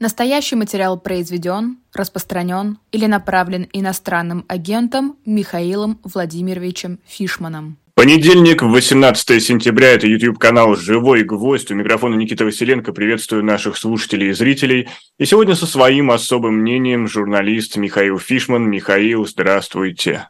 Настоящий 0.00 0.56
материал 0.56 0.98
произведен, 0.98 1.78
распространен 1.92 2.78
или 2.90 3.06
направлен 3.06 3.68
иностранным 3.72 4.44
агентом 4.48 5.16
Михаилом 5.24 6.00
Владимировичем 6.02 6.98
Фишманом. 7.06 7.78
Понедельник, 7.94 8.60
18 8.60 9.40
сентября, 9.40 9.92
это 9.92 10.08
YouTube-канал 10.08 10.74
«Живой 10.74 11.22
гвоздь». 11.22 11.70
У 11.70 11.76
микрофона 11.76 12.16
Никита 12.16 12.44
Василенко. 12.44 12.92
Приветствую 12.92 13.44
наших 13.44 13.76
слушателей 13.76 14.30
и 14.30 14.32
зрителей. 14.32 14.88
И 15.20 15.26
сегодня 15.26 15.54
со 15.54 15.64
своим 15.64 16.10
особым 16.10 16.56
мнением 16.56 17.06
журналист 17.06 17.76
Михаил 17.76 18.18
Фишман. 18.18 18.68
Михаил, 18.68 19.28
здравствуйте. 19.28 20.28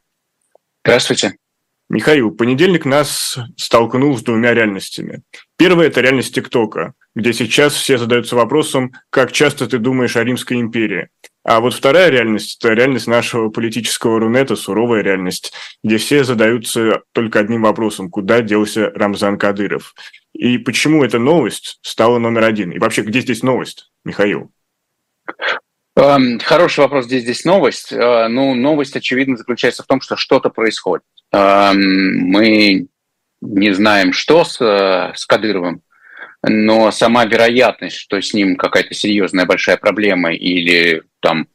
Здравствуйте. 0.85 1.37
Михаил, 1.89 2.33
понедельник 2.33 2.85
нас 2.85 3.39
столкнул 3.57 4.19
с 4.19 4.23
двумя 4.23 4.53
реальностями. 4.53 5.23
Первая– 5.57 5.87
это 5.89 6.03
реальность 6.03 6.35
ТикТока– 6.35 6.93
где 7.15 7.33
сейчас 7.33 7.75
все 7.75 7.99
задаются 7.99 8.37
вопросом, 8.37 8.93
как 9.11 9.33
часто 9.33 9.69
ты 9.69 9.79
думаешь 9.79 10.17
о 10.17 10.25
Римской 10.25 10.61
империи. 10.61 11.09
А 11.45 11.61
вот 11.61 11.75
вторая 11.75 12.09
реальность– 12.09 12.57
это 12.61 12.73
реальность 12.73 13.07
нашего 13.07 13.51
политического 13.51 14.19
рунета, 14.19 14.57
суровая 14.57 15.03
реальность, 15.03 15.53
где 15.83 15.99
все 15.99 16.25
задаются 16.25 17.03
только 17.13 17.41
одним 17.41 17.63
вопросом– 17.63 18.11
куда 18.11 18.41
делся 18.41 18.91
Рамзан 18.95 19.39
Кадыров? 19.39 19.95
И 20.33 20.59
почему 20.59 21.05
эта 21.05 21.19
новость 21.19 21.79
стала 21.83 22.19
номер 22.19 22.45
один? 22.45 22.73
И 22.73 22.79
вообще, 22.79 23.03
где 23.03 23.21
здесь 23.21 23.43
новость, 23.43 23.91
Михаил? 24.05 24.51
Эм, 25.97 26.41
хороший 26.41 26.81
вопрос, 26.81 27.07
где 27.07 27.21
здесь 27.21 27.45
новость? 27.45 27.93
Э, 27.93 28.27
ну, 28.29 28.55
новость, 28.55 28.97
очевидно, 28.97 29.37
заключается 29.37 29.83
в 29.83 29.87
том, 29.87 30.01
что 30.01 30.17
что-то 30.17 30.51
происходит. 30.51 31.05
Эм, 31.31 32.19
мы 32.27 32.89
не 33.43 33.75
знаем, 33.75 34.13
что 34.13 34.45
с, 34.45 34.61
э, 34.61 35.13
с 35.15 35.27
Кадыровым, 35.27 35.83
но 36.47 36.91
сама 36.91 37.25
вероятность, 37.25 37.97
что 37.97 38.21
с 38.21 38.35
ним 38.35 38.57
какая-то 38.57 38.95
серьезная 38.95 39.47
большая 39.47 39.77
проблема 39.77 40.35
или 40.35 41.03
там, 41.21 41.49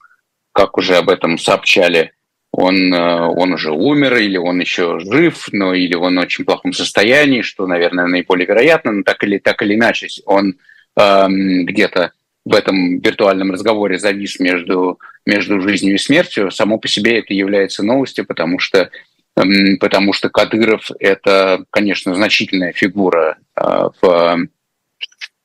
как 0.52 0.77
уже 0.77 0.98
об 0.98 1.09
этом 1.09 1.38
сообщали, 1.38 2.13
он, 2.51 2.91
э, 2.93 3.21
он 3.27 3.54
уже 3.54 3.71
умер, 3.71 4.18
или 4.18 4.37
он 4.37 4.59
еще 4.59 4.99
жив, 4.99 5.48
но 5.51 5.73
или 5.76 5.93
он 5.93 6.18
в 6.18 6.21
очень 6.21 6.46
плохом 6.46 6.73
состоянии, 6.73 7.41
что, 7.41 7.68
наверное, 7.68 8.07
наиболее 8.07 8.48
вероятно, 8.48 8.91
но 8.91 9.04
так 9.04 9.23
или, 9.23 9.37
так 9.37 9.62
или 9.62 9.76
иначе, 9.76 10.07
он 10.26 10.55
эм, 10.98 11.65
где-то 11.65 12.12
в 12.46 12.55
этом 12.55 12.99
виртуальном 12.99 13.51
разговоре 13.51 13.99
завис 13.99 14.40
между, 14.40 14.99
между 15.26 15.62
жизнью 15.62 15.96
и 15.96 15.99
смертью, 15.99 16.49
само 16.49 16.79
по 16.79 16.87
себе 16.87 17.20
это 17.20 17.35
является 17.35 17.84
новостью, 17.84 18.26
потому 18.26 18.57
что, 18.57 18.90
эм, 19.37 19.77
потому 19.79 20.13
что 20.13 20.29
Кадыров– 20.29 20.90
это, 20.99 21.63
конечно, 21.70 22.15
значительная 22.15 22.74
фигура 22.74 23.37
э, 23.55 23.90
в 24.01 24.48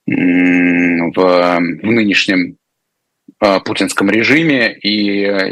в, 0.06 1.14
в 1.14 1.86
нынешнем 1.86 2.56
а, 3.40 3.60
путинском 3.60 4.10
режиме, 4.10 4.72
и 4.78 4.90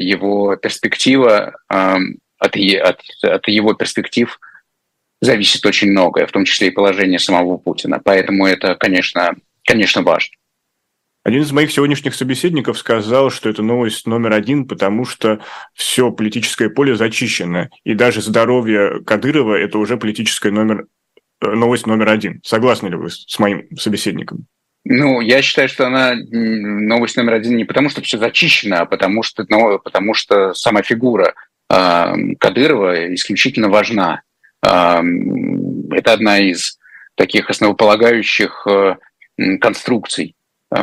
его 0.04 0.56
перспектива 0.56 1.54
а, 1.68 1.98
от, 2.38 2.56
от, 2.56 3.00
от 3.22 3.48
его 3.48 3.74
перспектив 3.74 4.38
зависит 5.20 5.64
очень 5.64 5.90
многое, 5.90 6.26
в 6.26 6.32
том 6.32 6.44
числе 6.44 6.68
и 6.68 6.72
положение 6.72 7.18
самого 7.18 7.56
Путина. 7.56 8.00
Поэтому 8.04 8.46
это, 8.46 8.74
конечно, 8.74 9.36
конечно 9.64 10.02
важно. 10.02 10.36
Один 11.24 11.42
из 11.42 11.52
моих 11.52 11.70
сегодняшних 11.70 12.16
собеседников 12.16 12.76
сказал, 12.76 13.30
что 13.30 13.48
это 13.48 13.62
новость 13.62 14.08
номер 14.08 14.32
один, 14.32 14.66
потому 14.66 15.04
что 15.04 15.40
все 15.72 16.10
политическое 16.10 16.68
поле 16.68 16.96
зачищено, 16.96 17.68
и 17.84 17.94
даже 17.94 18.20
здоровье 18.20 19.04
Кадырова– 19.06 19.54
это 19.60 19.78
уже 19.78 19.96
политическое 19.96 20.50
номер 20.50 20.86
новость 21.42 21.86
номер 21.86 22.08
один. 22.08 22.40
Согласны 22.44 22.88
ли 22.88 22.96
вы 22.96 23.10
с 23.10 23.38
моим 23.38 23.66
собеседником? 23.76 24.46
Ну, 24.84 25.20
я 25.20 25.42
считаю, 25.42 25.68
что 25.68 25.86
она 25.86 26.14
новость 26.14 27.16
номер 27.16 27.34
один 27.34 27.56
не 27.56 27.64
потому, 27.64 27.88
что 27.88 28.02
все 28.02 28.18
зачищено, 28.18 28.78
а 28.80 28.86
потому 28.86 29.22
что, 29.22 29.44
ну, 29.48 29.78
потому 29.78 30.12
что 30.14 30.54
сама 30.54 30.82
фигура 30.82 31.34
э, 31.70 32.14
Кадырова 32.38 33.14
исключительно 33.14 33.68
важна. 33.68 34.22
Э, 34.64 35.00
это 35.92 36.12
одна 36.12 36.38
из 36.40 36.78
таких 37.14 37.48
основополагающих 37.48 38.66
э, 38.68 38.96
конструкций 39.60 40.34
э, 40.74 40.78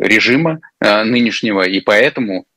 режима 0.00 0.60
э, 0.80 1.04
нынешнего, 1.04 1.62
и 1.62 1.80
поэтому 1.80 2.44
Э, 2.44 2.51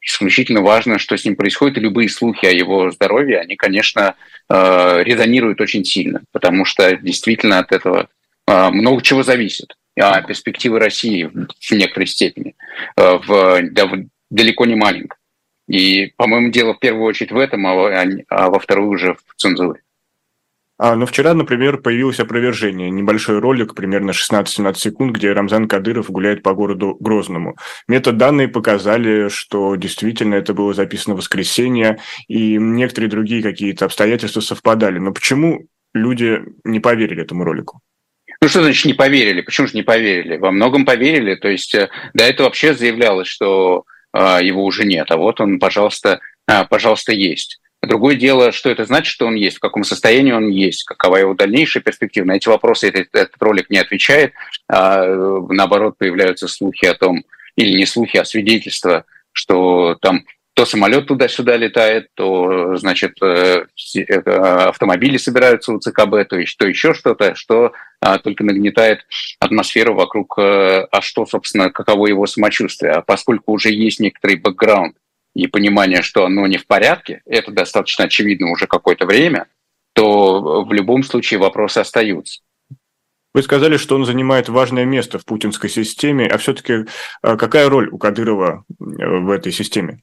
исключительно 0.00 0.60
важно, 0.60 0.98
что 0.98 1.16
с 1.16 1.24
ним 1.24 1.36
происходит, 1.36 1.78
и 1.78 1.80
любые 1.80 2.08
слухи 2.08 2.46
о 2.46 2.50
его 2.50 2.90
здоровье, 2.90 3.38
они, 3.38 3.56
конечно, 3.56 4.16
э, 4.48 5.02
резонируют 5.02 5.60
очень 5.60 5.84
сильно, 5.84 6.22
потому 6.32 6.64
что 6.64 6.96
действительно 6.96 7.58
от 7.58 7.72
этого 7.72 8.08
э, 8.46 8.70
много 8.70 9.02
чего 9.02 9.22
зависит. 9.22 9.76
А 9.98 10.20
перспективы 10.22 10.78
России 10.78 11.24
в 11.24 11.72
некоторой 11.72 12.06
степени 12.06 12.54
в, 12.96 13.62
далеко 14.30 14.66
не 14.66 14.74
маленькой. 14.74 15.16
И, 15.68 16.12
по-моему, 16.16 16.50
дело 16.50 16.74
в 16.74 16.78
первую 16.78 17.04
очередь 17.04 17.32
в 17.32 17.38
этом, 17.38 17.66
а, 17.66 18.04
а 18.28 18.50
во 18.50 18.58
вторую 18.58 18.90
уже 18.90 19.14
в 19.14 19.34
цензуре. 19.36 19.80
А, 20.78 20.94
но 20.94 21.06
вчера, 21.06 21.32
например, 21.32 21.78
появилось 21.78 22.20
опровержение, 22.20 22.90
небольшой 22.90 23.38
ролик, 23.38 23.74
примерно 23.74 24.10
16-17 24.10 24.74
секунд, 24.74 25.16
где 25.16 25.32
Рамзан 25.32 25.68
Кадыров 25.68 26.10
гуляет 26.10 26.42
по 26.42 26.52
городу 26.52 26.96
Грозному. 27.00 27.56
Метаданные 27.88 28.48
показали, 28.48 29.28
что 29.28 29.76
действительно 29.76 30.34
это 30.34 30.52
было 30.52 30.74
записано 30.74 31.14
в 31.14 31.18
воскресенье, 31.18 31.98
и 32.28 32.58
некоторые 32.58 33.10
другие 33.10 33.42
какие-то 33.42 33.86
обстоятельства 33.86 34.40
совпадали. 34.40 34.98
Но 34.98 35.12
почему 35.12 35.66
люди 35.94 36.42
не 36.64 36.80
поверили 36.80 37.22
этому 37.22 37.44
ролику? 37.44 37.80
Ну 38.42 38.48
что 38.48 38.62
значит 38.62 38.84
не 38.84 38.94
поверили? 38.94 39.40
Почему 39.40 39.66
же 39.66 39.74
не 39.74 39.82
поверили? 39.82 40.36
Во 40.36 40.50
многом 40.50 40.84
поверили. 40.84 41.36
То 41.36 41.48
есть 41.48 41.74
э, 41.74 41.88
до 42.12 42.24
этого 42.24 42.48
вообще 42.48 42.74
заявлялось, 42.74 43.28
что 43.28 43.84
э, 44.12 44.40
его 44.42 44.64
уже 44.64 44.84
нет, 44.84 45.10
а 45.10 45.16
вот 45.16 45.40
он, 45.40 45.58
пожалуйста, 45.58 46.20
э, 46.46 46.64
пожалуйста, 46.66 47.12
есть. 47.12 47.60
Другое 47.86 48.16
дело, 48.16 48.52
что 48.52 48.70
это 48.70 48.84
значит, 48.84 49.06
что 49.06 49.26
он 49.26 49.34
есть, 49.34 49.58
в 49.58 49.60
каком 49.60 49.84
состоянии 49.84 50.32
он 50.32 50.48
есть, 50.48 50.84
какова 50.84 51.16
его 51.16 51.34
дальнейшая 51.34 51.82
перспектива. 51.82 52.24
На 52.24 52.36
эти 52.36 52.48
вопросы 52.48 52.88
этот, 52.88 53.08
этот 53.14 53.36
ролик 53.40 53.70
не 53.70 53.78
отвечает, 53.78 54.32
а 54.68 55.04
наоборот 55.48 55.96
появляются 55.98 56.48
слухи 56.48 56.86
о 56.86 56.94
том, 56.94 57.24
или 57.56 57.76
не 57.76 57.86
слухи, 57.86 58.16
а 58.16 58.24
свидетельства, 58.24 59.04
что 59.32 59.96
там 60.00 60.24
то 60.54 60.64
самолет 60.64 61.06
туда-сюда 61.06 61.56
летает, 61.56 62.08
то, 62.14 62.76
значит, 62.76 63.18
э, 63.22 63.66
э, 63.94 64.20
автомобили 64.30 65.18
собираются 65.18 65.70
у 65.70 65.78
ЦКБ, 65.78 66.26
то, 66.28 66.42
то 66.58 66.66
еще 66.66 66.94
что-то, 66.94 67.34
что 67.34 67.72
а, 68.00 68.18
только 68.18 68.42
нагнетает 68.42 69.00
атмосферу 69.38 69.94
вокруг, 69.94 70.38
э, 70.38 70.86
а 70.90 71.02
что, 71.02 71.26
собственно, 71.26 71.70
каково 71.70 72.06
его 72.06 72.26
самочувствие. 72.26 72.92
А 72.92 73.02
поскольку 73.02 73.52
уже 73.52 73.70
есть 73.70 74.00
некоторый 74.00 74.36
бэкграунд 74.36 74.96
и 75.36 75.46
понимание, 75.48 76.00
что 76.00 76.24
оно 76.24 76.46
не 76.46 76.56
в 76.56 76.66
порядке, 76.66 77.20
это 77.26 77.52
достаточно 77.52 78.04
очевидно 78.04 78.50
уже 78.50 78.66
какое-то 78.66 79.04
время, 79.04 79.48
то 79.92 80.64
в 80.64 80.72
любом 80.72 81.02
случае 81.02 81.38
вопросы 81.38 81.78
остаются. 81.78 82.40
Вы 83.34 83.42
сказали, 83.42 83.76
что 83.76 83.96
он 83.96 84.06
занимает 84.06 84.48
важное 84.48 84.86
место 84.86 85.18
в 85.18 85.26
путинской 85.26 85.68
системе, 85.68 86.26
а 86.26 86.38
все-таки 86.38 86.86
а, 87.20 87.36
какая 87.36 87.68
роль 87.68 87.90
у 87.90 87.98
Кадырова 87.98 88.64
э, 88.70 88.74
в 88.80 89.30
этой 89.30 89.52
системе? 89.52 90.00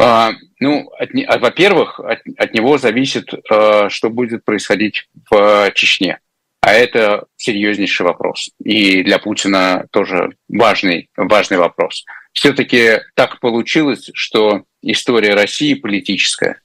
А, 0.00 0.30
ну, 0.60 0.88
от, 0.96 1.10
а, 1.26 1.38
во-первых, 1.40 1.98
от, 1.98 2.20
от 2.36 2.54
него 2.54 2.78
зависит, 2.78 3.34
а, 3.50 3.88
что 3.90 4.10
будет 4.10 4.44
происходить 4.44 5.08
в 5.28 5.72
Чечне. 5.74 6.20
А 6.60 6.72
это 6.72 7.26
серьезнейший 7.34 8.06
вопрос. 8.06 8.50
И 8.62 9.02
для 9.02 9.18
Путина 9.18 9.88
тоже 9.90 10.36
важный, 10.48 11.10
важный 11.16 11.58
вопрос 11.58 12.04
все-таки 12.38 13.00
так 13.14 13.40
получилось, 13.40 14.10
что 14.14 14.62
история 14.80 15.34
России 15.34 15.74
политическая 15.74 16.60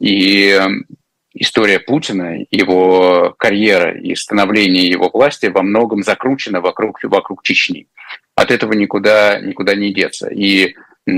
и 0.00 0.48
эм, 0.48 0.86
история 1.34 1.80
Путина, 1.80 2.46
его 2.50 3.34
карьера 3.38 3.94
и 4.00 4.14
становление 4.14 4.88
его 4.88 5.10
власти 5.12 5.44
во 5.44 5.60
многом 5.60 6.02
закручена 6.02 6.62
вокруг, 6.62 7.00
вокруг 7.02 7.42
Чечни. 7.42 7.88
От 8.36 8.50
этого 8.50 8.72
никуда, 8.72 9.38
никуда 9.40 9.74
не 9.74 9.92
деться. 9.92 10.28
И, 10.28 10.74
э, 11.06 11.12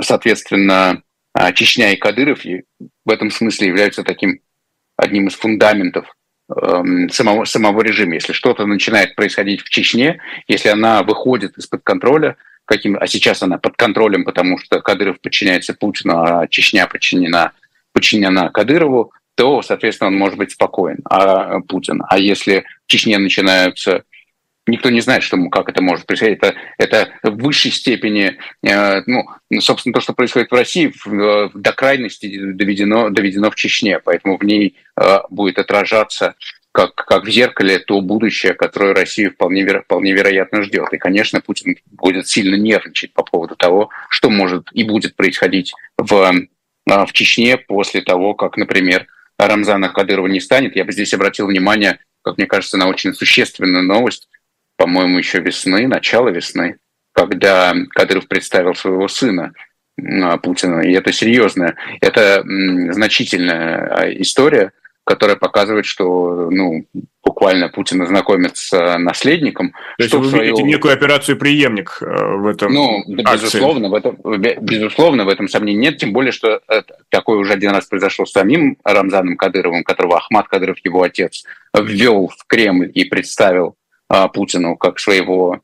соответственно, 0.00 1.02
а, 1.34 1.52
Чечня 1.52 1.92
и 1.92 1.96
Кадыров 1.96 2.46
в 3.04 3.10
этом 3.10 3.30
смысле 3.30 3.68
являются 3.68 4.04
таким 4.04 4.40
одним 4.96 5.26
из 5.26 5.34
фундаментов 5.34 6.06
самого, 7.10 7.44
самого 7.44 7.82
режима. 7.82 8.14
Если 8.14 8.32
что-то 8.32 8.66
начинает 8.66 9.14
происходить 9.14 9.62
в 9.62 9.68
Чечне, 9.68 10.20
если 10.46 10.68
она 10.68 11.02
выходит 11.02 11.56
из-под 11.58 11.82
контроля, 11.82 12.36
каким, 12.64 12.96
а 13.00 13.06
сейчас 13.06 13.42
она 13.42 13.58
под 13.58 13.76
контролем, 13.76 14.24
потому 14.24 14.58
что 14.58 14.80
Кадыров 14.80 15.20
подчиняется 15.20 15.74
Путину, 15.74 16.22
а 16.22 16.46
Чечня 16.48 16.86
подчинена, 16.86 17.52
подчинена 17.92 18.50
Кадырову, 18.50 19.12
то, 19.34 19.62
соответственно, 19.62 20.08
он 20.08 20.18
может 20.18 20.36
быть 20.36 20.50
спокоен, 20.50 20.98
а 21.08 21.60
Путин. 21.60 22.02
А 22.08 22.18
если 22.18 22.64
в 22.86 22.90
Чечне 22.90 23.18
начинаются 23.18 24.02
никто 24.68 24.90
не 24.90 25.00
знает, 25.00 25.22
что, 25.22 25.36
как 25.48 25.68
это 25.68 25.82
может 25.82 26.06
происходить. 26.06 26.38
Это, 26.38 26.54
это 26.78 27.08
в 27.22 27.42
высшей 27.42 27.70
степени, 27.70 28.38
э, 28.62 29.02
ну, 29.06 29.24
собственно, 29.60 29.92
то, 29.92 30.00
что 30.00 30.12
происходит 30.12 30.50
в 30.50 30.54
России, 30.54 30.92
в, 31.04 31.12
э, 31.12 31.50
до 31.54 31.72
крайности 31.72 32.52
доведено, 32.52 33.10
доведено 33.10 33.50
в 33.50 33.56
Чечне, 33.56 33.98
поэтому 33.98 34.38
в 34.38 34.44
ней 34.44 34.76
э, 35.00 35.18
будет 35.30 35.58
отражаться 35.58 36.34
как, 36.72 36.94
как 36.94 37.24
в 37.24 37.30
зеркале 37.30 37.78
то 37.80 38.00
будущее, 38.00 38.54
которое 38.54 38.94
Россию 38.94 39.32
вполне, 39.32 39.64
веро, 39.64 39.82
вполне 39.82 40.12
вероятно 40.12 40.62
ждет. 40.62 40.92
И, 40.92 40.98
конечно, 40.98 41.40
Путин 41.40 41.76
будет 41.86 42.28
сильно 42.28 42.54
нервничать 42.54 43.12
по 43.14 43.24
поводу 43.24 43.56
того, 43.56 43.90
что 44.08 44.30
может 44.30 44.68
и 44.72 44.84
будет 44.84 45.16
происходить 45.16 45.74
в, 45.96 46.32
а, 46.88 47.06
в 47.06 47.12
Чечне 47.12 47.56
после 47.56 48.02
того, 48.02 48.34
как, 48.34 48.56
например, 48.56 49.06
Рамзана 49.38 49.88
Кадырова 49.88 50.26
не 50.26 50.40
станет. 50.40 50.76
Я 50.76 50.84
бы 50.84 50.92
здесь 50.92 51.14
обратил 51.14 51.46
внимание, 51.46 51.98
как 52.22 52.38
мне 52.38 52.46
кажется, 52.46 52.76
на 52.76 52.88
очень 52.88 53.14
существенную 53.14 53.84
новость, 53.84 54.28
по-моему, 54.78 55.18
еще 55.18 55.40
весны, 55.40 55.86
начало 55.86 56.30
весны, 56.30 56.78
когда 57.12 57.74
Кадыров 57.90 58.28
представил 58.28 58.74
своего 58.74 59.08
сына 59.08 59.52
а, 60.00 60.38
Путина. 60.38 60.80
И 60.80 60.92
это 60.92 61.12
серьезная, 61.12 61.76
это 62.00 62.42
значительная 62.92 63.88
а, 63.90 64.10
история– 64.10 64.72
которая 65.08 65.36
показывает, 65.36 65.86
что 65.86 66.50
ну, 66.50 66.84
буквально 67.24 67.70
Путин 67.70 68.06
знакомит 68.06 68.58
с 68.58 68.74
э, 68.74 68.98
наследником. 68.98 69.70
То 69.96 70.04
есть 70.04 70.14
вы 70.14 70.28
свою... 70.28 70.44
видите 70.44 70.62
некую 70.64 70.92
операцию 70.92 71.38
преемник 71.38 71.96
э, 72.02 72.04
в 72.04 72.46
этом 72.46 72.74
Ну, 72.74 72.98
акции. 72.98 73.46
безусловно, 73.46 73.88
в 73.88 73.94
этом, 73.94 74.18
безусловно, 74.60 75.24
в 75.24 75.28
этом 75.28 75.48
сомнений 75.48 75.78
нет, 75.78 75.96
тем 75.96 76.12
более, 76.12 76.30
что 76.30 76.60
такое 77.08 77.38
уже 77.38 77.54
один 77.54 77.70
раз 77.70 77.86
произошло 77.86 78.26
с 78.26 78.32
самим 78.32 78.76
Рамзаном 78.84 79.38
Кадыровым, 79.38 79.82
которого 79.82 80.18
Ахмад 80.18 80.46
Кадыров, 80.48 80.76
его 80.84 81.02
отец, 81.02 81.44
ввел 81.74 82.28
в 82.28 82.46
Кремль 82.46 82.90
и 82.92 83.04
представил 83.04 83.76
Путину 84.08 84.76
как 84.76 84.98
своего 84.98 85.60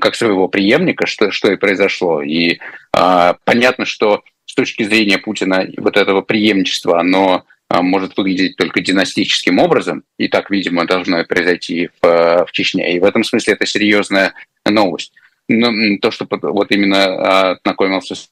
как 0.00 0.14
своего 0.14 0.48
преемника, 0.48 1.06
что, 1.06 1.30
что 1.30 1.50
и 1.52 1.56
произошло. 1.56 2.22
И 2.22 2.58
а, 2.92 3.36
понятно, 3.44 3.84
что 3.84 4.22
с 4.46 4.54
точки 4.54 4.84
зрения 4.84 5.18
Путина 5.18 5.66
вот 5.76 5.96
этого 5.96 6.22
преемничества, 6.22 7.00
оно 7.00 7.44
а, 7.68 7.82
может 7.82 8.16
выглядеть 8.16 8.56
только 8.56 8.80
династическим 8.80 9.58
образом, 9.58 10.04
и 10.18 10.28
так, 10.28 10.50
видимо, 10.50 10.86
должно 10.86 11.24
произойти 11.24 11.90
в, 12.00 12.46
в 12.46 12.52
Чечне. 12.52 12.96
И 12.96 13.00
в 13.00 13.04
этом 13.04 13.24
смысле 13.24 13.54
это 13.54 13.66
серьезная 13.66 14.34
новость. 14.64 15.12
Но 15.48 15.98
то, 16.00 16.10
что 16.10 16.26
вот 16.30 16.70
именно 16.70 17.52
ознакомился 17.52 18.14
с 18.14 18.30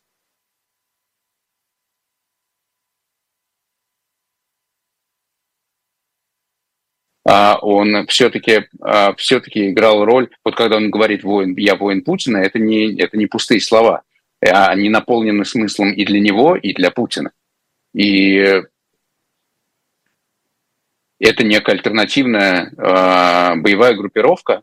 он 7.60 8.06
все-таки 8.06 8.66
а, 8.80 9.14
все-таки 9.14 9.70
играл 9.70 10.04
роль. 10.04 10.28
Вот 10.44 10.56
когда 10.56 10.76
он 10.76 10.90
говорит 10.90 11.22
"воин, 11.22 11.54
я 11.56 11.76
воин 11.76 12.02
Путина", 12.02 12.38
это 12.38 12.58
не 12.58 12.98
это 13.00 13.16
не 13.16 13.26
пустые 13.26 13.60
слова, 13.60 14.02
они 14.40 14.88
наполнены 14.88 15.44
смыслом 15.44 15.92
и 15.92 16.04
для 16.04 16.20
него, 16.20 16.56
и 16.56 16.72
для 16.72 16.90
Путина. 16.90 17.32
И 17.94 18.62
это 21.18 21.44
некая 21.44 21.72
альтернативная 21.72 22.72
боевая 23.56 23.94
группировка, 23.94 24.62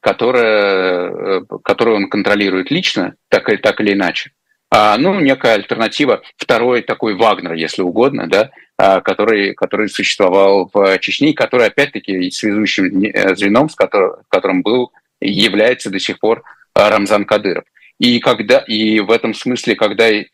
которая, 0.00 1.40
которую 1.64 1.96
он 1.96 2.10
контролирует 2.10 2.70
лично, 2.70 3.14
так, 3.28 3.48
так 3.62 3.80
или 3.80 3.94
иначе. 3.94 4.32
А, 4.70 4.98
ну, 4.98 5.18
некая 5.20 5.54
альтернатива, 5.54 6.22
второй 6.36 6.82
такой 6.82 7.14
Вагнер, 7.14 7.54
если 7.54 7.82
угодно, 7.82 8.28
да, 8.28 8.42
а, 8.42 8.50
который, 8.78 9.54
который 9.54 9.88
существовал 9.88 10.70
в 10.72 10.98
Чечне, 10.98 11.32
который, 11.34 11.66
опять-таки, 11.66 12.30
связующим 12.30 13.02
э, 13.02 13.34
звеном, 13.34 13.68
с 13.68 13.74
которым, 13.74 14.22
которым 14.28 14.62
был, 14.62 14.92
является 15.20 15.90
до 15.90 15.98
сих 15.98 16.20
пор 16.20 16.44
а, 16.74 16.88
Рамзан 16.88 17.24
Кадыров. 17.24 17.64
И, 17.98 18.20
когда, 18.20 18.58
и 18.58 19.00
в 19.00 19.10
этом 19.10 19.34
смысле, 19.34 19.74
когда 19.74 20.08
э, 20.08 20.24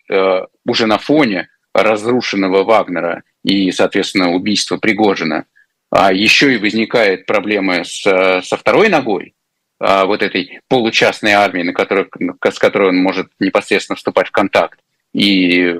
уже 0.66 0.86
на 0.86 0.98
фоне 0.98 1.48
разрушенного 1.72 2.64
Вагнера 2.64 3.22
и, 3.42 3.70
соответственно, 3.70 4.32
убийство 4.32 4.76
Пригожина, 4.76 5.46
а 5.90 6.12
еще 6.12 6.54
и 6.54 6.58
возникает 6.58 7.24
проблема 7.24 7.84
с, 7.84 8.02
со 8.02 8.56
второй 8.58 8.90
ногой, 8.90 9.34
а, 9.80 10.04
вот 10.04 10.22
этой 10.22 10.60
получастной 10.68 11.32
армии, 11.32 11.62
на 11.62 11.72
которой, 11.72 12.08
с 12.42 12.58
которой 12.58 12.90
он 12.90 12.96
может 12.96 13.28
непосредственно 13.38 13.96
вступать 13.96 14.28
в 14.28 14.32
контакт 14.32 14.78
и 15.14 15.76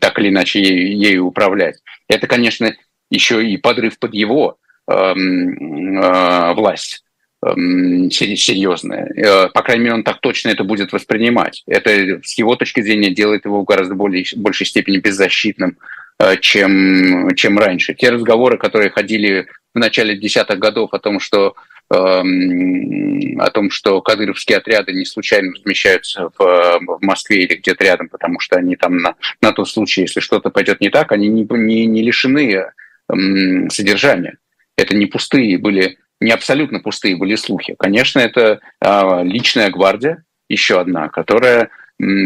так 0.00 0.18
или 0.18 0.30
иначе 0.30 0.60
ею, 0.60 0.98
ею 0.98 1.26
управлять. 1.26 1.78
Это, 2.08 2.26
конечно, 2.26 2.74
еще 3.10 3.46
и 3.46 3.56
подрыв 3.56 3.98
под 3.98 4.14
его 4.14 4.58
э, 4.88 4.92
э, 4.94 6.54
власть 6.54 7.04
серьезная. 7.42 9.06
Э, 9.16 9.48
по 9.48 9.62
крайней 9.62 9.84
мере, 9.84 9.94
он 9.94 10.02
так 10.02 10.20
точно 10.20 10.50
это 10.50 10.64
будет 10.64 10.92
воспринимать. 10.92 11.62
Это 11.66 12.20
с 12.22 12.36
его 12.36 12.56
точки 12.56 12.82
зрения 12.82 13.10
делает 13.10 13.46
его 13.46 13.62
в 13.62 13.64
гораздо 13.64 13.94
более, 13.94 14.24
большей 14.36 14.66
степени 14.66 14.98
беззащитным 14.98 15.78
Э, 16.20 16.36
чем, 16.36 17.34
чем 17.34 17.58
раньше. 17.58 17.94
Те 17.94 18.10
разговоры, 18.10 18.58
которые 18.58 18.90
ходили 18.90 19.46
в 19.74 19.78
начале 19.78 20.14
десятых 20.18 20.58
годов 20.58 20.92
о 20.92 20.98
том, 20.98 21.18
что 21.18 21.46
эм, 21.46 21.54
о 21.90 23.50
том, 23.50 23.70
что 23.70 24.00
кадыровские 24.00 24.58
отряды 24.58 24.92
не 24.92 25.04
случайно 25.04 25.52
размещаются 25.52 26.30
в, 26.38 26.78
в 26.80 26.98
Москве 27.00 27.44
или 27.44 27.56
где-то 27.56 27.84
рядом, 27.84 28.08
потому 28.08 28.38
что 28.38 28.56
они 28.56 28.76
там 28.76 28.98
на, 28.98 29.16
на 29.40 29.52
тот 29.52 29.68
случай, 29.68 30.02
если 30.02 30.20
что-то 30.20 30.50
пойдет 30.50 30.80
не 30.80 30.90
так, 30.90 31.10
они 31.12 31.28
не, 31.28 31.46
не, 31.50 31.86
не 31.86 32.02
лишены 32.02 32.66
эм, 33.12 33.70
содержания. 33.70 34.38
Это 34.76 34.94
не 34.94 35.06
пустые 35.06 35.58
были, 35.58 35.98
не 36.20 36.30
абсолютно 36.30 36.80
пустые 36.80 37.16
были 37.16 37.34
слухи. 37.34 37.74
Конечно, 37.78 38.20
это 38.20 38.60
э, 38.80 39.20
личная 39.24 39.70
гвардия, 39.70 40.24
еще 40.48 40.80
одна, 40.80 41.08
которая, 41.08 41.70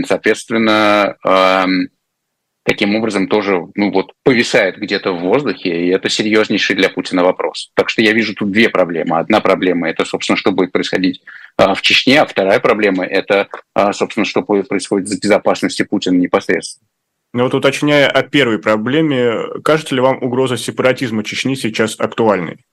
соответственно, 0.07 1.17
э, 1.25 1.65
таким 2.65 2.97
образом 2.97 3.29
тоже 3.29 3.67
ну, 3.75 3.93
вот, 3.93 4.13
повисает 4.23 4.79
где-то 4.79 5.13
в 5.13 5.21
воздухе, 5.21 5.87
и 5.87 5.89
это 5.91 6.09
серьезнейший 6.09 6.75
для 6.75 6.89
Путина 6.89 7.23
вопрос. 7.23 7.71
Так 7.75 7.89
что 7.89 8.03
я 8.03 8.13
вижу 8.13 8.35
тут 8.35 8.51
две 8.51 8.69
проблемы. 8.69 9.19
Одна 9.19 9.41
проблема– 9.41 9.89
это, 9.91 10.05
собственно, 10.05 10.37
что 10.37 10.51
будет 10.51 10.73
происходить 10.73 11.23
а, 11.57 11.75
в 11.75 11.83
Чечне, 11.83 12.21
а 12.21 12.27
вторая 12.27 12.59
проблема– 12.61 13.05
это, 13.07 13.49
а, 13.75 13.93
собственно, 13.93 14.25
что 14.25 14.43
будет 14.43 14.69
происходить 14.69 15.09
с 15.09 15.19
безопасностью 15.19 15.87
Путина 15.87 16.17
непосредственно. 16.17 16.89
Но 17.35 17.39
ну, 17.39 17.45
вот 17.45 17.55
уточняя 17.55 18.09
о 18.09 18.23
первой 18.23 18.59
проблеме, 18.59 19.61
кажется 19.63 19.95
ли 19.95 20.01
вам 20.01 20.23
угроза 20.23 20.57
сепаратизма 20.57 21.25
Чечни 21.25 21.57
сейчас 21.57 21.99
актуальной? 21.99 22.65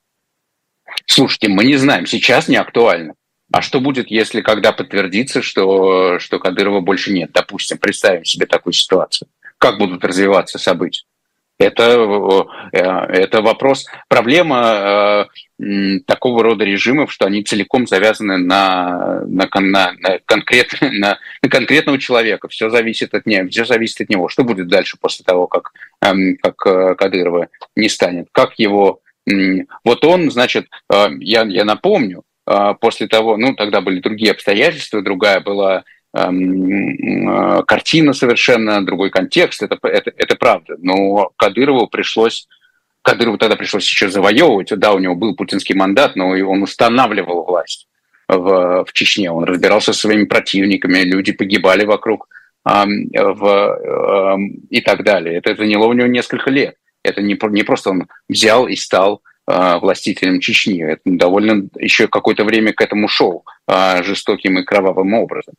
Слушайте, 1.06 1.50
мы 1.50 1.66
не 1.66 1.78
знаем, 1.78 2.06
сейчас 2.06 2.48
не 2.48 2.56
актуально. 2.56 3.16
А 3.52 3.62
что 3.62 3.82
будет, 3.82 4.10
если 4.10 4.42
когда 4.42 4.72
подтвердится, 4.72 5.42
что, 5.42 6.20
что 6.20 6.40
Кадырова 6.40 6.80
больше 6.80 7.12
нет? 7.12 7.32
Допустим, 7.34 7.80
представим 7.80 8.24
себе 8.24 8.46
такую 8.46 8.72
ситуацию 8.72 9.28
как 9.62 9.78
будут 9.78 10.04
развиваться 10.04 10.58
события. 10.58 11.04
Это, 11.60 12.48
э, 12.74 12.80
это 12.80 13.44
вопрос, 13.44 13.86
проблема 14.08 15.28
э, 15.60 16.00
такого 16.08 16.42
рода 16.42 16.66
режимов, 16.66 17.12
что 17.12 17.28
они 17.28 17.44
целиком 17.44 17.86
завязаны 17.86 18.40
на, 18.40 19.22
на, 19.28 19.48
на, 19.54 19.94
на, 20.00 20.20
конкрет, 20.26 20.70
на, 20.82 21.20
на 21.44 21.50
конкретного 21.50 22.00
человека. 22.00 22.48
Все 22.48 22.72
зависит 22.72 23.14
от 23.14 23.28
него. 23.28 23.48
Все 23.50 23.66
зависит 23.66 24.02
от 24.02 24.10
него. 24.10 24.28
Что 24.28 24.44
будет 24.44 24.68
дальше 24.68 24.98
после 25.00 25.24
того, 25.24 25.46
как, 25.46 25.74
э, 26.02 26.34
как 26.42 26.98
Кадырова 26.98 27.50
не 27.76 27.90
станет? 27.90 28.30
Как 28.32 28.58
его... 28.58 29.02
Э, 29.30 29.34
вот 29.86 30.04
он, 30.04 30.32
значит, 30.32 30.66
э, 30.92 31.10
я, 31.20 31.44
я 31.44 31.66
напомню, 31.66 32.24
э, 32.48 32.74
после 32.82 33.08
того, 33.08 33.38
ну, 33.38 33.54
тогда 33.54 33.82
были 33.82 34.00
другие 34.00 34.32
обстоятельства, 34.32 35.04
другая 35.04 35.40
была 35.42 35.84
Эм, 35.84 35.84
картина 36.14 38.14
совершенно, 38.14 38.86
другой 38.86 39.10
контекст, 39.10 39.64
это, 39.64 39.78
это, 39.84 40.12
это 40.16 40.36
правда. 40.36 40.76
Но 40.80 41.32
Кадырову 41.38 41.88
пришлось 41.88 42.48
Кадырову 43.02 43.38
тогда 43.38 43.56
пришлось 43.56 43.88
еще 43.88 44.10
завоевывать. 44.10 44.70
Да, 44.78 44.94
у 44.94 45.00
него 45.00 45.16
был 45.16 45.36
путинский 45.36 45.76
мандат, 45.76 46.16
но 46.16 46.30
он 46.30 46.64
устанавливал 46.64 47.44
власть 47.44 47.88
в, 48.28 48.86
в 48.86 48.94
Чечне. 48.94 49.32
Он 49.32 49.44
разбирался 49.44 49.94
со 49.94 50.02
своими 50.02 50.26
противниками, 50.26 51.00
люди 51.00 51.32
погибали 51.32 51.86
вокруг 51.86 52.28
э, 52.66 52.70
в, 52.74 53.46
э, 53.46 54.38
и 54.70 54.82
так 54.82 55.04
далее. 55.04 55.38
Это 55.38 55.56
заняло 55.56 55.88
у 55.88 55.94
него 55.94 56.08
несколько 56.08 56.52
лет. 56.52 56.76
Это 57.04 57.22
не, 57.22 57.38
не 57.50 57.64
просто 57.64 57.90
он 57.90 58.08
взял 58.30 58.68
и 58.68 58.76
стал 58.76 59.24
э, 59.48 59.78
властителем 59.80 60.40
Чечни. 60.40 60.84
Это 60.84 61.02
довольно 61.06 61.68
еще 61.80 62.08
какое-то 62.08 62.44
время 62.44 62.74
к 62.74 62.82
этому 62.82 63.08
шел 63.08 63.44
э, 63.68 64.04
жестоким 64.04 64.60
и 64.60 64.64
кровавым 64.64 65.16
образом. 65.16 65.56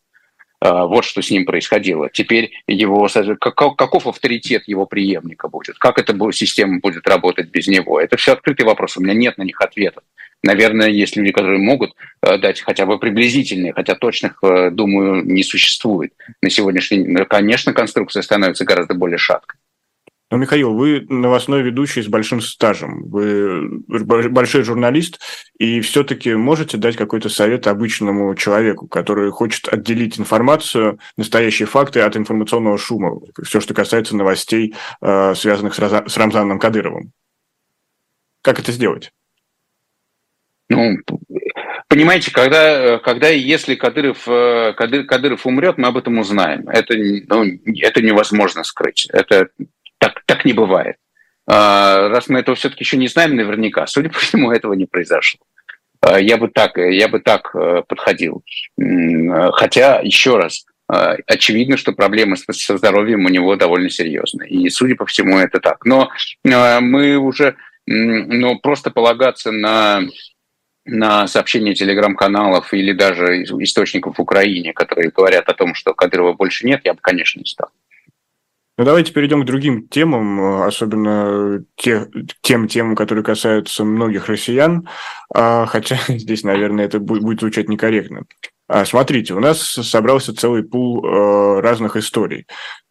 А, 0.64 0.86
вот 0.86 1.04
что 1.04 1.20
с 1.22 1.30
ним 1.30 1.44
происходило. 1.44 2.08
Теперь 2.08 2.52
его, 2.68 3.08
каков 3.40 4.06
авторитет 4.06 4.68
его 4.68 4.86
преемника 4.86 5.48
будет? 5.48 5.76
Как 5.78 5.98
эта 5.98 6.14
система 6.30 6.78
будет 6.78 7.08
работать 7.08 7.50
без 7.50 7.66
него? 7.66 8.00
Это 8.00 8.16
все 8.16 8.34
открытый 8.34 8.64
вопрос, 8.64 8.96
у 8.96 9.00
меня 9.00 9.12
нет 9.12 9.38
на 9.38 9.42
них 9.42 9.60
ответов. 9.60 10.04
Наверное, 10.44 10.88
есть 10.88 11.16
люди, 11.16 11.32
которые 11.32 11.58
могут 11.58 11.94
э, 12.22 12.38
дать 12.38 12.60
хотя 12.60 12.86
бы 12.86 12.98
приблизительные, 13.00 13.72
хотя 13.72 13.96
точных, 13.96 14.38
э, 14.42 14.70
думаю, 14.70 15.24
не 15.24 15.42
существует 15.42 16.12
на 16.42 16.50
сегодняшний 16.50 16.98
день. 16.98 17.16
Конечно, 17.28 17.72
конструкция 17.72 18.22
становится 18.22 18.64
гораздо 18.64 18.94
более 18.94 19.18
шаткой. 19.18 19.58
Но, 20.32 20.38
Михаил, 20.38 20.72
вы 20.72 21.04
новостной 21.10 21.60
ведущий 21.60 22.00
с 22.00 22.08
большим 22.08 22.40
стажем, 22.40 23.02
вы 23.10 23.68
большой 23.86 24.62
журналист, 24.62 25.20
и 25.58 25.82
все-таки 25.82 26.34
можете 26.34 26.78
дать 26.78 26.96
какой-то 26.96 27.28
совет 27.28 27.66
обычному 27.66 28.34
человеку, 28.34 28.88
который 28.88 29.30
хочет 29.30 29.68
отделить 29.68 30.18
информацию, 30.18 30.98
настоящие 31.18 31.66
факты 31.66 32.00
от 32.00 32.16
информационного 32.16 32.78
шума, 32.78 33.20
все, 33.44 33.60
что 33.60 33.74
касается 33.74 34.16
новостей, 34.16 34.74
э, 35.02 35.34
связанных 35.34 35.74
с 35.74 36.16
Рамзаном 36.16 36.58
Кадыровым. 36.58 37.12
Как 38.40 38.58
это 38.58 38.72
сделать? 38.72 39.12
Ну, 40.70 40.96
понимаете, 41.88 42.32
когда, 42.32 42.98
когда 43.00 43.30
и 43.30 43.38
если 43.38 43.74
Кадыров, 43.74 44.26
э, 44.26 44.72
Кадыр, 44.78 45.04
Кадыров 45.04 45.44
умрет, 45.44 45.76
мы 45.76 45.88
об 45.88 45.98
этом 45.98 46.18
узнаем. 46.18 46.70
Это, 46.70 46.94
ну, 46.96 47.44
это 47.82 48.00
невозможно 48.00 48.64
скрыть. 48.64 49.10
Это 49.12 49.48
так, 50.02 50.22
так 50.26 50.44
не 50.44 50.52
бывает. 50.52 50.96
А, 51.46 52.08
раз 52.08 52.28
мы 52.28 52.40
этого 52.40 52.56
все-таки 52.56 52.82
еще 52.82 52.96
не 52.96 53.06
знаем 53.06 53.36
наверняка, 53.36 53.86
судя 53.86 54.10
по 54.10 54.18
всему, 54.18 54.50
этого 54.50 54.72
не 54.72 54.86
произошло. 54.86 55.40
А, 56.00 56.18
я 56.18 56.38
бы 56.38 56.48
так, 56.48 56.76
я 56.76 57.06
бы 57.06 57.20
так 57.20 57.54
э, 57.54 57.82
подходил. 57.86 58.42
Хотя, 59.52 60.00
еще 60.00 60.38
раз, 60.38 60.66
а, 60.88 61.16
очевидно, 61.28 61.76
что 61.76 61.92
проблемы 61.92 62.36
со 62.36 62.76
здоровьем 62.76 63.24
у 63.24 63.28
него 63.28 63.54
довольно 63.54 63.90
серьезные. 63.90 64.50
И, 64.50 64.68
судя 64.70 64.96
по 64.96 65.06
всему, 65.06 65.38
это 65.38 65.60
так. 65.60 65.84
Но 65.84 66.10
мы 66.44 67.16
уже 67.16 67.54
но 67.86 68.56
просто 68.58 68.90
полагаться 68.90 69.50
на 69.50 70.02
на 70.84 71.28
сообщения 71.28 71.74
телеграм-каналов 71.74 72.74
или 72.74 72.92
даже 72.92 73.42
источников 73.44 74.18
в 74.18 74.20
Украине, 74.20 74.72
которые 74.72 75.10
говорят 75.10 75.48
о 75.48 75.54
том, 75.54 75.74
что 75.74 75.94
Кадырова 75.94 76.32
больше 76.32 76.66
нет, 76.66 76.80
я 76.84 76.94
бы, 76.94 77.00
конечно, 77.00 77.38
не 77.38 77.46
стал. 77.46 77.68
Ну, 78.78 78.84
давайте 78.84 79.12
перейдем 79.12 79.42
к 79.42 79.46
другим 79.46 79.86
темам, 79.88 80.62
особенно 80.62 81.62
те, 81.76 82.08
тем 82.40 82.68
темам, 82.68 82.96
которые 82.96 83.22
касаются 83.22 83.84
многих 83.84 84.28
россиян, 84.28 84.88
а, 85.34 85.66
хотя 85.66 85.98
здесь, 86.08 86.42
наверное, 86.42 86.86
это 86.86 86.98
будет 86.98 87.40
звучать 87.40 87.68
некорректно. 87.68 88.24
А, 88.68 88.86
смотрите, 88.86 89.34
у 89.34 89.40
нас 89.40 89.60
собрался 89.60 90.34
целый 90.34 90.62
пул 90.62 91.04
э, 91.04 91.60
разных 91.60 91.96
историй, 91.96 92.46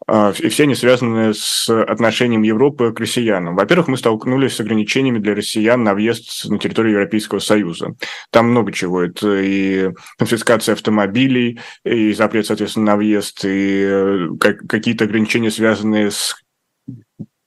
и 0.08 0.48
все 0.48 0.64
они 0.64 0.74
связаны 0.74 1.34
с 1.34 1.68
отношением 1.68 2.42
Европы 2.42 2.92
к 2.92 3.00
россиянам. 3.00 3.56
Во-первых, 3.56 3.88
мы 3.88 3.96
столкнулись 3.96 4.56
с 4.56 4.60
ограничениями 4.60 5.18
для 5.18 5.34
россиян 5.34 5.82
на 5.82 5.94
въезд 5.94 6.44
на 6.46 6.58
территорию 6.58 6.94
Европейского 6.94 7.38
Союза. 7.38 7.94
Там 8.30 8.50
много 8.50 8.72
чего. 8.72 9.02
Это 9.02 9.40
и 9.40 9.90
конфискация 10.18 10.74
автомобилей, 10.74 11.60
и 11.84 12.12
запрет, 12.12 12.46
соответственно, 12.46 12.86
на 12.86 12.96
въезд, 12.96 13.44
и 13.44 13.84
э, 13.84 14.28
какие-то 14.68 15.04
ограничения, 15.04 15.50
связанные 15.50 16.10
с 16.10 16.34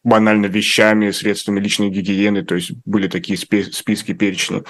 банально 0.06 0.46
вещами, 0.46 1.12
средствами 1.12 1.60
личной 1.60 1.90
гигиены, 1.90 2.44
то 2.46 2.56
есть 2.56 2.72
были 2.86 3.08
такие 3.08 3.38
списки, 3.38 4.14
перечни. 4.14 4.64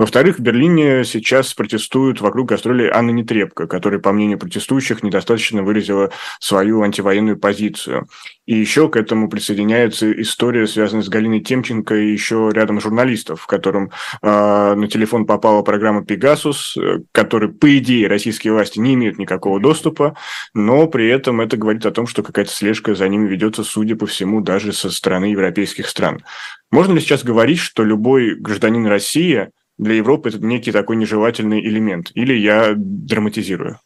Во-вторых, 0.00 0.38
в 0.38 0.40
Берлине 0.40 1.04
сейчас 1.04 1.52
протестуют 1.52 2.22
вокруг 2.22 2.48
гастролей 2.48 2.88
Анны 2.88 3.10
Нетребко, 3.10 3.66
которая, 3.66 4.00
по 4.00 4.12
мнению 4.12 4.38
протестующих, 4.38 5.02
недостаточно 5.02 5.62
выразила 5.62 6.10
свою 6.40 6.80
антивоенную 6.80 7.38
позицию. 7.38 8.08
И 8.46 8.56
еще 8.56 8.88
к 8.88 8.96
этому 8.96 9.28
присоединяется 9.28 10.10
история, 10.22 10.66
связанная 10.66 11.02
с 11.02 11.10
Галиной 11.10 11.40
Темченко 11.40 11.94
и 11.94 12.12
еще 12.12 12.50
рядом 12.50 12.80
журналистов, 12.80 13.42
в 13.42 13.46
котором 13.46 13.90
э, 14.22 14.74
на 14.74 14.88
телефон 14.88 15.26
попала 15.26 15.60
программа 15.60 16.02
«Пегасус», 16.02 16.78
которой, 17.12 17.50
по 17.50 17.76
идее, 17.76 18.08
российские 18.08 18.54
власти 18.54 18.78
не 18.78 18.94
имеют 18.94 19.18
никакого 19.18 19.60
доступа, 19.60 20.16
но 20.54 20.86
при 20.86 21.08
этом 21.08 21.42
это 21.42 21.58
говорит 21.58 21.84
о 21.84 21.90
том, 21.90 22.06
что 22.06 22.22
какая-то 22.22 22.50
слежка 22.50 22.94
за 22.94 23.06
ними 23.06 23.28
ведется, 23.28 23.64
судя 23.64 23.96
по 23.96 24.06
всему, 24.06 24.40
даже 24.40 24.72
со 24.80 24.96
стороны 24.96 25.26
европейских 25.26 25.88
стран. 25.88 26.24
Можно 26.70 26.94
ли 26.94 27.00
сейчас 27.00 27.24
говорить, 27.24 27.58
что 27.58 27.84
любой 27.84 28.34
гражданин 28.34 28.86
России 28.86 29.50
для 29.78 29.94
Европы 29.94 30.28
это 30.28 30.38
некий 30.38 30.72
такой 30.72 30.96
нежелательный 30.96 31.60
элемент? 31.60 32.10
Или 32.14 32.34
я 32.34 32.74
драматизирую? 32.76 33.78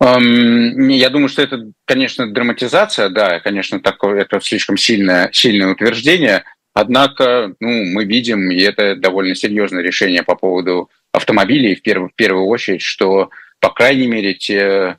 Я 0.00 1.10
думаю, 1.10 1.28
что 1.28 1.42
это, 1.42 1.72
конечно, 1.84 2.32
драматизация, 2.32 3.10
да, 3.10 3.38
конечно, 3.40 3.80
такое, 3.80 4.22
это 4.22 4.40
слишком 4.40 4.78
сильное, 4.78 5.28
сильное 5.32 5.72
утверждение. 5.72 6.44
Однако, 6.72 7.54
ну, 7.60 7.84
мы 7.84 8.06
видим, 8.06 8.50
и 8.50 8.60
это 8.60 8.96
довольно 8.96 9.34
серьезное 9.34 9.82
решение 9.82 10.22
по 10.22 10.36
поводу 10.36 10.88
автомобилей, 11.12 11.74
в, 11.74 11.82
перв, 11.82 12.10
в 12.10 12.14
первую 12.14 12.46
очередь, 12.46 12.80
что, 12.80 13.28
по 13.58 13.68
крайней 13.70 14.06
мере, 14.06 14.32
те, 14.32 14.96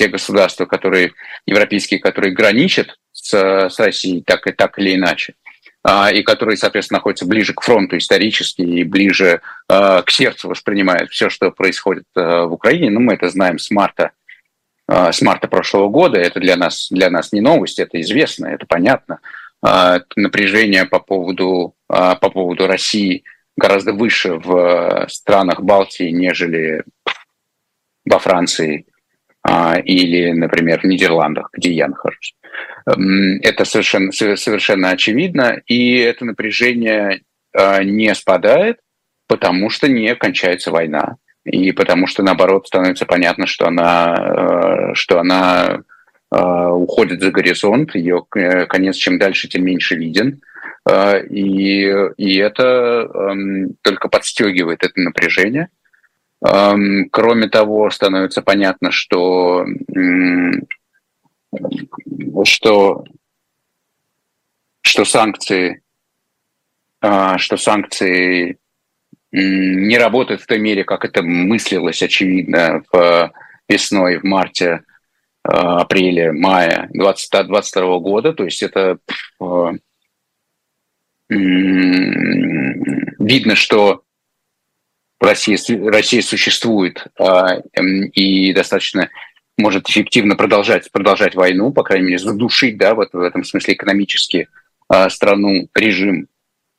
те 0.00 0.08
государства, 0.08 0.64
которые 0.64 1.12
европейские, 1.44 2.00
которые 2.00 2.32
граничат 2.32 2.96
с, 3.12 3.34
с 3.68 3.78
Россией 3.78 4.22
так 4.22 4.46
и 4.46 4.52
так 4.52 4.78
или 4.78 4.94
иначе, 4.94 5.34
а, 5.82 6.10
и 6.10 6.22
которые, 6.22 6.56
соответственно, 6.56 7.00
находятся 7.00 7.26
ближе 7.26 7.52
к 7.52 7.60
фронту 7.60 7.98
исторически 7.98 8.62
и 8.62 8.82
ближе 8.82 9.42
а, 9.68 10.00
к 10.00 10.10
сердцу 10.10 10.48
воспринимают 10.48 11.10
все, 11.10 11.28
что 11.28 11.50
происходит 11.50 12.04
а, 12.16 12.46
в 12.46 12.54
Украине. 12.54 12.88
Ну, 12.88 13.00
мы 13.00 13.12
это 13.12 13.28
знаем 13.28 13.58
с 13.58 13.70
марта, 13.70 14.12
с 14.88 15.20
марта 15.20 15.48
прошлого 15.48 15.90
года. 15.90 16.18
Это 16.18 16.40
для 16.40 16.56
нас, 16.56 16.88
для 16.90 17.10
нас 17.10 17.30
не 17.32 17.42
новость, 17.42 17.78
это 17.78 18.00
известно, 18.00 18.46
это 18.46 18.64
понятно. 18.66 19.20
Напряжение 20.16 20.86
по 20.86 20.98
поводу, 20.98 21.74
по 21.86 22.16
поводу 22.16 22.66
России 22.66 23.22
гораздо 23.56 23.92
выше 23.92 24.32
в 24.32 25.06
странах 25.08 25.60
Балтии, 25.60 26.10
нежели 26.10 26.82
во 28.04 28.18
Франции 28.18 28.86
или, 29.84 30.32
например, 30.32 30.80
в 30.80 30.84
Нидерландах, 30.84 31.48
где 31.52 31.72
я 31.72 31.88
нахожусь. 31.88 32.34
Это 32.86 33.64
совершенно, 33.64 34.12
совершенно 34.12 34.90
очевидно, 34.90 35.60
и 35.66 35.96
это 35.96 36.24
напряжение 36.24 37.22
а, 37.54 37.82
не 37.82 38.14
спадает, 38.14 38.78
потому 39.26 39.70
что 39.70 39.88
не 39.88 40.14
кончается 40.14 40.70
война, 40.70 41.16
и 41.44 41.72
потому 41.72 42.06
что, 42.06 42.22
наоборот, 42.22 42.66
становится 42.66 43.06
понятно, 43.06 43.46
что 43.46 43.66
она, 43.66 44.14
а, 44.14 44.94
что 44.94 45.20
она 45.20 45.82
а, 46.30 46.70
уходит 46.72 47.20
за 47.20 47.30
горизонт, 47.30 47.94
ее 47.94 48.24
э, 48.36 48.66
конец 48.66 48.96
чем 48.96 49.18
дальше, 49.18 49.48
тем 49.48 49.64
меньше 49.64 49.96
виден, 49.96 50.40
и, 51.30 51.94
и 52.16 52.36
это 52.38 53.06
только 53.82 54.08
подстегивает 54.08 54.82
это 54.82 54.92
напряжение. 54.96 55.68
Кроме 56.42 57.48
того, 57.48 57.90
становится 57.90 58.40
понятно, 58.40 58.90
что 58.90 59.66
что, 62.44 63.04
что 64.82 65.04
санкции, 65.04 65.82
а, 67.00 67.38
что 67.38 67.56
санкции 67.56 68.58
не 69.32 69.96
работают 69.98 70.40
в 70.40 70.46
той 70.46 70.58
мере, 70.58 70.84
как 70.84 71.04
это 71.04 71.22
мыслилось, 71.22 72.02
очевидно, 72.02 72.82
в 72.92 73.32
весной, 73.68 74.18
в 74.18 74.24
марте, 74.24 74.82
а, 75.42 75.82
апреле, 75.82 76.32
мае 76.32 76.88
2022 76.92 77.98
года. 77.98 78.32
То 78.32 78.44
есть 78.44 78.62
это 78.62 78.98
видно, 83.18 83.54
что 83.54 84.02
Россия, 85.20 85.58
Россия 85.90 86.22
существует 86.22 87.06
а, 87.18 87.58
и 88.14 88.52
достаточно 88.54 89.10
может 89.58 89.88
эффективно 89.88 90.34
продолжать, 90.34 90.90
продолжать 90.90 91.34
войну, 91.34 91.72
по 91.72 91.82
крайней 91.82 92.06
мере, 92.06 92.18
задушить, 92.18 92.78
да, 92.78 92.94
вот 92.94 93.12
в 93.12 93.20
этом 93.20 93.44
смысле 93.44 93.74
экономически 93.74 94.48
э, 94.92 95.10
страну, 95.10 95.68
режим 95.74 96.28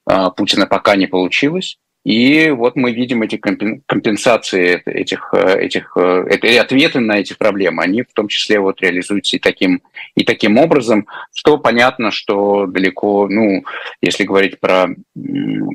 э, 0.10 0.30
Путина 0.36 0.66
пока 0.66 0.96
не 0.96 1.06
получилось. 1.06 1.78
И 2.04 2.50
вот 2.50 2.76
мы 2.76 2.92
видим 2.92 3.22
эти 3.22 3.38
компенсации 3.38 4.82
этих, 4.86 5.34
э, 5.34 5.60
этих, 5.60 5.96
и 5.98 6.58
ответы 6.58 7.00
на 7.00 7.20
эти 7.20 7.34
проблемы, 7.34 7.84
они 7.84 8.02
в 8.02 8.14
том 8.14 8.28
числе 8.28 8.60
вот 8.60 8.82
реализуются 8.82 9.38
и 9.38 9.40
таким, 9.40 9.82
и 10.16 10.24
таким 10.24 10.58
образом, 10.58 11.08
что 11.34 11.58
понятно, 11.58 12.12
что 12.12 12.66
далеко, 12.66 13.28
ну, 13.30 13.64
если 14.02 14.24
говорить 14.24 14.60
про, 14.60 14.88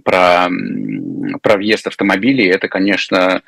про, 0.04 0.48
про 1.42 1.56
въезд 1.56 1.86
автомобилей, 1.86 2.48
это, 2.48 2.68
конечно, 2.68 3.42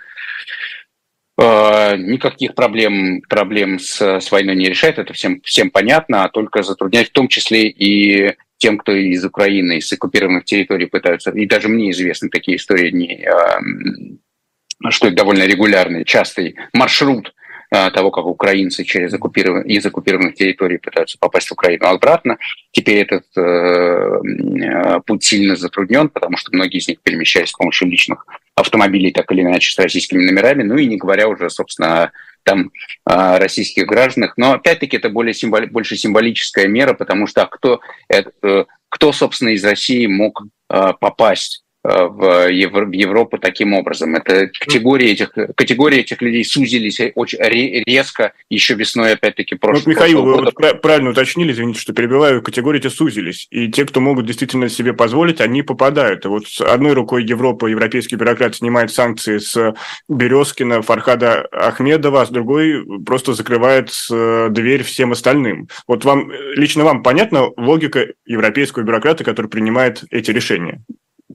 Э, 1.41 1.97
никаких 1.97 2.57
проблем, 2.57 3.23
проблем 3.29 3.79
с, 3.79 4.01
с 4.01 4.33
войной 4.33 4.57
не 4.57 4.67
решает, 4.67 4.99
это 4.99 5.13
всем, 5.13 5.41
всем 5.43 5.71
понятно, 5.71 6.25
а 6.25 6.29
только 6.29 6.65
затрудняет 6.65 7.09
в 7.09 7.13
том 7.13 7.29
числе 7.29 7.69
и 7.69 8.35
тем, 8.59 8.79
кто 8.79 8.93
из 8.93 9.25
Украины, 9.25 9.79
из 9.79 9.93
оккупированных 9.93 10.45
территорий 10.45 10.87
пытаются, 10.87 11.31
и 11.31 11.47
даже 11.47 11.69
мне 11.69 11.91
известны 11.91 12.29
такие 12.29 12.57
истории, 12.57 12.91
не, 12.91 13.25
э, 13.25 14.91
что 14.91 15.09
это 15.09 15.17
довольно 15.17 15.45
регулярный, 15.45 16.05
частый 16.05 16.57
маршрут 16.73 17.33
Э, 17.71 17.91
того, 17.91 18.11
как 18.11 18.25
украинцы 18.25 18.83
через 18.85 19.13
оккупиров... 19.13 19.67
из 19.67 19.85
оккупированных 19.85 20.35
территорий 20.35 20.79
пытаются 20.79 21.19
попасть 21.19 21.49
в 21.49 21.53
Украину 21.53 21.87
обратно. 21.87 22.39
Теперь 22.71 23.03
этот 23.03 23.25
э, 23.37 23.41
э, 23.41 25.01
путь 25.05 25.23
сильно 25.23 25.55
затруднен, 25.55 26.09
потому 26.09 26.39
что 26.39 26.51
многие 26.55 26.79
из 26.79 26.89
них 26.89 27.01
перемещались 27.03 27.51
с 27.51 27.57
помощью 27.57 27.89
личных 27.89 28.25
автомобилей, 28.55 29.13
так 29.13 29.31
или 29.33 29.43
иначе, 29.43 29.71
с 29.71 29.79
российскими 29.79 30.25
номерами, 30.25 30.63
ну 30.63 30.77
и 30.77 30.87
не 30.87 30.97
говоря 30.97 31.29
уже, 31.29 31.51
собственно, 31.51 32.11
там 32.43 32.71
э, 33.09 33.39
российских 33.39 33.87
граждан. 33.87 34.33
Но 34.37 34.53
опять-таки 34.53 34.97
это 34.97 35.09
более 35.09 35.35
символи... 35.35 35.67
больше 35.67 35.97
символическая 35.97 36.67
мера, 36.67 36.95
потому 36.95 37.27
что 37.27 37.47
кто, 37.47 37.81
это, 38.09 38.67
кто, 38.89 39.13
собственно, 39.13 39.51
из 39.51 39.65
России 39.65 40.07
мог 40.07 40.43
э, 40.71 40.93
попасть 41.01 41.65
в 41.89 42.51
Европу 42.51 43.39
таким 43.39 43.73
образом. 43.73 44.15
Это 44.15 44.49
категории 44.59 45.11
этих, 45.11 45.33
категории 45.33 46.01
этих 46.01 46.21
людей 46.21 46.45
сузились 46.45 47.01
очень 47.15 47.39
резко 47.87 48.33
еще 48.51 48.75
весной, 48.75 49.13
опять-таки, 49.13 49.55
прошлого, 49.55 49.85
вот, 49.85 49.91
Михаил, 49.95 50.23
вы 50.23 50.35
вот 50.35 50.55
правильно 50.83 51.11
уточнили, 51.11 51.53
извините, 51.53 51.81
что 51.81 51.93
перебиваю, 51.93 52.43
категории 52.43 52.79
эти 52.79 52.89
сузились. 52.89 53.47
И 53.51 53.69
те, 53.69 53.85
кто 53.85 54.01
могут 54.01 54.27
действительно 54.27 54.69
себе 54.69 54.93
позволить, 54.93 55.41
они 55.41 55.63
попадают. 55.63 56.25
И 56.25 56.29
вот 56.29 56.47
с 56.47 56.61
одной 56.61 56.93
рукой 56.93 57.25
Европа, 57.25 57.67
европейские 57.67 58.19
бюрократы 58.19 58.59
снимают 58.59 58.93
санкции 58.93 59.39
с 59.39 59.75
Березкина, 60.09 60.83
Фархада 60.83 61.47
Ахмедова, 61.53 62.23
а 62.23 62.27
с 62.27 62.31
другой 62.31 62.85
просто 63.05 63.33
закрывает 63.35 63.91
дверь 64.09 64.83
всем 64.83 65.13
остальным. 65.13 65.69
Вот 65.87 66.05
вам, 66.05 66.31
лично 66.55 66.85
вам 66.85 67.03
понятна 67.03 67.49
логика 67.57 68.07
европейского 68.27 68.83
бюрократа, 68.83 69.25
который 69.25 69.49
принимает 69.49 70.05
эти 70.11 70.31
решения? 70.31 70.83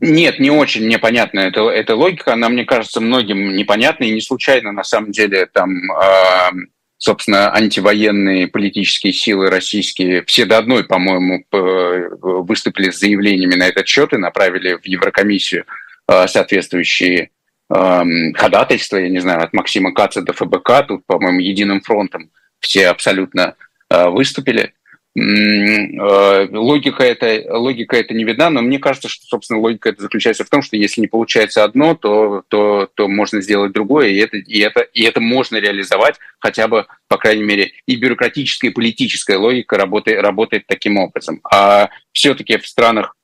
Нет, 0.05 0.39
не 0.39 0.51
очень 0.51 0.87
непонятна 0.89 1.39
эта, 1.39 1.61
эта 1.69 1.95
логика. 1.95 2.33
Она, 2.33 2.49
мне 2.49 2.65
кажется, 2.65 2.99
многим 2.99 3.55
непонятна. 3.55 4.03
И 4.03 4.11
не 4.11 4.19
случайно, 4.19 4.73
на 4.73 4.83
самом 4.83 5.11
деле, 5.11 5.45
там, 5.45 5.69
э, 5.91 6.51
собственно, 6.97 7.53
антивоенные 7.55 8.47
политические 8.47 9.13
силы 9.13 9.49
российские, 9.49 10.25
все 10.25 10.45
до 10.45 10.57
одной, 10.57 10.83
по-моему, 10.83 11.45
выступили 11.51 12.89
с 12.89 12.99
заявлениями 12.99 13.55
на 13.55 13.67
этот 13.67 13.87
счет 13.87 14.11
и 14.11 14.17
направили 14.17 14.73
в 14.75 14.85
Еврокомиссию 14.85 15.65
э, 16.09 16.27
соответствующие 16.27 17.29
э, 17.73 18.01
ходатайства, 18.35 18.97
я 18.97 19.07
не 19.07 19.19
знаю, 19.19 19.41
от 19.41 19.53
Максима 19.53 19.93
Каца 19.93 20.21
до 20.21 20.33
ФБК, 20.33 20.85
тут, 20.85 21.05
по-моему, 21.05 21.39
единым 21.39 21.79
фронтом 21.79 22.29
все 22.59 22.87
абсолютно 22.87 23.55
э, 23.89 24.09
выступили. 24.09 24.73
Э, 25.15 26.47
логика 26.51 27.03
это, 27.03 27.55
логика 27.55 27.95
это 27.95 28.15
не 28.15 28.23
видна, 28.23 28.49
но 28.49 28.61
мне 28.61 28.79
кажется, 28.79 29.09
что, 29.09 29.25
собственно, 29.27 29.59
логика 29.59 29.89
это 29.89 30.01
заключается 30.01 30.43
в 30.43 30.49
том, 30.49 30.63
что 30.63 30.75
если 30.75 31.01
не 31.01 31.07
получается 31.07 31.63
одно, 31.63 31.93
то, 31.93 32.43
то, 32.47 32.89
то 32.95 33.07
можно 33.07 33.39
сделать 33.39 33.73
другое, 33.73 34.07
и 34.09 34.17
это, 34.17 34.37
и, 34.37 34.59
это, 34.59 34.81
и 34.81 35.03
это 35.03 35.19
можно 35.19 35.57
реализовать 35.57 36.15
хотя 36.39 36.67
бы, 36.67 36.87
по 37.07 37.17
крайней 37.17 37.43
мере, 37.43 37.73
и 37.85 37.95
бюрократическая, 37.95 38.71
и 38.71 38.73
политическая 38.73 39.37
логика 39.37 39.77
работает, 39.77 40.19
работает 40.21 40.65
таким 40.65 40.97
образом. 40.97 41.41
А 41.43 41.89
все-таки 42.11 42.57
в 42.57 42.67
странах 42.67 43.15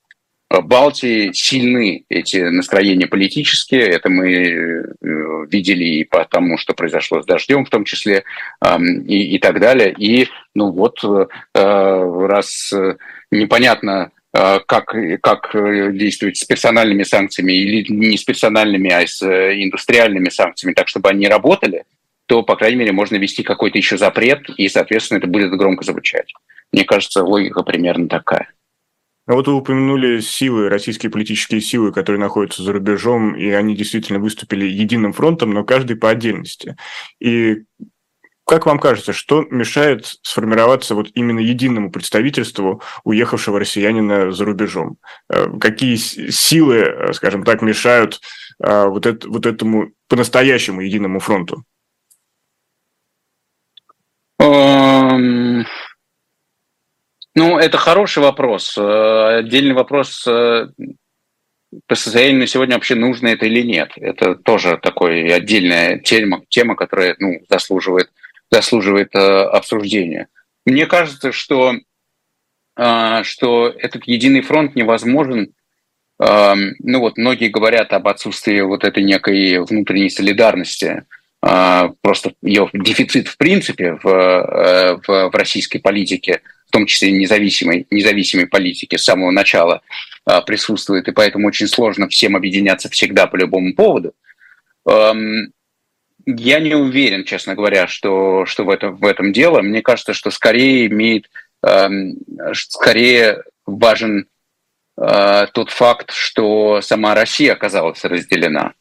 Балтии 0.50 1.30
сильны 1.32 2.04
эти 2.08 2.38
настроения 2.38 3.06
политические. 3.06 3.82
Это 3.82 4.08
мы 4.08 4.32
э, 4.32 4.84
видели 5.48 5.84
и 5.84 6.04
по 6.04 6.24
тому, 6.24 6.58
что 6.58 6.74
произошло 6.74 7.22
с 7.22 7.26
дождем, 7.26 7.64
в 7.64 7.70
том 7.70 7.84
числе, 7.84 8.24
и, 9.06 9.36
и 9.36 9.38
так 9.38 9.60
далее. 9.60 9.94
И, 9.96 10.26
ну 10.56 10.72
вот, 10.72 11.04
э, 11.04 11.26
раз 11.54 12.72
непонятно, 13.30 14.10
э, 14.34 14.58
как, 14.66 14.92
как 15.22 15.52
действовать 15.96 16.38
с 16.38 16.44
персональными 16.44 17.04
санкциями 17.04 17.52
или 17.52 17.86
не 17.88 18.16
с 18.16 18.24
персональными, 18.24 18.90
а 18.90 19.06
с 19.06 19.22
индустриальными 19.22 20.30
санкциями, 20.30 20.74
так 20.74 20.88
чтобы 20.88 21.10
они 21.10 21.28
работали, 21.28 21.84
то, 22.26 22.42
по 22.42 22.56
крайней 22.56 22.78
мере, 22.78 22.92
можно 22.92 23.16
ввести 23.16 23.44
какой-то 23.44 23.78
еще 23.78 23.96
запрет, 23.96 24.48
и, 24.56 24.68
соответственно, 24.68 25.18
это 25.18 25.28
будет 25.28 25.50
громко 25.50 25.84
звучать. 25.84 26.32
Мне 26.72 26.84
кажется, 26.84 27.22
логика 27.22 27.62
примерно 27.62 28.08
такая. 28.08 28.48
А 29.30 29.34
вот 29.34 29.46
вы 29.46 29.54
упомянули 29.54 30.18
силы, 30.18 30.68
российские 30.68 31.08
политические 31.08 31.60
силы, 31.60 31.92
которые 31.92 32.18
находятся 32.18 32.64
за 32.64 32.72
рубежом, 32.72 33.36
и 33.36 33.48
они 33.50 33.76
действительно 33.76 34.18
выступили 34.18 34.64
единым 34.64 35.12
фронтом, 35.12 35.52
но 35.52 35.62
каждый 35.62 35.94
по 35.94 36.10
отдельности. 36.10 36.76
И 37.20 37.58
как 38.44 38.66
вам 38.66 38.80
кажется, 38.80 39.12
что 39.12 39.42
мешает 39.42 40.06
сформироваться 40.22 40.96
вот 40.96 41.12
именно 41.14 41.38
единому 41.38 41.92
представительству 41.92 42.82
уехавшего 43.04 43.60
россиянина 43.60 44.32
за 44.32 44.44
рубежом? 44.44 44.96
Э, 45.28 45.46
какие 45.60 45.94
силы, 45.94 46.78
э, 46.78 47.12
скажем 47.12 47.44
так, 47.44 47.62
мешают 47.62 48.20
э, 48.60 48.86
вот, 48.86 49.06
это, 49.06 49.28
вот 49.28 49.46
этому 49.46 49.92
по-настоящему 50.08 50.80
единому 50.80 51.20
фронту? 51.20 51.62
Um... 54.40 55.64
Ну, 57.34 57.58
это 57.58 57.78
хороший 57.78 58.22
вопрос. 58.22 58.76
Э, 58.76 59.38
отдельный 59.38 59.74
вопрос 59.74 60.24
э, 60.26 60.66
по 61.86 61.94
состоянию 61.94 62.46
сегодня 62.48 62.74
вообще 62.74 62.96
нужно 62.96 63.28
это 63.28 63.46
или 63.46 63.62
нет. 63.62 63.92
Это 63.96 64.34
тоже 64.34 64.78
такой 64.82 65.32
отдельная 65.32 65.98
тема, 65.98 66.42
тема 66.48 66.74
которая 66.74 67.14
ну, 67.20 67.40
заслуживает, 67.48 68.10
заслуживает 68.50 69.14
э, 69.14 69.18
обсуждения. 69.18 70.26
Мне 70.66 70.86
кажется, 70.86 71.32
что, 71.32 71.74
что 72.76 73.74
этот 73.78 74.04
единый 74.04 74.42
фронт 74.42 74.76
невозможен. 74.76 75.54
Ну 76.18 77.00
вот 77.00 77.16
многие 77.16 77.48
говорят 77.48 77.94
об 77.94 78.06
отсутствии 78.06 78.60
вот 78.60 78.84
этой 78.84 79.02
некой 79.02 79.58
внутренней 79.64 80.10
солидарности, 80.10 81.04
просто 81.40 82.34
ее 82.42 82.68
дефицит 82.74 83.28
в 83.28 83.38
принципе 83.38 83.94
в, 83.94 84.02
в, 84.04 85.30
в 85.30 85.34
российской 85.34 85.78
политике– 85.78 86.42
в 86.70 86.72
том 86.72 86.86
числе 86.86 87.10
независимой, 87.10 87.88
независимой 87.90 88.46
политики 88.46 88.94
с 88.94 89.02
самого 89.02 89.32
начала 89.32 89.82
а, 90.24 90.40
присутствует, 90.40 91.08
и 91.08 91.12
поэтому 91.12 91.48
очень 91.48 91.66
сложно 91.66 92.08
всем 92.08 92.36
объединяться 92.36 92.88
всегда 92.88 93.26
по 93.26 93.34
любому 93.34 93.74
поводу. 93.74 94.12
Эм, 94.88 95.52
я 96.26 96.60
не 96.60 96.76
уверен, 96.76 97.24
честно 97.24 97.56
говоря, 97.56 97.88
что, 97.88 98.46
что 98.46 98.64
в, 98.64 98.70
этом, 98.70 98.94
в 98.94 99.04
этом 99.04 99.32
дело. 99.32 99.62
Мне 99.62 99.82
кажется, 99.82 100.14
что 100.14 100.30
скорее 100.30 100.86
имеет, 100.86 101.28
эм, 101.66 102.18
скорее 102.54 103.42
важен 103.66 104.28
э, 104.96 105.46
тот 105.52 105.70
факт, 105.70 106.12
что 106.12 106.80
сама 106.82 107.16
Россия 107.16 107.54
оказалась 107.54 108.04
разделена. 108.04 108.74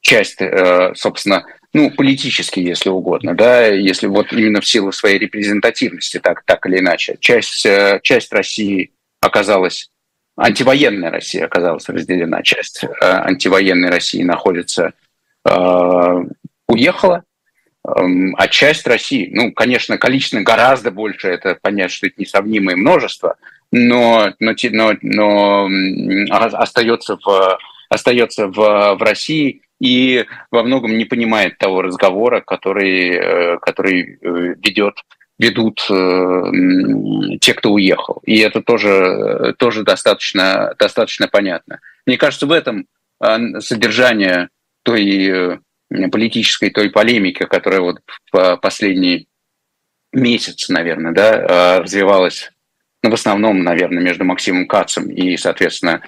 Часть, 0.00 0.40
э, 0.40 0.92
собственно, 0.94 1.44
ну, 1.74 1.90
политически, 1.90 2.60
если 2.60 2.88
угодно, 2.88 3.34
да, 3.34 3.66
если 3.66 4.06
вот 4.06 4.32
именно 4.32 4.60
в 4.60 4.66
силу 4.66 4.92
своей 4.92 5.18
репрезентативности, 5.18 6.20
так, 6.20 6.44
так 6.44 6.64
или 6.66 6.78
иначе. 6.78 7.16
Часть, 7.18 7.66
э, 7.66 7.98
часть 8.04 8.32
России 8.32 8.92
оказалась, 9.20 9.90
антивоенная 10.36 11.10
Россия 11.10 11.44
оказалась 11.44 11.88
разделена, 11.88 12.42
часть 12.42 12.84
э, 12.84 12.88
антивоенной 13.00 13.90
России 13.90 14.22
находится, 14.22 14.92
э, 15.44 16.24
уехала, 16.68 17.24
э, 17.84 17.90
а 18.36 18.48
часть 18.48 18.86
России, 18.86 19.30
ну, 19.32 19.52
конечно, 19.52 19.98
количественно 19.98 20.44
гораздо 20.44 20.92
больше, 20.92 21.26
это 21.26 21.58
понятно, 21.60 21.92
что 21.92 22.06
это 22.06 22.20
несравнимое 22.20 22.76
множество, 22.76 23.34
но, 23.72 24.32
но, 24.38 24.52
но, 24.70 24.92
но 25.02 25.68
остается 26.52 27.16
в 27.16 27.58
остается 27.88 28.48
в, 28.48 28.54
в 28.54 29.02
России 29.02 29.62
и 29.84 30.24
во 30.50 30.62
многом 30.62 30.96
не 30.96 31.04
понимает 31.04 31.58
того 31.58 31.82
разговора, 31.82 32.40
который, 32.40 33.10
э, 33.10 33.58
который 33.58 34.18
э, 34.20 34.54
ведет 34.64 34.94
ведут 35.36 35.84
э, 35.90 37.38
те, 37.40 37.54
кто 37.54 37.72
уехал. 37.72 38.22
И 38.24 38.38
это 38.38 38.62
тоже, 38.62 39.54
тоже 39.58 39.82
достаточно, 39.82 40.74
достаточно 40.78 41.26
понятно. 41.26 41.80
Мне 42.06 42.16
кажется, 42.16 42.46
в 42.46 42.52
этом 42.52 42.86
содержание 43.58 44.48
той 44.84 45.58
политической, 46.12 46.70
той 46.70 46.90
полемики, 46.90 47.46
которая 47.46 47.80
вот 47.80 47.96
в 48.32 48.56
последний 48.62 49.26
месяц, 50.12 50.68
наверное, 50.68 51.12
да, 51.12 51.80
развивалась, 51.80 52.52
ну, 53.02 53.10
в 53.10 53.14
основном, 53.14 53.64
наверное, 53.64 54.04
между 54.04 54.24
Максимом 54.24 54.68
Кацем 54.68 55.10
и, 55.10 55.36
соответственно, 55.36 55.94
а, 55.94 56.06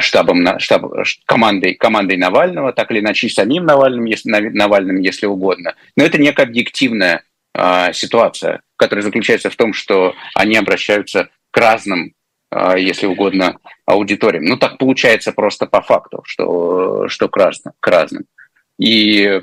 штабом, 0.00 0.58
штаб, 0.58 0.84
командой, 1.26 1.74
командой 1.74 2.16
Навального, 2.16 2.72
так 2.72 2.90
или 2.90 3.00
иначе, 3.00 3.28
самим 3.28 3.64
Навальным, 3.64 4.04
если, 4.04 4.30
Навальным, 4.30 5.00
если 5.00 5.26
угодно. 5.26 5.74
Но 5.96 6.04
это 6.04 6.18
некая 6.18 6.44
объективная 6.44 7.24
э, 7.54 7.92
ситуация, 7.92 8.62
которая 8.76 9.02
заключается 9.02 9.50
в 9.50 9.56
том, 9.56 9.72
что 9.72 10.14
они 10.34 10.56
обращаются 10.56 11.28
к 11.50 11.56
разным, 11.56 12.14
э, 12.50 12.74
если 12.78 13.06
угодно, 13.06 13.58
аудиториям. 13.84 14.44
Ну, 14.44 14.56
так 14.56 14.78
получается 14.78 15.32
просто 15.32 15.66
по 15.66 15.82
факту, 15.82 16.22
что, 16.24 17.08
что 17.08 17.28
к 17.28 17.36
разным. 17.36 17.74
К 17.80 17.88
разным. 17.88 18.24
И 18.78 19.22
э, 19.22 19.40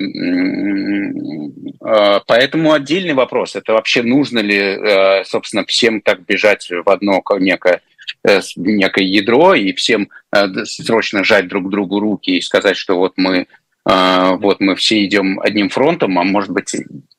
поэтому 2.26 2.72
отдельный 2.72 3.14
вопрос, 3.14 3.56
это 3.56 3.74
вообще 3.74 4.02
нужно 4.02 4.38
ли, 4.40 4.56
э, 4.56 5.24
собственно, 5.24 5.64
всем 5.66 6.00
так 6.00 6.24
бежать 6.24 6.68
в 6.70 6.88
одно 6.88 7.22
некое 7.38 7.82
Э, 7.82 7.89
некое 8.56 9.04
ядро 9.04 9.54
и 9.54 9.72
всем 9.72 10.08
э, 10.34 10.46
срочно 10.64 11.24
жать 11.24 11.48
друг 11.48 11.70
другу 11.70 12.00
руки 12.00 12.36
и 12.36 12.40
сказать, 12.40 12.76
что 12.76 12.96
вот 12.98 13.14
мы, 13.16 13.46
э, 13.88 14.36
вот 14.38 14.60
мы 14.60 14.76
все 14.76 15.04
идем 15.04 15.40
одним 15.40 15.68
фронтом, 15.68 16.18
а 16.18 16.24
может 16.24 16.50
быть, 16.50 16.74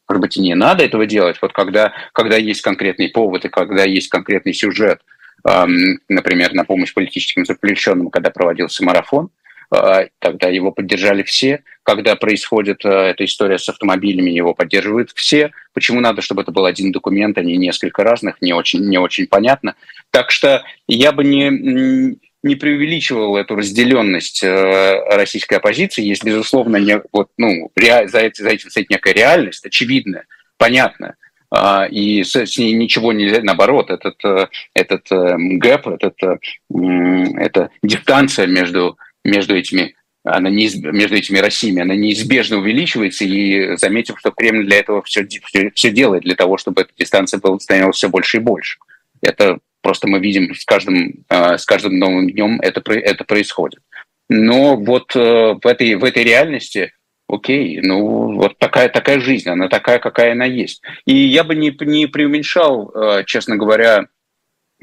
может 0.08 0.22
быть 0.22 0.38
и 0.38 0.42
не 0.42 0.56
надо 0.56 0.84
этого 0.84 1.06
делать. 1.06 1.38
Вот 1.42 1.54
когда, 1.54 1.94
когда 2.14 2.38
есть 2.38 2.62
конкретный 2.62 3.10
повод 3.10 3.46
и 3.46 3.50
когда 3.50 3.84
есть 3.84 4.10
конкретный 4.10 4.54
сюжет, 4.54 5.02
эм, 5.48 6.00
например, 6.10 6.54
на 6.54 6.66
помощь 6.66 6.94
политическим 6.94 7.46
заключенным, 7.46 8.10
когда 8.10 8.30
проводился 8.30 8.84
марафон, 8.84 9.30
тогда 9.72 10.50
его 10.50 10.72
поддержали 10.72 11.24
все. 11.24 11.64
Когда 11.84 12.16
происходит 12.16 12.84
эта 12.84 13.24
история 13.24 13.58
с 13.58 13.70
автомобилями, 13.70 14.30
его 14.30 14.54
поддерживают 14.54 15.12
все. 15.16 15.52
Почему 15.74 16.02
надо, 16.02 16.22
чтобы 16.22 16.42
это 16.42 16.52
был 16.52 16.66
один 16.66 16.92
документ, 16.92 17.38
а 17.38 17.42
не 17.42 17.58
несколько 17.58 18.04
разных, 18.04 18.42
не 18.42 18.54
очень, 18.54 18.82
не 18.88 18.98
очень 18.98 19.28
понятно. 19.28 19.76
Так 20.10 20.30
что 20.32 20.64
я 20.88 21.14
бы 21.14 21.24
не, 21.24 22.18
не 22.44 22.56
преувеличивал 22.56 23.38
эту 23.38 23.56
разделенность 23.56 24.44
э, 24.44 25.00
российской 25.16 25.56
оппозиции. 25.56 26.04
Есть, 26.04 26.24
безусловно, 26.24 26.78
не, 26.78 27.02
вот, 27.12 27.30
ну, 27.38 27.72
ре, 27.76 28.08
за, 28.08 28.20
этим, 28.20 28.44
за 28.44 28.50
этим 28.50 28.70
стоит 28.70 28.90
некая 28.90 29.14
реальность, 29.14 29.66
очевидная, 29.66 30.26
понятная. 30.58 31.16
Uh, 31.54 31.90
и 31.90 32.24
с, 32.24 32.34
с 32.34 32.58
ней 32.58 32.72
ничего 32.72 33.12
нельзя, 33.12 33.42
наоборот, 33.44 33.90
этот, 33.90 34.16
э, 34.24 34.48
этот 34.74 35.12
uh, 35.12 35.36
гэп, 35.38 35.86
этот, 35.88 36.16
эта 36.24 37.70
дистанция 37.84 38.48
между, 38.48 38.98
между 39.24 39.56
этими 39.56 39.96
она 40.24 40.50
неиз... 40.50 40.76
между 40.76 41.16
этими 41.16 41.40
Россиями, 41.40 41.82
она 41.82 41.96
неизбежно 41.96 42.58
увеличивается, 42.58 43.26
и 43.26 43.76
заметим, 43.78 44.18
что 44.18 44.32
Кремль 44.32 44.66
для 44.66 44.80
этого 44.80 45.02
все, 45.02 45.28
все, 45.28 45.72
все 45.72 45.92
делает, 45.92 46.24
для 46.24 46.36
того, 46.36 46.58
чтобы 46.58 46.82
эта 46.82 46.92
дистанция 46.96 47.40
была, 47.40 47.60
становилась 47.60 47.96
все 47.96 48.10
больше 48.10 48.38
и 48.38 48.42
больше. 48.42 48.78
Это 49.22 49.60
просто 49.82 50.08
мы 50.08 50.20
видим 50.20 50.54
с 50.54 50.64
каждым, 50.64 51.26
э, 51.28 51.58
с 51.58 51.66
каждым 51.66 51.98
новым 51.98 52.30
днем 52.30 52.60
это, 52.62 52.82
это 52.94 53.24
происходит. 53.24 53.82
Но 54.30 54.76
вот 54.78 55.16
э, 55.16 55.56
в 55.62 55.66
этой, 55.66 55.96
в 55.96 56.04
этой 56.04 56.24
реальности, 56.24 56.94
окей, 57.28 57.80
ну 57.82 58.36
вот 58.36 58.60
такая, 58.60 58.90
такая 58.90 59.20
жизнь, 59.20 59.50
она 59.50 59.70
такая, 59.70 59.98
какая 59.98 60.34
она 60.34 60.46
есть. 60.46 60.84
И 61.06 61.16
я 61.16 61.44
бы 61.44 61.56
не, 61.56 61.76
не 61.82 62.06
преуменьшал, 62.06 62.92
э, 62.94 63.24
честно 63.26 63.58
говоря, 63.58 64.06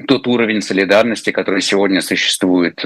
тот 0.05 0.27
уровень 0.27 0.61
солидарности, 0.61 1.31
который 1.31 1.61
сегодня 1.61 2.01
существует 2.01 2.81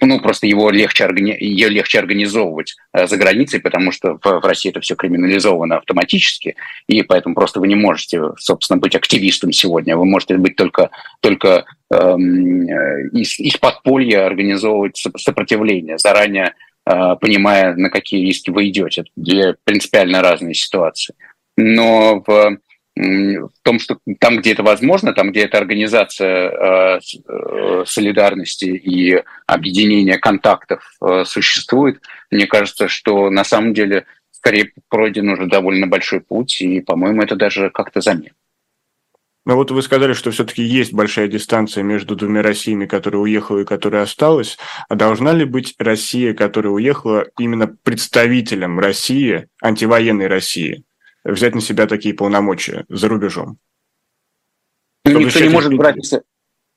ну, 0.00 0.20
просто 0.20 0.46
его 0.46 0.70
легче, 0.70 1.08
ее 1.16 1.68
легче 1.68 1.98
организовывать 1.98 2.76
а, 2.92 3.06
за 3.06 3.16
границей, 3.16 3.60
потому 3.60 3.92
что 3.92 4.18
в 4.22 4.46
России 4.46 4.70
это 4.70 4.80
все 4.80 4.94
криминализовано 4.94 5.78
автоматически, 5.78 6.56
и 6.86 7.02
поэтому 7.02 7.34
просто 7.34 7.60
вы 7.60 7.68
не 7.68 7.74
можете, 7.74 8.22
собственно, 8.38 8.78
быть 8.78 8.94
активистом 8.94 9.52
сегодня. 9.52 9.96
Вы 9.96 10.04
можете 10.04 10.36
быть 10.36 10.56
только, 10.56 10.90
только 11.20 11.64
эм, 11.90 12.66
из, 13.10 13.38
из 13.38 13.56
подполья 13.56 14.26
организовывать 14.26 15.02
сопротивление, 15.16 15.98
заранее 15.98 16.54
э, 16.86 17.16
понимая, 17.20 17.74
на 17.74 17.90
какие 17.90 18.24
риски 18.24 18.50
вы 18.50 18.68
идете. 18.68 19.04
Это 19.16 19.56
принципиально 19.64 20.22
разные 20.22 20.54
ситуации. 20.54 21.14
Но 21.56 22.22
в 22.26 22.58
в 22.96 23.50
том, 23.62 23.78
что 23.78 23.98
там, 24.18 24.38
где 24.38 24.52
это 24.52 24.62
возможно, 24.62 25.12
там, 25.12 25.30
где 25.30 25.42
эта 25.42 25.58
организация 25.58 26.50
э, 26.50 27.00
э, 27.28 27.84
солидарности 27.86 28.64
и 28.64 29.22
объединения 29.46 30.18
контактов 30.18 30.82
э, 31.00 31.24
существует, 31.24 32.02
мне 32.30 32.46
кажется, 32.46 32.88
что 32.88 33.30
на 33.30 33.44
самом 33.44 33.74
деле 33.74 34.06
скорее 34.32 34.72
пройден 34.88 35.28
уже 35.28 35.46
довольно 35.46 35.86
большой 35.86 36.20
путь, 36.20 36.60
и, 36.62 36.80
по-моему, 36.80 37.22
это 37.22 37.36
даже 37.36 37.70
как-то 37.70 38.00
заметно. 38.00 38.36
Но 39.46 39.56
вот 39.56 39.70
вы 39.70 39.82
сказали, 39.82 40.12
что 40.12 40.30
все-таки 40.30 40.62
есть 40.62 40.92
большая 40.92 41.26
дистанция 41.26 41.82
между 41.82 42.14
двумя 42.14 42.42
Россиями, 42.42 42.86
которая 42.86 43.22
уехала 43.22 43.60
и 43.60 43.64
которая 43.64 44.02
осталась. 44.02 44.58
А 44.88 44.94
должна 44.94 45.32
ли 45.32 45.44
быть 45.44 45.74
Россия, 45.78 46.34
которая 46.34 46.72
уехала, 46.72 47.26
именно 47.38 47.66
представителем 47.66 48.78
России, 48.78 49.48
антивоенной 49.62 50.26
России? 50.26 50.84
Взять 51.24 51.54
на 51.54 51.60
себя 51.60 51.86
такие 51.86 52.14
полномочия 52.14 52.84
за 52.88 53.08
рубежом. 53.08 53.58
Ну, 55.04 55.20
никто 55.20 55.40
не 55.40 55.48
может 55.48 55.74
брать 55.74 55.96
на 55.96 56.02
себя... 56.02 56.20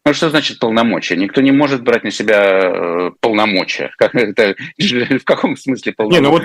Ну, 0.06 0.14
что 0.14 0.30
значит 0.30 0.60
полномочия? 0.60 1.16
Никто 1.16 1.40
не 1.40 1.52
может 1.52 1.84
брать 1.84 2.04
на 2.04 2.12
себя 2.12 2.44
э, 2.44 3.12
полномочия. 3.22 3.92
Как 3.98 4.14
это, 4.16 4.56
в 4.78 5.24
каком 5.24 5.56
смысле 5.56 5.94
полномочия? 5.94 6.22
Не, 6.22 6.28
ну 6.28 6.32
вот 6.32 6.44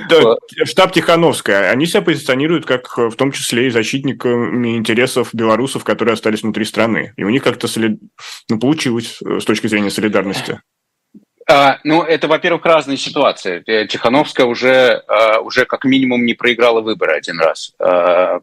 э, 0.61 0.64
штаб 0.64 0.92
Тихановская, 0.92 1.70
они 1.70 1.87
себя 1.87 2.02
позиционируют 2.02 2.66
как 2.66 2.96
в 2.96 3.14
том 3.16 3.32
числе 3.32 3.66
и 3.66 3.70
защитниками 3.70 4.76
интересов 4.76 5.30
белорусов, 5.34 5.82
которые 5.82 6.12
остались 6.12 6.42
внутри 6.42 6.64
страны. 6.64 7.14
И 7.16 7.24
у 7.24 7.30
них 7.30 7.42
как-то 7.42 7.66
солид... 7.66 7.98
ну, 8.48 8.61
получилось 8.61 9.18
э, 9.24 9.40
с 9.40 9.44
точки 9.44 9.66
зрения 9.66 9.90
солидарности. 9.90 10.61
А, 11.50 11.78
ну, 11.82 12.02
это, 12.02 12.28
во-первых, 12.28 12.66
разные 12.66 12.98
ситуации. 12.98 13.62
Э, 13.66 13.87
Тихановская 13.87 14.46
уже, 14.46 15.02
а, 15.08 15.40
уже 15.40 15.64
как 15.64 15.84
минимум 15.84 16.26
не 16.26 16.34
проиграла 16.34 16.82
выборы 16.82 17.14
один 17.14 17.40
раз 17.40 17.72
а, 17.78 18.40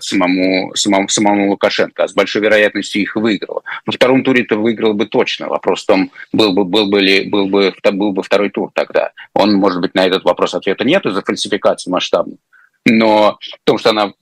самому, 0.00 0.74
самому, 0.74 1.08
самому 1.08 1.50
Лукашенко, 1.50 2.02
а 2.02 2.08
с 2.08 2.12
большой 2.12 2.42
вероятностью 2.42 3.02
их 3.02 3.14
выиграла. 3.14 3.62
Во 3.86 3.92
втором 3.92 4.24
туре 4.24 4.42
это 4.42 4.56
выиграл 4.56 4.94
бы 4.94 5.06
точно. 5.06 5.48
Вопрос 5.48 5.84
в 5.84 5.86
том, 5.86 6.10
был 6.32 6.52
бы, 6.52 6.64
был 6.64 6.86
бы, 6.86 7.00
ли, 7.00 7.28
был 7.30 7.46
бы, 7.46 7.72
был 7.92 8.10
бы 8.10 8.24
второй 8.24 8.50
тур 8.50 8.72
тогда. 8.74 9.12
Он, 9.32 9.54
может 9.54 9.80
быть, 9.80 9.94
на 9.94 10.04
этот 10.04 10.24
вопрос 10.24 10.54
ответа 10.54 10.82
нет 10.82 11.06
из-за 11.06 11.22
фальсификации 11.22 11.88
масштабной. 11.88 12.38
Но 12.84 13.38
в 13.40 13.64
том, 13.64 13.78
что 13.78 13.90
она 13.90 14.12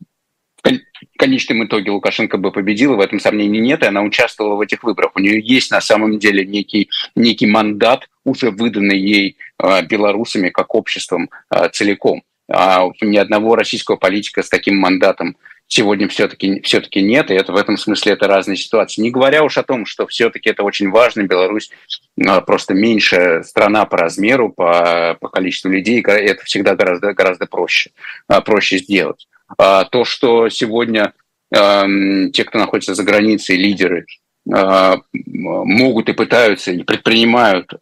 в 0.71 1.19
конечном 1.19 1.65
итоге 1.65 1.91
Лукашенко 1.91 2.39
бы 2.39 2.53
победила, 2.53 2.97
в 2.97 3.01
этом 3.01 3.19
сомнений 3.21 3.61
нет, 3.61 3.83
и 3.83 3.87
она 3.87 4.03
участвовала 4.03 4.55
в 4.55 4.61
этих 4.61 4.83
выборах. 4.85 5.13
У 5.15 5.21
нее 5.21 5.41
есть 5.41 5.71
на 5.71 5.81
самом 5.81 6.19
деле 6.19 6.45
некий, 6.45 6.89
некий 7.17 7.47
мандат, 7.47 8.09
уже 8.25 8.51
выданный 8.51 8.99
ей 8.99 9.37
э, 9.59 9.83
белорусами 9.87 10.51
как 10.51 10.75
обществом 10.75 11.31
э, 11.51 11.69
целиком. 11.73 12.23
А 12.49 12.87
ни 13.01 13.17
одного 13.17 13.57
российского 13.57 13.97
политика 13.97 14.43
с 14.43 14.49
таким 14.49 14.77
мандатом 14.77 15.37
сегодня 15.67 16.07
все-таки 16.09 16.61
все 16.61 16.81
таки 16.81 17.01
нет, 17.01 17.31
и 17.31 17.35
это 17.35 17.53
в 17.53 17.57
этом 17.57 17.77
смысле 17.77 18.13
это 18.13 18.29
разные 18.29 18.57
ситуации. 18.57 19.01
Не 19.01 19.11
говоря 19.11 19.43
уж 19.43 19.57
о 19.59 19.63
том, 19.63 19.87
что 19.87 20.07
все-таки 20.07 20.51
это 20.51 20.63
очень 20.63 20.91
важно, 20.91 21.23
Беларусь 21.23 21.71
э, 22.17 22.41
просто 22.43 22.75
меньшая 22.75 23.43
страна 23.43 23.85
по 23.87 23.97
размеру, 23.97 24.51
по, 24.51 25.17
по 25.21 25.29
количеству 25.29 25.71
людей, 25.71 26.03
это 26.03 26.45
всегда 26.45 26.77
гораздо, 26.77 27.15
гораздо 27.15 27.47
проще, 27.47 27.91
проще 28.45 28.79
сделать. 28.79 29.27
А, 29.59 29.85
то, 29.85 30.05
что 30.05 30.49
сегодня 30.49 31.13
эм, 31.55 32.33
те, 32.33 32.45
кто 32.45 32.59
находится 32.59 32.95
за 32.95 33.05
границей, 33.05 33.57
лидеры, 33.57 34.07
э, 34.53 34.97
могут 35.13 36.09
и 36.09 36.13
пытаются 36.13 36.73
и 36.73 36.83
предпринимают 36.83 37.73
э, 37.75 37.77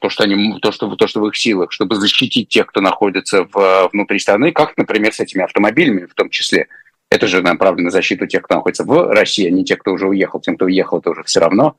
то, 0.00 0.08
что 0.08 0.24
они, 0.24 0.58
то, 0.60 0.72
что, 0.72 0.94
то, 0.94 1.06
что 1.06 1.20
в 1.20 1.28
их 1.28 1.36
силах, 1.36 1.72
чтобы 1.72 1.96
защитить 1.96 2.48
тех, 2.48 2.66
кто 2.66 2.80
находится 2.80 3.44
в, 3.44 3.90
внутри 3.92 4.18
страны, 4.18 4.52
как, 4.52 4.76
например, 4.76 5.12
с 5.12 5.20
этими 5.20 5.44
автомобилями 5.44 6.06
в 6.06 6.14
том 6.14 6.30
числе. 6.30 6.68
Это 7.10 7.26
же 7.26 7.42
направлено 7.42 7.86
на 7.86 7.90
защиту 7.90 8.26
тех, 8.26 8.42
кто 8.42 8.56
находится 8.56 8.84
в 8.84 9.12
России, 9.12 9.46
а 9.46 9.50
не 9.50 9.64
тех, 9.64 9.78
кто 9.78 9.92
уже 9.92 10.08
уехал. 10.08 10.40
Тем, 10.40 10.56
кто 10.56 10.64
уехал, 10.64 10.98
это 10.98 11.10
уже 11.10 11.22
все 11.22 11.40
равно. 11.40 11.76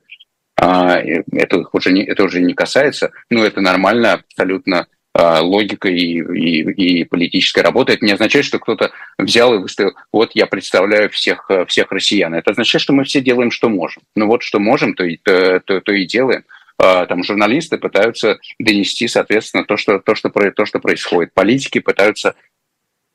А, 0.57 0.97
это 1.33 1.65
уже 1.73 1.91
не, 1.91 2.03
это 2.05 2.23
уже 2.23 2.41
не 2.41 2.53
касается. 2.53 3.11
Но 3.29 3.43
это 3.43 3.59
нормально, 3.59 4.13
абсолютно 4.13 4.81
а, 4.81 4.85
логика 5.17 5.87
и, 5.87 6.19
и, 6.19 6.99
и 6.99 7.03
политическая 7.05 7.61
работа. 7.61 7.93
Это 7.93 8.05
не 8.05 8.11
означает, 8.11 8.45
что 8.45 8.59
кто-то 8.59 8.91
взял 9.17 9.53
и 9.53 9.59
выставил, 9.59 9.93
вот 10.11 10.31
я 10.33 10.45
представляю 10.45 11.09
всех, 11.09 11.49
всех 11.67 11.91
россиян. 11.91 12.33
Это 12.33 12.51
означает, 12.51 12.81
что 12.81 12.91
мы 12.91 13.05
все 13.05 13.21
делаем, 13.21 13.49
что 13.49 13.69
можем. 13.69 14.03
Ну 14.15 14.27
вот 14.27 14.43
что 14.43 14.59
можем, 14.59 14.93
то 14.93 15.05
и, 15.05 15.17
то, 15.17 15.61
то, 15.61 15.79
то 15.79 15.93
и 15.93 16.05
делаем. 16.05 16.43
А, 16.77 17.05
там 17.05 17.23
журналисты 17.23 17.77
пытаются 17.77 18.39
донести, 18.59 19.07
соответственно, 19.07 19.63
то, 19.63 19.77
что, 19.77 19.99
то, 19.99 20.15
что, 20.15 20.29
то, 20.29 20.65
что 20.65 20.79
происходит. 20.79 21.33
Политики 21.33 21.79
пытаются 21.79 22.35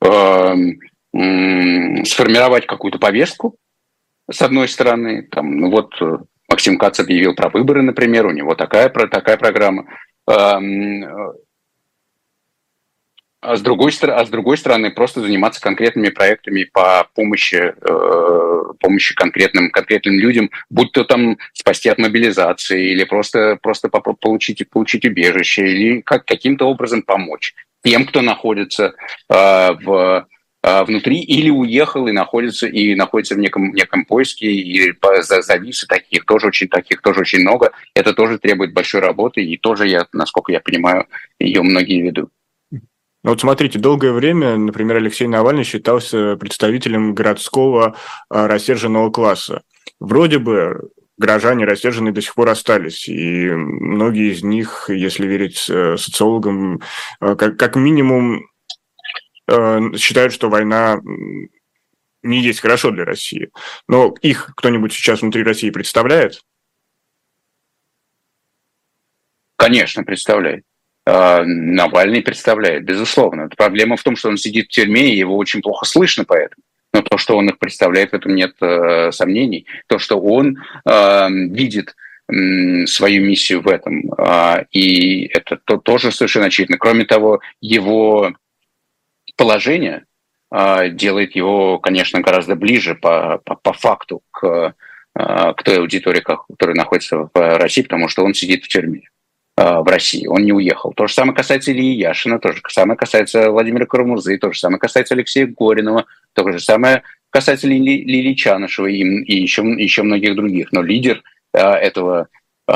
э, 0.00 0.08
э, 0.08 2.04
сформировать 2.04 2.66
какую-то 2.66 2.98
повестку, 2.98 3.56
с 4.30 4.40
одной 4.40 4.68
стороны. 4.68 5.28
Там, 5.30 5.58
ну 5.58 5.70
вот 5.70 5.92
Максим 6.48 6.78
Кац 6.78 7.00
объявил 7.00 7.34
про 7.34 7.50
выборы, 7.50 7.82
например, 7.82 8.26
у 8.26 8.30
него 8.30 8.54
такая, 8.54 8.88
такая 8.88 9.36
программа 9.36 9.86
а 13.40 13.56
с 13.56 13.62
другой, 13.62 13.92
а 14.02 14.24
с 14.24 14.28
другой 14.28 14.58
стороны, 14.58 14.90
просто 14.90 15.20
заниматься 15.22 15.60
конкретными 15.60 16.10
проектами 16.10 16.64
по 16.64 17.08
помощи, 17.14 17.74
э, 17.74 18.62
помощи 18.78 19.14
конкретным, 19.14 19.70
конкретным 19.70 20.18
людям, 20.18 20.50
будь 20.68 20.92
то 20.92 21.04
там 21.04 21.38
спасти 21.54 21.88
от 21.88 21.98
мобилизации 21.98 22.90
или 22.90 23.04
просто, 23.04 23.58
просто 23.62 23.88
получить, 23.88 24.68
получить 24.68 25.06
убежище, 25.06 25.66
или 25.66 26.00
как, 26.02 26.26
каким-то 26.26 26.66
образом 26.66 27.02
помочь 27.02 27.54
тем, 27.82 28.04
кто 28.04 28.20
находится 28.20 28.92
э, 29.30 29.72
в 29.82 30.26
э, 30.62 30.84
внутри 30.84 31.20
или 31.20 31.48
уехал 31.48 32.08
и 32.08 32.12
находится 32.12 32.66
и 32.66 32.94
находится 32.94 33.36
в 33.36 33.38
неком 33.38 33.72
неком 33.72 34.04
поиске 34.04 34.50
и 34.50 34.92
завис 35.20 35.86
таких 35.86 36.26
тоже 36.26 36.48
очень 36.48 36.68
таких 36.68 37.00
тоже 37.00 37.20
очень 37.20 37.40
много. 37.40 37.72
Это 37.94 38.12
тоже 38.12 38.38
требует 38.38 38.74
большой 38.74 39.00
работы 39.00 39.42
и 39.42 39.56
тоже 39.56 39.88
я 39.88 40.06
насколько 40.12 40.52
я 40.52 40.60
понимаю 40.60 41.06
ее 41.38 41.62
многие 41.62 42.02
ведут 42.02 42.30
ну 43.22 43.30
вот 43.30 43.40
смотрите, 43.40 43.78
долгое 43.78 44.12
время, 44.12 44.56
например, 44.56 44.96
Алексей 44.96 45.26
Навальный 45.26 45.64
считался 45.64 46.36
представителем 46.36 47.14
городского 47.14 47.96
а, 48.28 48.48
рассерженного 48.48 49.10
класса. 49.10 49.62
Вроде 49.98 50.38
бы 50.38 50.90
горожане 51.18 51.66
рассерженные 51.66 52.14
до 52.14 52.22
сих 52.22 52.34
пор 52.34 52.48
остались, 52.48 53.06
и 53.06 53.50
многие 53.50 54.32
из 54.32 54.42
них, 54.42 54.88
если 54.88 55.26
верить 55.26 55.68
э, 55.68 55.98
социологам, 55.98 56.80
э, 57.20 57.36
как, 57.36 57.58
как 57.58 57.76
минимум 57.76 58.46
э, 59.46 59.80
считают, 59.98 60.32
что 60.32 60.48
война 60.48 60.98
не 62.22 62.40
есть 62.40 62.60
хорошо 62.60 62.90
для 62.90 63.04
России. 63.04 63.50
Но 63.86 64.14
их 64.22 64.52
кто-нибудь 64.56 64.94
сейчас 64.94 65.20
внутри 65.20 65.42
России 65.42 65.68
представляет? 65.68 66.40
Конечно, 69.56 70.04
представляет. 70.04 70.64
А, 71.12 71.42
Навальный 71.44 72.22
представляет, 72.22 72.84
безусловно. 72.84 73.48
Проблема 73.56 73.96
в 73.96 74.02
том, 74.02 74.14
что 74.14 74.28
он 74.28 74.36
сидит 74.36 74.66
в 74.66 74.68
тюрьме, 74.68 75.12
и 75.12 75.18
его 75.18 75.36
очень 75.36 75.60
плохо 75.60 75.84
слышно 75.84 76.24
поэтому. 76.24 76.62
Но 76.92 77.02
то, 77.02 77.18
что 77.18 77.36
он 77.36 77.48
их 77.48 77.58
представляет, 77.58 78.10
в 78.10 78.14
этом 78.14 78.34
нет 78.34 78.54
э, 78.60 79.10
сомнений. 79.10 79.66
То, 79.88 79.98
что 79.98 80.20
он 80.20 80.58
э, 80.84 81.28
видит 81.30 81.96
э, 82.28 82.86
свою 82.86 83.24
миссию 83.24 83.60
в 83.60 83.68
этом, 83.68 84.12
э, 84.12 84.64
и 84.70 85.26
это 85.26 85.58
то, 85.64 85.78
тоже 85.78 86.12
совершенно 86.12 86.46
очевидно. 86.46 86.78
Кроме 86.78 87.04
того, 87.04 87.40
его 87.60 88.32
положение 89.36 90.04
э, 90.52 90.90
делает 90.90 91.34
его, 91.34 91.78
конечно, 91.78 92.20
гораздо 92.20 92.54
ближе 92.54 92.94
по, 92.94 93.40
по, 93.44 93.56
по 93.56 93.72
факту 93.72 94.22
к, 94.30 94.74
э, 95.16 95.54
к 95.54 95.62
той 95.64 95.78
аудитории, 95.78 96.20
которая 96.20 96.76
находится 96.76 97.30
в 97.32 97.58
России, 97.58 97.82
потому 97.82 98.08
что 98.08 98.24
он 98.24 98.34
сидит 98.34 98.64
в 98.64 98.68
тюрьме. 98.68 99.08
Э, 99.60 99.80
в 99.80 99.88
России. 99.88 100.26
Он 100.26 100.42
не 100.42 100.54
уехал. 100.54 100.94
То 100.94 101.06
же 101.06 101.12
самое 101.12 101.36
касается 101.36 101.70
Ильи 101.70 101.92
Яшина, 101.92 102.38
то 102.38 102.50
же 102.50 102.62
самое 102.68 102.96
касается 102.96 103.50
Владимира 103.50 103.84
Карамурзы, 103.84 104.38
то 104.38 104.50
же 104.52 104.58
самое 104.58 104.80
касается 104.80 105.12
Алексея 105.12 105.46
Горинова, 105.46 106.06
то 106.32 106.50
же 106.50 106.60
самое 106.60 107.02
касается 107.28 107.66
Лили, 107.66 108.02
Лили 108.10 108.32
Чанышева 108.32 108.86
и, 108.86 109.02
и 109.02 109.42
еще, 109.42 109.62
еще 109.62 110.02
многих 110.02 110.34
других. 110.34 110.72
Но 110.72 110.80
лидер 110.80 111.22
э, 111.52 111.58
этого 111.58 112.28
э, 112.68 112.72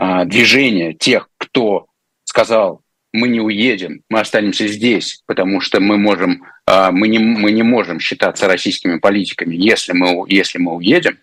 э, 0.00 0.24
движения, 0.26 0.92
тех, 0.92 1.28
кто 1.36 1.86
сказал, 2.22 2.82
мы 3.12 3.26
не 3.26 3.40
уедем, 3.40 4.02
мы 4.08 4.20
останемся 4.20 4.68
здесь, 4.68 5.24
потому 5.26 5.60
что 5.60 5.80
мы 5.80 5.98
можем, 5.98 6.44
э, 6.68 6.90
мы 6.92 7.08
не, 7.08 7.18
мы 7.18 7.50
не 7.50 7.64
можем 7.64 7.98
считаться 7.98 8.46
российскими 8.46 8.98
политиками, 8.98 9.56
если 9.56 9.94
мы, 9.94 10.24
если 10.28 10.58
мы 10.58 10.76
уедем, 10.76 11.18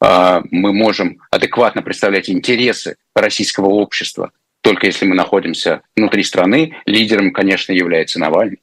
мы 0.00 0.72
можем 0.72 1.18
адекватно 1.30 1.82
представлять 1.82 2.28
интересы 2.28 2.96
российского 3.14 3.66
общества, 3.66 4.32
только 4.60 4.86
если 4.86 5.06
мы 5.06 5.14
находимся 5.14 5.82
внутри 5.94 6.22
страны. 6.22 6.76
Лидером, 6.86 7.32
конечно, 7.32 7.72
является 7.72 8.18
Навальный. 8.18 8.60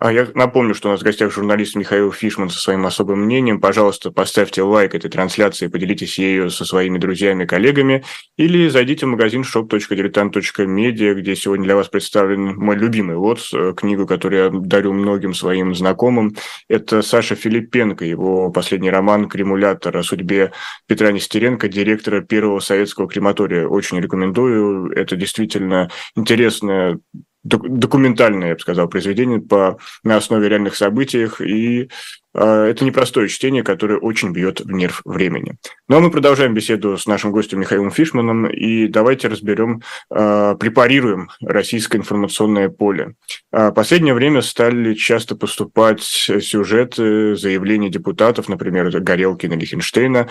А 0.00 0.14
я 0.14 0.26
напомню, 0.34 0.74
что 0.74 0.88
у 0.88 0.92
нас 0.92 1.02
в 1.02 1.04
гостях 1.04 1.30
журналист 1.30 1.76
Михаил 1.76 2.10
Фишман 2.10 2.48
со 2.48 2.58
своим 2.58 2.86
особым 2.86 3.20
мнением. 3.26 3.60
Пожалуйста, 3.60 4.10
поставьте 4.10 4.62
лайк 4.62 4.94
этой 4.94 5.10
трансляции, 5.10 5.66
поделитесь 5.66 6.18
ею 6.18 6.48
со 6.48 6.64
своими 6.64 6.96
друзьями, 6.96 7.44
коллегами, 7.44 8.02
или 8.38 8.68
зайдите 8.68 9.04
в 9.04 9.10
магазин 9.10 9.42
shop.diletant.media, 9.42 11.12
где 11.12 11.36
сегодня 11.36 11.66
для 11.66 11.76
вас 11.76 11.88
представлен 11.88 12.56
мой 12.56 12.76
любимый 12.76 13.16
лот, 13.16 13.40
э, 13.52 13.74
книгу, 13.76 14.06
которую 14.06 14.44
я 14.44 14.50
дарю 14.50 14.94
многим 14.94 15.34
своим 15.34 15.74
знакомым. 15.74 16.34
Это 16.66 17.02
Саша 17.02 17.34
Филипенко, 17.34 18.02
его 18.06 18.50
последний 18.50 18.90
роман 18.90 19.28
«Кремулятор» 19.28 19.98
о 19.98 20.02
судьбе 20.02 20.52
Петра 20.86 21.12
Нестеренко, 21.12 21.68
директора 21.68 22.22
первого 22.22 22.60
советского 22.60 23.06
крематория. 23.06 23.68
Очень 23.68 24.00
рекомендую. 24.00 24.92
Это 24.92 25.14
действительно 25.14 25.90
интересная 26.16 26.98
документальное, 27.42 28.48
я 28.48 28.54
бы 28.54 28.60
сказал, 28.60 28.88
произведение 28.88 29.40
по, 29.40 29.78
на 30.02 30.16
основе 30.16 30.48
реальных 30.48 30.76
событиях 30.76 31.40
и 31.40 31.90
это 32.34 32.84
непростое 32.84 33.28
чтение, 33.28 33.62
которое 33.62 33.98
очень 33.98 34.32
бьет 34.32 34.60
в 34.60 34.70
нерв 34.70 35.02
времени. 35.04 35.56
Ну 35.88 35.96
а 35.96 36.00
мы 36.00 36.10
продолжаем 36.10 36.54
беседу 36.54 36.96
с 36.96 37.06
нашим 37.06 37.32
гостем 37.32 37.60
Михаилом 37.60 37.90
Фишманом, 37.90 38.46
и 38.46 38.86
давайте 38.86 39.28
разберем, 39.28 39.82
а, 40.10 40.54
препарируем 40.54 41.30
российское 41.40 41.98
информационное 41.98 42.68
поле. 42.68 43.14
А, 43.50 43.72
последнее 43.72 44.14
время 44.14 44.42
стали 44.42 44.94
часто 44.94 45.34
поступать 45.34 46.02
сюжеты, 46.02 47.34
заявления 47.36 47.88
депутатов, 47.88 48.48
например, 48.48 48.90
Горелкина, 48.90 49.54
Лихенштейна, 49.54 50.28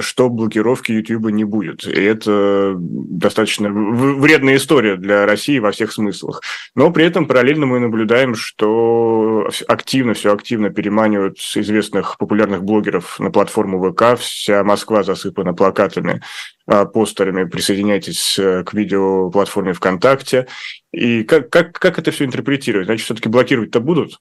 что 0.00 0.28
блокировки 0.28 0.92
YouTube 0.92 1.30
не 1.30 1.44
будет. 1.44 1.86
И 1.86 2.02
это 2.02 2.74
достаточно 2.76 3.70
вредная 3.70 4.56
история 4.56 4.96
для 4.96 5.26
России 5.26 5.58
во 5.58 5.72
всех 5.72 5.92
смыслах. 5.92 6.42
Но 6.74 6.90
при 6.90 7.04
этом 7.04 7.26
параллельно 7.26 7.66
мы 7.66 7.80
наблюдаем, 7.80 8.34
что 8.34 9.48
активно, 9.66 10.14
все 10.14 10.32
активно 10.32 10.70
переманивают 10.70 11.23
с 11.36 11.56
известных 11.56 12.18
популярных 12.18 12.64
блогеров 12.64 13.18
на 13.20 13.30
платформу 13.30 13.92
ВК. 13.92 14.18
Вся 14.18 14.64
Москва 14.64 15.02
засыпана 15.02 15.54
плакатами, 15.54 16.22
а, 16.66 16.84
постерами. 16.84 17.44
Присоединяйтесь 17.44 18.38
э, 18.38 18.64
к 18.64 18.74
видеоплатформе 18.74 19.72
ВКонтакте. 19.72 20.46
И 20.92 21.24
как, 21.24 21.50
как, 21.50 21.72
как 21.72 21.98
это 21.98 22.10
все 22.10 22.24
интерпретировать? 22.24 22.86
Значит, 22.86 23.04
все-таки 23.04 23.28
блокировать-то 23.28 23.80
будут? 23.80 24.20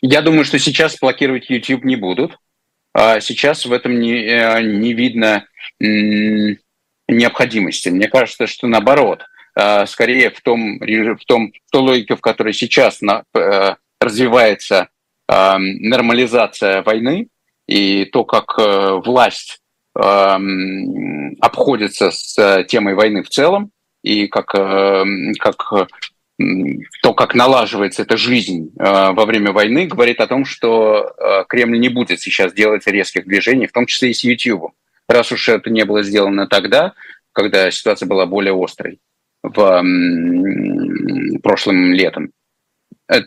Я 0.00 0.22
думаю, 0.22 0.44
что 0.44 0.58
сейчас 0.58 0.98
блокировать 0.98 1.48
YouTube 1.50 1.84
не 1.84 1.96
будут. 1.96 2.38
А 2.92 3.20
сейчас 3.20 3.66
в 3.66 3.72
этом 3.72 3.98
не, 4.00 4.24
э, 4.24 4.62
не 4.62 4.94
видно 4.94 5.46
необходимости. 7.08 7.88
Мне 7.88 8.08
кажется, 8.08 8.46
что 8.46 8.66
наоборот, 8.66 9.24
а, 9.54 9.86
скорее 9.86 10.30
в 10.30 10.40
том, 10.42 10.78
в 10.78 11.24
том 11.26 11.52
в 11.66 11.70
той 11.70 11.80
логике, 11.80 12.16
в 12.16 12.20
которой 12.20 12.52
сейчас 12.52 13.00
на, 13.00 13.24
э, 13.34 13.76
развивается 14.00 14.88
нормализация 15.28 16.82
войны 16.82 17.28
и 17.66 18.04
то, 18.04 18.24
как 18.24 18.58
э, 18.58 19.00
власть 19.04 19.60
обходится 19.94 22.10
с 22.10 22.64
темой 22.68 22.94
войны 22.94 23.22
в 23.22 23.30
целом, 23.30 23.70
и 24.02 24.26
как, 24.26 24.48
как 24.48 25.88
то, 27.02 27.14
как 27.14 27.34
налаживается 27.34 28.02
эта 28.02 28.16
жизнь 28.16 28.70
э, 28.78 29.12
во 29.12 29.24
время 29.24 29.52
войны, 29.52 29.86
говорит 29.86 30.20
о 30.20 30.26
том, 30.26 30.44
что 30.44 31.14
э, 31.18 31.44
Кремль 31.48 31.80
не 31.80 31.88
будет 31.88 32.20
сейчас 32.20 32.52
делать 32.52 32.86
резких 32.86 33.26
движений, 33.26 33.66
в 33.66 33.72
том 33.72 33.86
числе 33.86 34.10
и 34.10 34.14
с 34.14 34.22
YouTube. 34.22 34.72
Раз 35.08 35.32
уж 35.32 35.48
это 35.48 35.70
не 35.70 35.84
было 35.84 36.02
сделано 36.02 36.46
тогда, 36.46 36.92
когда 37.32 37.70
ситуация 37.70 38.06
была 38.06 38.26
более 38.26 38.54
острой 38.54 38.98
в 39.42 39.82
прошлым 41.42 41.94
летом, 41.94 42.32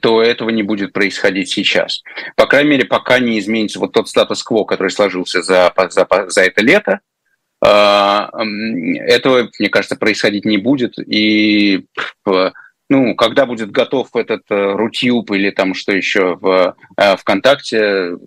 то 0.01 0.21
этого 0.21 0.49
не 0.49 0.63
будет 0.63 0.93
происходить 0.93 1.49
сейчас. 1.49 2.03
По 2.35 2.47
крайней 2.47 2.71
мере, 2.71 2.85
пока 2.85 3.19
не 3.19 3.39
изменится 3.39 3.79
вот 3.79 3.93
тот 3.93 4.09
статус-кво, 4.09 4.65
который 4.65 4.89
сложился 4.89 5.41
за, 5.41 5.73
за, 5.89 6.07
за 6.27 6.41
это 6.41 6.61
лето, 6.61 6.99
а, 7.61 8.29
этого, 9.07 9.49
мне 9.59 9.69
кажется, 9.69 9.95
происходить 9.95 10.45
не 10.45 10.57
будет. 10.57 10.95
И 10.97 11.85
ну, 12.89 13.15
когда 13.15 13.45
будет 13.45 13.71
готов 13.71 14.15
этот 14.15 14.41
э, 14.49 14.71
Рутюб 14.73 15.29
или 15.31 15.51
там 15.51 15.75
что 15.75 15.91
еще 15.91 16.35
в 16.37 16.75
э, 16.97 17.17
ВКонтакте, 17.17 18.17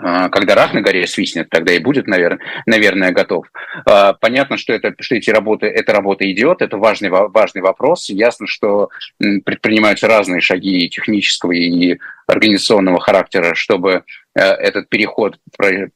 когда 0.00 0.54
рак 0.54 0.74
на 0.74 0.80
горе 0.80 1.06
свистнет, 1.06 1.50
тогда 1.50 1.72
и 1.72 1.78
будет, 1.78 2.06
наверное, 2.06 2.40
наверное 2.66 3.10
готов. 3.12 3.46
А, 3.84 4.12
понятно, 4.12 4.56
что, 4.56 4.72
это, 4.72 4.94
что 5.00 5.16
эти 5.16 5.30
работы, 5.30 5.66
эта 5.66 5.92
работа 5.92 6.30
идет, 6.30 6.62
это 6.62 6.76
важный, 6.76 7.10
важный 7.10 7.62
вопрос. 7.62 8.08
Ясно, 8.08 8.46
что 8.46 8.90
предпринимаются 9.18 10.06
разные 10.06 10.40
шаги 10.40 10.88
технического 10.88 11.52
и 11.52 11.98
организационного 12.26 13.00
характера, 13.00 13.54
чтобы 13.54 14.04
э, 14.34 14.40
этот 14.40 14.88
переход 14.88 15.38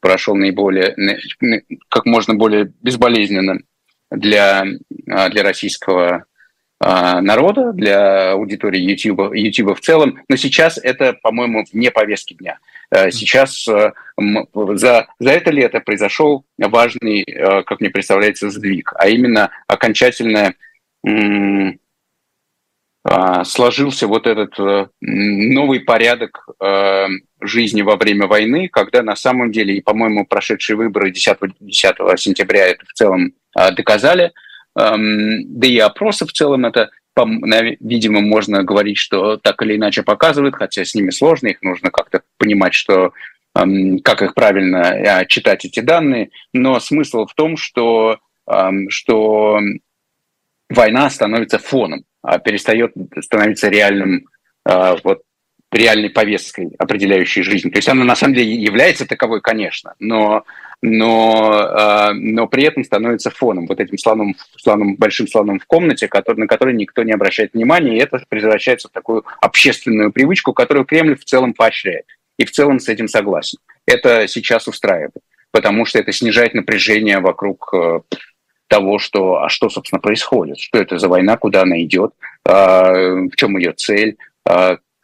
прошел 0.00 0.34
наиболее, 0.34 0.96
как 1.88 2.06
можно 2.06 2.34
более 2.34 2.72
безболезненно 2.80 3.58
для, 4.10 4.64
а, 5.08 5.28
для 5.28 5.42
российского 5.42 6.24
народа, 6.84 7.72
для 7.72 8.32
аудитории 8.32 8.80
YouTube, 8.80 9.34
YouTube 9.34 9.78
в 9.78 9.80
целом. 9.80 10.18
Но 10.28 10.36
сейчас 10.36 10.78
это, 10.78 11.12
по-моему, 11.12 11.64
вне 11.72 11.90
повестки 11.90 12.34
дня. 12.34 12.58
Э, 12.92 13.10
сейчас 13.10 13.66
э, 13.68 13.92
за, 14.18 15.06
за 15.18 15.30
это 15.30 15.50
лето 15.50 15.80
произошел 15.80 16.44
важный, 16.58 17.22
э, 17.22 17.62
как 17.62 17.80
мне 17.80 17.88
представляется, 17.88 18.50
сдвиг, 18.50 18.92
а 18.96 19.08
именно 19.08 19.50
окончательное 19.66 20.54
а, 23.04 23.44
сложился 23.44 24.06
вот 24.06 24.28
этот 24.28 24.56
новый 25.00 25.80
порядок 25.80 26.46
жизни 27.40 27.82
во 27.82 27.96
время 27.96 28.28
войны, 28.28 28.68
когда 28.68 29.02
на 29.02 29.16
самом 29.16 29.50
деле, 29.50 29.74
и, 29.76 29.80
по-моему, 29.80 30.24
прошедшие 30.24 30.76
выборы 30.76 31.10
10, 31.10 31.36
10 31.58 31.96
сентября 32.20 32.68
это 32.68 32.84
в 32.86 32.92
целом 32.92 33.32
доказали, 33.52 34.26
эм, 34.26 34.32
да 34.74 35.66
и 35.66 35.78
опросы 35.78 36.26
в 36.26 36.32
целом 36.32 36.66
это 36.66 36.90
видимо, 37.14 38.22
можно 38.22 38.62
говорить, 38.62 38.96
что 38.96 39.36
так 39.36 39.60
или 39.62 39.76
иначе 39.76 40.02
показывают, 40.02 40.54
хотя 40.54 40.82
с 40.82 40.94
ними 40.94 41.10
сложно, 41.10 41.48
их 41.48 41.60
нужно 41.60 41.90
как-то 41.90 42.22
понимать, 42.38 42.72
что 42.72 43.12
как 43.52 44.22
их 44.22 44.32
правильно 44.32 44.88
а, 44.88 45.24
читать 45.26 45.66
эти 45.66 45.80
данные, 45.80 46.30
но 46.54 46.80
смысл 46.80 47.26
в 47.26 47.34
том, 47.34 47.58
что, 47.58 48.18
что 48.88 49.60
война 50.70 51.10
становится 51.10 51.58
фоном, 51.58 52.04
а 52.22 52.38
перестает 52.38 52.94
становиться 53.20 53.68
реальным 53.68 54.26
а, 54.64 54.96
вот, 55.04 55.20
реальной 55.72 56.10
повесткой, 56.10 56.70
определяющей 56.78 57.42
жизнь. 57.42 57.70
То 57.70 57.78
есть 57.78 57.88
она 57.88 58.04
на 58.04 58.14
самом 58.14 58.34
деле 58.34 58.54
является 58.54 59.06
таковой, 59.06 59.40
конечно, 59.40 59.94
но, 59.98 60.44
но, 60.82 62.10
э, 62.10 62.12
но 62.14 62.48
при 62.48 62.64
этом 62.64 62.82
становится 62.82 63.30
фоном, 63.30 63.66
вот 63.66 63.78
этим 63.80 63.96
слоном, 63.96 64.34
слоном, 64.56 64.96
большим 64.96 65.28
слоном 65.28 65.60
в 65.60 65.66
комнате, 65.66 66.08
который, 66.08 66.40
на 66.40 66.46
который 66.48 66.74
никто 66.74 67.04
не 67.04 67.12
обращает 67.12 67.54
внимания, 67.54 67.96
и 67.96 68.00
это 68.00 68.22
превращается 68.28 68.88
в 68.88 68.92
такую 68.92 69.24
общественную 69.40 70.12
привычку, 70.12 70.52
которую 70.52 70.84
Кремль 70.84 71.16
в 71.16 71.24
целом 71.24 71.54
поощряет. 71.54 72.06
И 72.36 72.44
в 72.44 72.50
целом 72.50 72.80
с 72.80 72.88
этим 72.88 73.06
согласен. 73.06 73.58
Это 73.86 74.26
сейчас 74.26 74.66
устраивает, 74.66 75.12
потому 75.52 75.84
что 75.86 76.00
это 76.00 76.10
снижает 76.12 76.54
напряжение 76.54 77.20
вокруг 77.20 77.72
э, 77.74 78.00
того, 78.66 78.98
что, 78.98 79.36
а 79.36 79.48
что, 79.48 79.68
собственно, 79.68 80.00
происходит, 80.00 80.58
что 80.58 80.78
это 80.78 80.98
за 80.98 81.08
война, 81.08 81.36
куда 81.36 81.62
она 81.62 81.80
идет, 81.82 82.12
в 82.44 83.30
чем 83.36 83.58
ее 83.58 83.72
цель, 83.72 84.16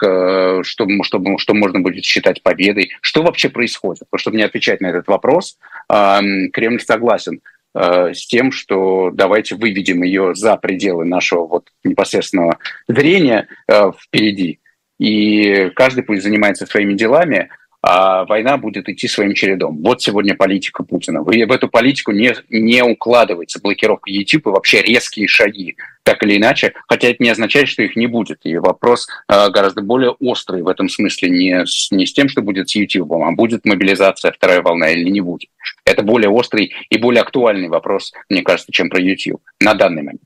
что, 0.03 0.63
что, 1.03 1.39
что 1.39 1.55
можно 1.55 1.81
будет 1.81 2.05
считать 2.05 2.43
победой, 2.43 2.91
что 3.01 3.23
вообще 3.23 3.49
происходит. 3.49 4.05
Потому 4.11 4.21
что 4.21 4.31
мне 4.31 4.45
отвечать 4.45 4.81
на 4.81 4.89
этот 4.89 5.07
вопрос, 5.09 5.59
Кремль 5.89 6.81
согласен 6.81 7.41
с 7.75 8.27
тем, 8.27 8.51
что 8.51 9.11
давайте 9.13 9.55
выведем 9.55 10.03
ее 10.03 10.35
за 10.35 10.57
пределы 10.57 11.05
нашего 11.05 11.47
вот 11.47 11.69
непосредственного 11.85 12.59
зрения 12.89 13.47
впереди, 13.69 14.59
и 14.99 15.71
каждый 15.77 16.03
пусть 16.03 16.23
занимается 16.23 16.67
своими 16.67 16.95
делами, 16.95 17.51
а 17.91 18.27
война 18.27 18.59
будет 18.59 18.87
идти 18.91 19.09
своим 19.09 19.33
чередом. 19.33 19.79
Вот 19.83 20.03
сегодня 20.03 20.35
политика 20.35 20.83
Путина. 20.83 21.23
В 21.23 21.31
эту 21.31 21.69
политику 21.69 22.13
не, 22.13 22.35
не 22.51 22.85
укладывается 22.85 23.61
блокировка 23.63 24.11
YouTube 24.11 24.49
и 24.49 24.51
вообще 24.51 24.83
резкие 24.83 25.27
шаги, 25.27 25.75
так 26.03 26.23
или 26.23 26.37
иначе, 26.37 26.75
хотя 26.87 27.09
это 27.09 27.23
не 27.23 27.31
означает, 27.31 27.67
что 27.67 27.83
их 27.83 27.97
не 27.97 28.07
будет. 28.07 28.41
И 28.45 28.59
вопрос 28.59 29.09
э, 29.27 29.49
гораздо 29.49 29.81
более 29.81 30.11
острый 30.11 30.61
в 30.61 30.69
этом 30.69 30.91
смысле 30.91 31.31
не 31.31 31.65
с, 31.65 31.91
не 31.91 32.05
с 32.05 32.13
тем, 32.13 32.29
что 32.29 32.43
будет 32.43 32.69
с 32.69 32.77
YouTube, 32.77 33.11
а 33.11 33.31
будет 33.31 33.65
мобилизация, 33.65 34.33
вторая 34.33 34.61
волна 34.61 34.91
или 34.91 35.09
не 35.09 35.23
будет. 35.23 35.49
Это 35.87 36.03
более 36.03 36.29
острый 36.29 36.75
и 36.91 36.99
более 36.99 37.23
актуальный 37.23 37.69
вопрос, 37.69 38.13
мне 38.29 38.43
кажется, 38.43 38.71
чем 38.71 38.91
про 38.91 39.01
YouTube 39.01 39.41
на 39.61 39.73
данный 39.73 40.03
момент. 40.03 40.21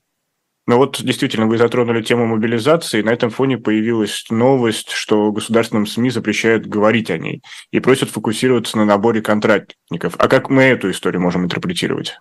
Ну 0.65 0.77
вот 0.77 1.01
действительно, 1.03 1.45
вы 1.47 1.57
затронули 1.57 2.01
тему 2.01 2.25
мобилизации. 2.25 3.01
На 3.01 3.09
этом 3.09 3.29
фоне 3.29 3.57
появилась 3.57 4.25
новость, 4.29 4.91
что 4.91 5.31
государственным 5.31 5.85
СМИ 5.85 6.09
запрещают 6.09 6.65
говорить 6.65 7.11
о 7.11 7.17
ней 7.17 7.41
и 7.71 7.79
просят 7.81 8.09
фокусироваться 8.09 8.77
на 8.77 8.85
наборе 8.85 9.21
контрактников. 9.21 10.15
А 10.17 10.27
как 10.29 10.49
мы 10.49 10.63
эту 10.63 10.89
историю 10.89 11.21
можем 11.21 11.43
интерпретировать? 11.43 12.17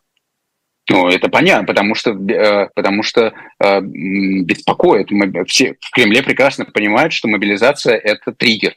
Ну, 0.91 1.07
это 1.07 1.29
понятно, 1.29 1.67
потому 1.67 1.95
что, 1.95 2.11
э, 2.11 2.69
потому 2.75 3.05
что 3.05 3.33
э, 3.61 3.81
беспокоит. 3.81 5.11
Все 5.47 5.77
в 5.81 5.91
Кремле 5.93 6.25
прекрасно 6.25 6.65
понимают, 6.65 7.13
что 7.13 7.29
мобилизация– 7.29 7.97
это 8.05 8.33
триггер. 8.33 8.75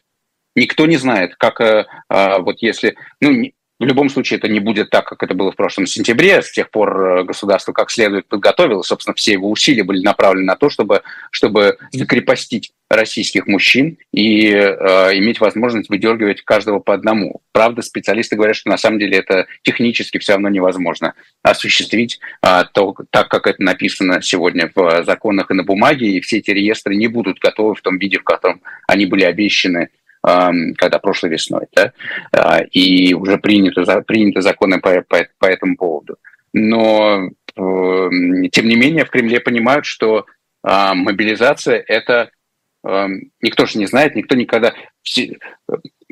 Никто 0.56 0.86
не 0.86 0.98
знает, 0.98 1.36
как 1.36 1.60
э, 1.60 1.86
вот 2.40 2.62
если... 2.62 2.96
Ну, 3.20 3.52
в 3.78 3.84
любом 3.84 4.10
случае 4.10 4.38
это 4.38 4.48
не 4.48 4.60
будет 4.60 4.90
так, 4.90 5.06
как 5.06 5.22
это 5.22 5.34
было 5.34 5.52
в 5.52 5.56
прошлом 5.56 5.86
сентябре. 5.86 6.42
С 6.42 6.52
тех 6.52 6.70
пор 6.72 7.20
э, 7.20 7.24
государство 7.24 7.74
как 7.74 7.92
следует 7.92 8.26
подготовило. 8.28 8.84
Собственно, 8.84 9.14
все 9.16 9.34
его 9.34 9.50
усилия 9.52 9.84
были 9.84 10.02
направлены 10.02 10.46
на 10.46 10.56
то, 10.56 10.70
чтобы, 10.70 11.02
чтобы 11.30 11.78
закрепостить 11.92 12.72
российских 12.90 13.48
мужчин 13.48 13.98
и 14.14 14.48
э, 14.50 15.18
иметь 15.18 15.42
возможность 15.42 15.90
выдергивать 15.90 16.44
каждого 16.44 16.80
по 16.80 16.94
одному. 16.94 17.42
Правда, 17.52 17.82
специалисты 17.82 18.38
говорят, 18.38 18.56
что 18.56 18.70
на 18.70 18.78
самом 18.78 19.00
деле 19.00 19.18
это 19.18 19.48
технически 19.64 20.20
все 20.20 20.34
равно 20.34 20.48
невозможно 20.48 21.14
осуществить 21.44 22.20
э, 22.44 22.64
то, 22.74 22.96
так, 23.10 23.28
как 23.28 23.48
это 23.48 23.62
написано 23.62 24.22
сегодня 24.22 24.72
в 24.74 25.04
законах 25.04 25.52
и 25.52 25.54
на 25.54 25.64
бумаге, 25.64 26.08
и 26.08 26.22
все 26.22 26.38
эти 26.38 26.52
реестры 26.52 26.96
не 26.96 27.08
будут 27.08 27.40
готовы 27.40 27.76
в 27.76 27.82
том 27.82 27.98
виде, 27.98 28.20
в 28.20 28.24
котором 28.24 28.62
они 28.88 29.06
были 29.06 29.26
обещаны 29.26 29.90
когда 30.26 31.00
прошлой 31.00 31.30
весной, 31.30 31.68
да, 31.76 31.94
а, 32.32 32.62
и 32.62 33.14
уже 33.14 33.38
приняты, 33.38 33.84
приняты 34.04 34.42
законы 34.42 34.80
по, 34.80 35.02
по, 35.02 35.28
по 35.38 35.46
этому 35.46 35.78
поводу. 35.78 36.18
Но, 36.54 37.30
тем 37.56 38.68
не 38.68 38.76
менее, 38.76 39.06
в 39.06 39.10
Кремле 39.10 39.40
понимают, 39.40 39.86
что 39.86 40.26
а, 40.64 40.94
мобилизация– 40.94 41.84
это 41.88 42.32
никто 43.42 43.66
же 43.66 43.80
не 43.80 43.88
знает, 43.88 44.16
никто 44.16 44.36
никогда... 44.36 44.76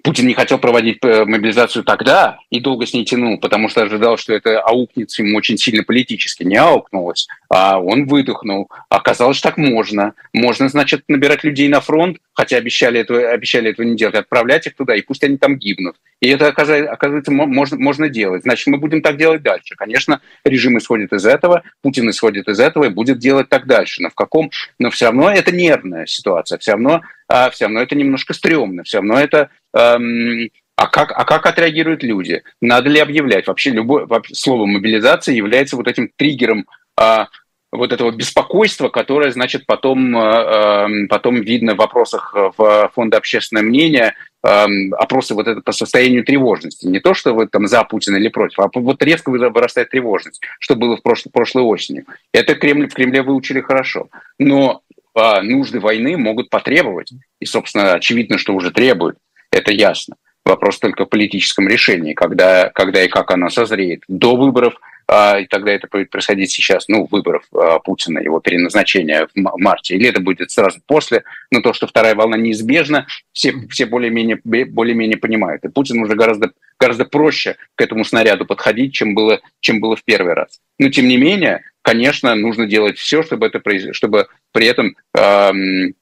Путин 0.03 0.27
не 0.27 0.33
хотел 0.33 0.59
проводить 0.59 0.97
э, 1.01 1.23
мобилизацию 1.23 1.85
тогда 1.85 2.37
и 2.49 2.59
долго 2.59 2.85
с 2.85 2.93
ней 2.93 3.05
тянул, 3.05 3.39
потому 3.39 3.69
что 3.69 3.83
ожидал, 3.83 4.17
что 4.17 4.33
это 4.33 4.59
аукнется 4.59 5.23
ему 5.23 5.37
очень 5.37 5.57
сильно 5.57 5.81
политически. 5.81 6.43
Не 6.43 6.57
аукнулось, 6.57 7.29
а 7.47 7.79
он 7.79 8.05
выдохнул. 8.05 8.69
Оказалось, 8.89 9.39
так 9.39 9.55
можно. 9.55 10.13
Можно, 10.33 10.67
значит, 10.67 11.05
набирать 11.07 11.45
людей 11.45 11.69
на 11.69 11.79
фронт, 11.79 12.17
хотя 12.33 12.57
обещали 12.57 12.99
этого, 12.99 13.29
обещали 13.31 13.71
этого 13.71 13.85
не 13.85 13.95
делать, 13.95 14.15
отправлять 14.15 14.67
их 14.67 14.75
туда, 14.75 14.93
и 14.93 15.01
пусть 15.01 15.23
они 15.23 15.37
там 15.37 15.55
гибнут. 15.55 15.95
И 16.19 16.27
это, 16.27 16.47
оказывается, 16.47 17.31
можно, 17.31 17.77
можно 17.77 18.09
делать. 18.09 18.43
Значит, 18.43 18.67
мы 18.67 18.79
будем 18.79 19.01
так 19.01 19.15
делать 19.17 19.41
дальше. 19.41 19.75
Конечно, 19.77 20.19
режим 20.43 20.77
исходит 20.77 21.13
из 21.13 21.25
этого, 21.25 21.63
Путин 21.81 22.09
исходит 22.09 22.49
из 22.49 22.59
этого 22.59 22.85
и 22.85 22.89
будет 22.89 23.19
делать 23.19 23.47
так 23.47 23.67
дальше. 23.67 24.01
Но 24.01 24.09
в 24.09 24.15
каком... 24.15 24.51
Но 24.79 24.89
все 24.89 25.05
равно 25.05 25.31
это 25.31 25.55
нервная 25.55 26.05
ситуация. 26.07 26.57
Все 26.57 26.73
равно 26.73 27.03
а 27.33 27.49
все 27.49 27.65
равно 27.65 27.81
это 27.81 27.95
немножко 27.95 28.33
стрёмно, 28.33 28.83
все 28.83 28.97
равно 28.97 29.19
это... 29.19 29.49
Эм, 29.73 30.49
а 30.75 30.87
как, 30.87 31.11
а 31.11 31.23
как 31.23 31.45
отреагируют 31.45 32.03
люди? 32.03 32.43
Надо 32.61 32.89
ли 32.89 32.99
объявлять? 32.99 33.47
Вообще 33.47 33.69
любое 33.69 34.07
слово 34.31 34.65
мобилизация 34.65 35.35
является 35.35 35.77
вот 35.77 35.87
этим 35.87 36.09
триггером 36.15 36.65
а, 36.97 37.27
вот 37.71 37.91
этого 37.91 38.11
беспокойства, 38.11 38.89
которое, 38.89 39.31
значит, 39.31 39.65
потом, 39.65 40.15
э, 40.15 41.07
потом 41.07 41.41
видно 41.41 41.73
в 41.73 41.77
вопросах 41.77 42.35
в 42.57 42.91
фонда 42.93 43.17
общественное 43.17 43.63
мнение, 43.63 44.13
э, 44.43 44.65
опросы 44.91 45.33
вот 45.33 45.47
это 45.47 45.61
по 45.61 45.71
состоянию 45.71 46.23
тревожности. 46.23 46.85
Не 46.85 46.99
то, 46.99 47.15
что 47.15 47.33
вы 47.33 47.47
там 47.47 47.67
за 47.67 47.83
Путина 47.83 48.17
или 48.17 48.27
против, 48.27 48.59
а 48.59 48.69
вот 48.73 49.01
резко 49.01 49.31
вырастает 49.31 49.89
тревожность, 49.89 50.41
что 50.59 50.75
было 50.75 50.97
в 50.97 51.01
прошлой, 51.01 51.31
прошлой 51.31 51.63
осенью. 51.63 52.05
Это 52.31 52.53
Кремль, 52.53 52.87
в 52.87 52.93
Кремле 52.93 53.23
выучили 53.23 53.61
хорошо. 53.61 54.09
Но 54.37 54.81
а, 55.15 55.41
нужды 55.41 55.79
войны 55.79 56.17
могут 56.17 56.49
потребовать. 56.49 57.11
И, 57.39 57.45
собственно, 57.45 57.93
очевидно, 57.93 58.37
что 58.37 58.53
уже 58.53 58.71
требуют. 58.71 59.17
Это 59.53 59.71
ясно. 59.71 60.15
Вопрос 60.45 60.79
только 60.79 61.05
в 61.05 61.09
политическом 61.09 61.67
решении, 61.67 62.13
когда, 62.13 62.69
когда 62.69 63.03
и 63.03 63.07
как 63.07 63.29
оно 63.31 63.49
созреет. 63.49 64.03
До 64.07 64.35
выборов, 64.35 64.73
а, 65.07 65.39
и 65.39 65.45
тогда 65.45 65.71
это 65.71 65.87
будет 65.87 66.09
происходить 66.09 66.51
сейчас, 66.51 66.87
ну, 66.87 67.07
выборов 67.09 67.43
а, 67.53 67.77
Путина, 67.77 68.17
его 68.17 68.39
переназначения 68.39 69.27
в 69.27 69.57
марте, 69.59 69.95
или 69.95 70.09
это 70.09 70.21
будет 70.21 70.49
сразу 70.49 70.81
после, 70.87 71.23
но 71.51 71.61
то, 71.61 71.71
что 71.71 71.85
вторая 71.85 72.15
волна 72.15 72.35
неизбежна, 72.35 73.05
все, 73.31 73.53
все 73.69 73.85
более-менее 73.85 74.41
более 74.43 75.17
понимают. 75.17 75.63
И 75.65 75.69
Путин 75.69 76.01
уже 76.01 76.15
гораздо, 76.15 76.51
гораздо 76.79 77.05
проще 77.05 77.55
к 77.75 77.81
этому 77.81 78.03
снаряду 78.03 78.45
подходить, 78.45 78.93
чем 78.93 79.13
было, 79.13 79.39
чем 79.59 79.79
было 79.79 79.95
в 79.95 80.03
первый 80.03 80.33
раз. 80.33 80.59
Но, 80.79 80.89
тем 80.89 81.07
не 81.07 81.17
менее, 81.17 81.61
конечно, 81.83 82.33
нужно 82.33 82.65
делать 82.65 82.97
все, 82.97 83.21
чтобы, 83.21 83.45
это, 83.45 83.61
чтобы 83.93 84.27
при 84.51 84.65
этом 84.65 84.95
эм, 85.15 85.93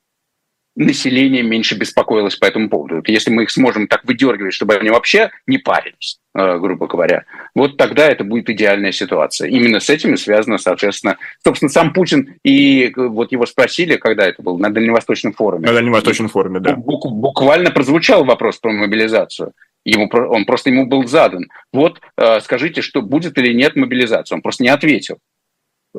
население 0.75 1.43
меньше 1.43 1.75
беспокоилось 1.75 2.35
по 2.35 2.45
этому 2.45 2.69
поводу. 2.69 3.03
Если 3.05 3.29
мы 3.29 3.43
их 3.43 3.51
сможем 3.51 3.87
так 3.87 4.05
выдергивать, 4.05 4.53
чтобы 4.53 4.75
они 4.75 4.89
вообще 4.89 5.31
не 5.45 5.57
парились, 5.57 6.19
э, 6.33 6.57
грубо 6.59 6.87
говоря, 6.87 7.25
вот 7.55 7.77
тогда 7.77 8.07
это 8.07 8.23
будет 8.23 8.49
идеальная 8.49 8.91
ситуация. 8.91 9.49
Именно 9.49 9.79
с 9.79 9.89
этим 9.89 10.13
и 10.13 10.17
связано, 10.17 10.57
соответственно, 10.57 11.17
собственно, 11.43 11.69
сам 11.69 11.93
Путин, 11.93 12.35
и 12.43 12.91
вот 12.95 13.31
его 13.31 13.45
спросили, 13.45 13.97
когда 13.97 14.25
это 14.25 14.41
было, 14.41 14.57
на 14.57 14.69
Дальневосточном 14.69 15.33
форуме. 15.33 15.67
На 15.67 15.73
Дальневосточном 15.73 16.29
форуме, 16.29 16.59
да. 16.59 16.75
Буквально 16.75 17.71
прозвучал 17.71 18.23
вопрос 18.23 18.57
про 18.57 18.71
мобилизацию. 18.71 19.51
Ему, 19.83 20.09
он 20.13 20.45
просто 20.45 20.69
ему 20.69 20.85
был 20.85 21.07
задан. 21.07 21.49
Вот 21.73 21.99
э, 22.15 22.39
скажите, 22.41 22.81
что 22.81 23.01
будет 23.01 23.37
или 23.37 23.51
нет 23.51 23.75
мобилизация. 23.75 24.35
Он 24.35 24.41
просто 24.41 24.63
не 24.63 24.69
ответил 24.69 25.17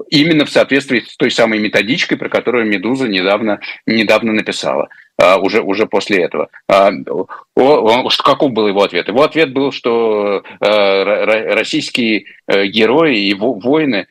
именно 0.09 0.45
в 0.45 0.51
соответствии 0.51 1.01
с 1.01 1.17
той 1.17 1.31
самой 1.31 1.59
методичкой, 1.59 2.19
про 2.19 2.29
которую 2.29 2.67
«Медуза» 2.67 3.09
недавно, 3.09 3.61
недавно 3.87 4.33
написала, 4.33 4.89
а, 5.19 5.39
уже, 5.39 5.63
уже 5.63 5.87
после 5.87 6.23
этого. 6.23 6.49
А, 6.69 6.91
каков 8.19 8.53
был 8.53 8.69
его 8.69 8.83
ответ? 8.83 9.09
Его 9.09 9.23
ответ 9.23 9.53
был, 9.53 9.73
что 9.73 10.43
а, 10.61 11.05
российские 11.55 12.25
э, 12.47 12.67
герои 12.67 13.19
и 13.19 13.35
воины, 13.35 14.07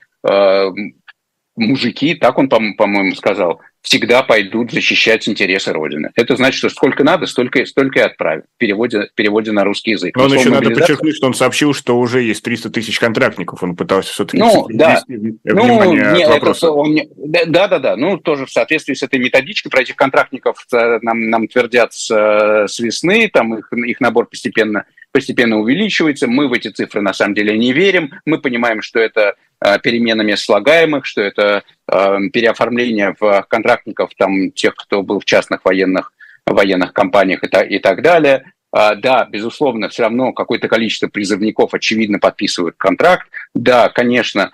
мужики, 1.55 2.15
так 2.15 2.37
он, 2.37 2.47
по-моему, 2.47 3.15
сказал, 3.15 3.59
всегда 3.81 4.21
пойдут 4.23 4.71
защищать 4.71 5.27
интересы 5.27 5.73
Родины. 5.73 6.11
Это 6.15 6.35
значит, 6.35 6.57
что 6.59 6.69
сколько 6.69 7.03
надо, 7.03 7.25
столько, 7.25 7.65
столько 7.65 7.99
и 7.99 8.03
отправят 8.03 8.45
в 8.55 8.57
переводе, 8.57 9.07
в 9.07 9.13
переводе 9.15 9.51
на 9.51 9.63
русский 9.63 9.91
язык. 9.91 10.15
Но 10.15 10.25
он 10.25 10.33
еще 10.33 10.49
надо 10.49 10.69
подчеркнуть, 10.69 11.15
что 11.15 11.27
он 11.27 11.33
сообщил, 11.33 11.73
что 11.73 11.97
уже 11.97 12.21
есть 12.21 12.43
300 12.43 12.69
тысяч 12.69 12.99
контрактников. 12.99 13.63
Он 13.63 13.75
пытался 13.75 14.13
все-таки 14.13 14.37
ну, 14.37 14.67
да. 14.69 15.01
ну, 15.07 15.93
не, 15.93 16.23
это, 16.23 16.71
он, 16.71 16.99
да, 17.17 17.67
да, 17.67 17.79
да. 17.79 17.95
Ну, 17.95 18.17
тоже 18.17 18.45
в 18.45 18.51
соответствии 18.51 18.93
с 18.93 19.03
этой 19.03 19.19
методичкой 19.19 19.71
про 19.71 19.81
этих 19.81 19.95
контрактников 19.95 20.65
э, 20.71 20.99
нам, 21.01 21.29
нам 21.29 21.47
твердят 21.47 21.93
с, 21.93 22.11
э, 22.11 22.67
с 22.67 22.79
весны, 22.79 23.29
там 23.33 23.55
их, 23.55 23.71
их 23.73 23.99
набор 23.99 24.27
постепенно 24.27 24.85
постепенно 25.11 25.59
увеличивается. 25.59 26.27
Мы 26.27 26.47
в 26.47 26.53
эти 26.53 26.69
цифры 26.69 27.01
на 27.01 27.13
самом 27.13 27.35
деле 27.35 27.57
не 27.57 27.73
верим. 27.73 28.11
Мы 28.25 28.39
понимаем, 28.39 28.81
что 28.81 28.99
это 28.99 29.35
э, 29.63 29.79
переменами 29.79 30.35
слагаемых, 30.35 31.05
что 31.05 31.21
это 31.21 31.63
э, 31.91 32.17
переоформление 32.33 33.15
в 33.19 33.45
контрактников 33.49 34.11
там, 34.17 34.51
тех, 34.51 34.75
кто 34.75 35.03
был 35.03 35.19
в 35.19 35.25
частных 35.25 35.65
военных, 35.65 36.13
военных 36.45 36.93
компаниях 36.93 37.43
и, 37.43 37.47
та, 37.47 37.61
и 37.61 37.79
так 37.79 38.01
далее. 38.01 38.51
А, 38.73 38.95
да, 38.95 39.27
безусловно, 39.29 39.89
все 39.89 40.03
равно 40.03 40.31
какое-то 40.31 40.67
количество 40.69 41.07
призывников, 41.07 41.73
очевидно, 41.73 42.19
подписывают 42.19 42.75
контракт. 42.77 43.27
Да, 43.53 43.89
конечно, 43.89 44.51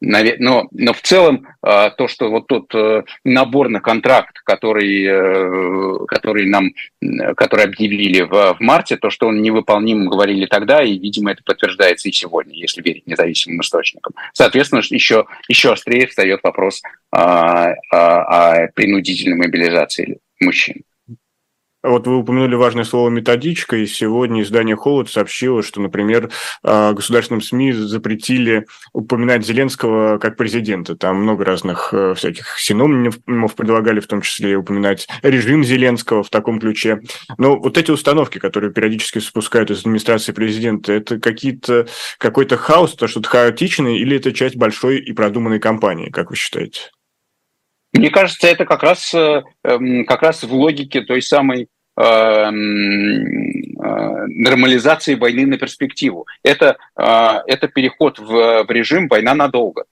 но, 0.00 0.68
но 0.72 0.92
в 0.92 1.02
целом 1.02 1.46
а, 1.62 1.90
то, 1.90 2.08
что 2.08 2.30
вот 2.30 2.46
тот 2.46 2.74
э, 2.74 3.02
набор 3.24 3.68
на 3.68 3.80
контракт, 3.80 4.40
который, 4.44 5.04
э, 5.04 6.06
который 6.06 6.46
нам, 6.46 6.70
который 7.36 7.64
объявили 7.64 8.22
в, 8.22 8.54
в 8.54 8.60
марте, 8.60 8.96
то, 8.96 9.10
что 9.10 9.28
он 9.28 9.42
невыполним, 9.42 10.08
говорили 10.08 10.46
тогда, 10.46 10.82
и, 10.82 10.98
видимо, 10.98 11.32
это 11.32 11.42
подтверждается 11.44 12.08
и 12.08 12.12
сегодня, 12.12 12.54
если 12.54 12.82
верить 12.82 13.06
независимым 13.06 13.60
источникам. 13.60 14.14
Соответственно, 14.32 14.80
еще, 14.80 15.26
еще 15.48 15.72
острее 15.72 16.06
встает 16.06 16.40
вопрос 16.42 16.82
о, 17.10 17.74
о, 17.90 18.62
о 18.62 18.68
принудительной 18.68 19.36
мобилизации 19.36 20.18
мужчин. 20.40 20.82
Вот 21.82 22.06
вы 22.06 22.18
упомянули 22.18 22.54
важное 22.56 22.84
слово 22.84 23.08
«методичка», 23.08 23.76
и 23.76 23.86
сегодня 23.86 24.42
издание 24.42 24.76
«Холод» 24.76 25.08
сообщило, 25.08 25.62
что, 25.62 25.80
например, 25.80 26.30
а, 26.62 26.92
государственным 26.92 27.40
СМИ 27.40 27.72
запретили 27.72 28.66
упоминать 28.92 29.46
Зеленского 29.46 30.18
как 30.18 30.36
президента. 30.36 30.94
Там 30.94 31.22
много 31.22 31.44
разных 31.44 31.94
э, 31.94 32.14
всяких 32.14 32.58
синонимов 32.58 33.54
предлагали, 33.54 34.00
в 34.00 34.06
том 34.06 34.20
числе 34.20 34.56
упоминать 34.56 35.08
режим 35.22 35.64
Зеленского 35.64 36.22
в 36.22 36.28
таком 36.28 36.60
ключе. 36.60 37.00
Но 37.38 37.58
вот 37.58 37.78
эти 37.78 37.90
установки, 37.90 38.38
которые 38.38 38.72
периодически 38.72 39.18
спускают 39.18 39.70
из 39.70 39.80
администрации 39.80 40.32
президента, 40.32 40.92
это 40.92 41.18
какие-то, 41.18 41.86
какой-то 42.18 42.58
хаос, 42.58 42.94
то 42.94 43.08
что-то 43.08 43.28
хаотичное, 43.28 43.94
или 43.94 44.16
это 44.16 44.32
часть 44.32 44.56
большой 44.56 44.98
и 44.98 45.12
продуманной 45.12 45.60
кампании, 45.60 46.10
как 46.10 46.30
вы 46.30 46.36
считаете? 46.36 46.90
Мне 47.92 48.10
кажется, 48.10 48.46
это 48.46 48.64
как 48.64 48.82
раз, 48.82 49.12
э, 49.14 49.42
эм, 49.64 50.04
как 50.04 50.22
раз 50.22 50.44
в 50.44 50.52
логике 50.52 51.00
той 51.00 51.22
самой 51.22 51.68
эм, 51.96 53.26
э, 53.26 54.26
нормализации 54.28 55.16
войны 55.16 55.46
на 55.46 55.58
перспективу. 55.58 56.26
Это, 56.44 56.76
э, 56.96 57.38
это 57.46 57.68
переход 57.68 58.18
в, 58.18 58.64
в 58.64 58.70
режим 58.70 59.08
война 59.08 59.34
надолго. 59.34 59.84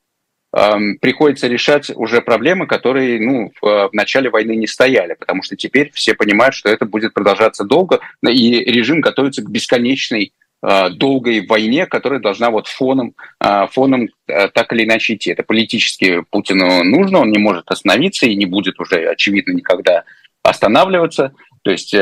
Эм, 0.57 0.99
приходится 1.01 1.49
решать 1.49 1.91
уже 1.95 2.23
проблемы, 2.23 2.67
которые 2.67 3.21
ну, 3.21 3.51
в, 3.61 3.89
в 3.89 3.93
начале 3.93 4.31
войны 4.31 4.55
не 4.57 4.67
стояли, 4.67 5.15
потому 5.15 5.43
что 5.43 5.57
теперь 5.57 5.91
все 5.93 6.15
понимают, 6.15 6.55
что 6.55 6.71
это 6.71 6.87
будет 6.87 7.13
продолжаться 7.13 7.65
долго, 7.65 8.01
и 8.23 8.61
режим 8.65 9.01
готовится 9.01 9.43
к 9.43 9.51
бесконечной 9.51 10.33
Э, 10.33 10.48
долгой 10.63 11.47
войне, 11.47 11.87
которая 11.87 12.21
должна 12.21 12.51
вот 12.51 12.67
фоном, 12.67 13.15
э, 13.41 13.67
фоном 13.71 14.09
э, 14.27 14.49
так 14.49 14.73
или 14.73 14.85
иначе 14.85 15.15
идти. 15.15 15.31
Это 15.31 15.43
политически 15.43 16.23
Путину 16.31 16.83
нужно, 16.85 17.21
он 17.21 17.31
не 17.31 17.39
может 17.39 17.71
остановиться 17.71 18.27
и 18.27 18.37
не 18.37 18.47
будет 18.47 18.81
уже, 18.81 19.09
очевидно, 19.09 19.53
никогда 19.53 20.05
останавливаться. 20.43 21.33
То 21.63 21.71
есть 21.71 21.95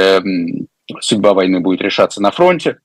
судьба 1.00 1.34
войны 1.34 1.60
будет 1.60 1.80
решаться 1.80 2.22
на 2.22 2.30
фронте, 2.30 2.78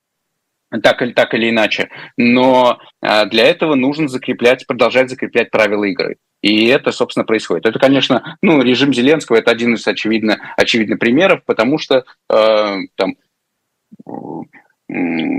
так 0.82 1.02
или, 1.02 1.12
так 1.12 1.34
или 1.36 1.50
иначе. 1.50 1.90
Но 2.18 2.80
для 3.02 3.46
этого 3.46 3.76
нужно 3.76 4.08
закреплять, 4.08 4.66
продолжать 4.66 5.10
закреплять 5.10 5.52
правила 5.52 5.84
игры. 5.84 6.18
И 6.42 6.66
это, 6.66 6.92
собственно, 6.92 7.24
происходит. 7.24 7.68
Это, 7.68 7.78
конечно, 7.78 8.38
ну, 8.42 8.62
режим 8.62 8.94
Зеленского– 8.94 9.36
это 9.38 9.52
один 9.52 9.76
из, 9.76 9.88
очевидно, 9.88 10.54
очевидных 10.58 10.98
примеров, 10.98 11.44
потому 11.46 11.78
что 11.78 12.04
э, 12.30 12.78
там 12.96 13.16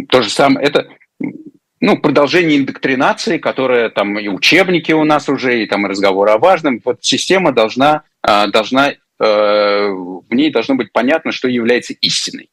то 0.08 0.22
же 0.22 0.30
самое, 0.30 0.66
это 0.66 0.88
ну, 1.80 1.98
продолжение 1.98 2.58
индоктринации, 2.58 3.38
которая 3.38 3.90
там 3.90 4.18
и 4.18 4.28
учебники 4.28 4.92
у 4.92 5.04
нас 5.04 5.28
уже, 5.28 5.62
и 5.62 5.66
там 5.66 5.84
разговоры 5.84 6.30
о 6.30 6.38
важном. 6.38 6.80
Вот 6.84 6.98
система 7.00 7.52
должна, 7.52 8.04
а, 8.22 8.46
должна 8.46 8.90
э, 8.90 8.94
в 9.18 10.32
ней 10.32 10.52
должно 10.52 10.76
быть 10.76 10.92
понятно, 10.92 11.32
что 11.32 11.48
является 11.48 11.92
истиной 11.94 12.50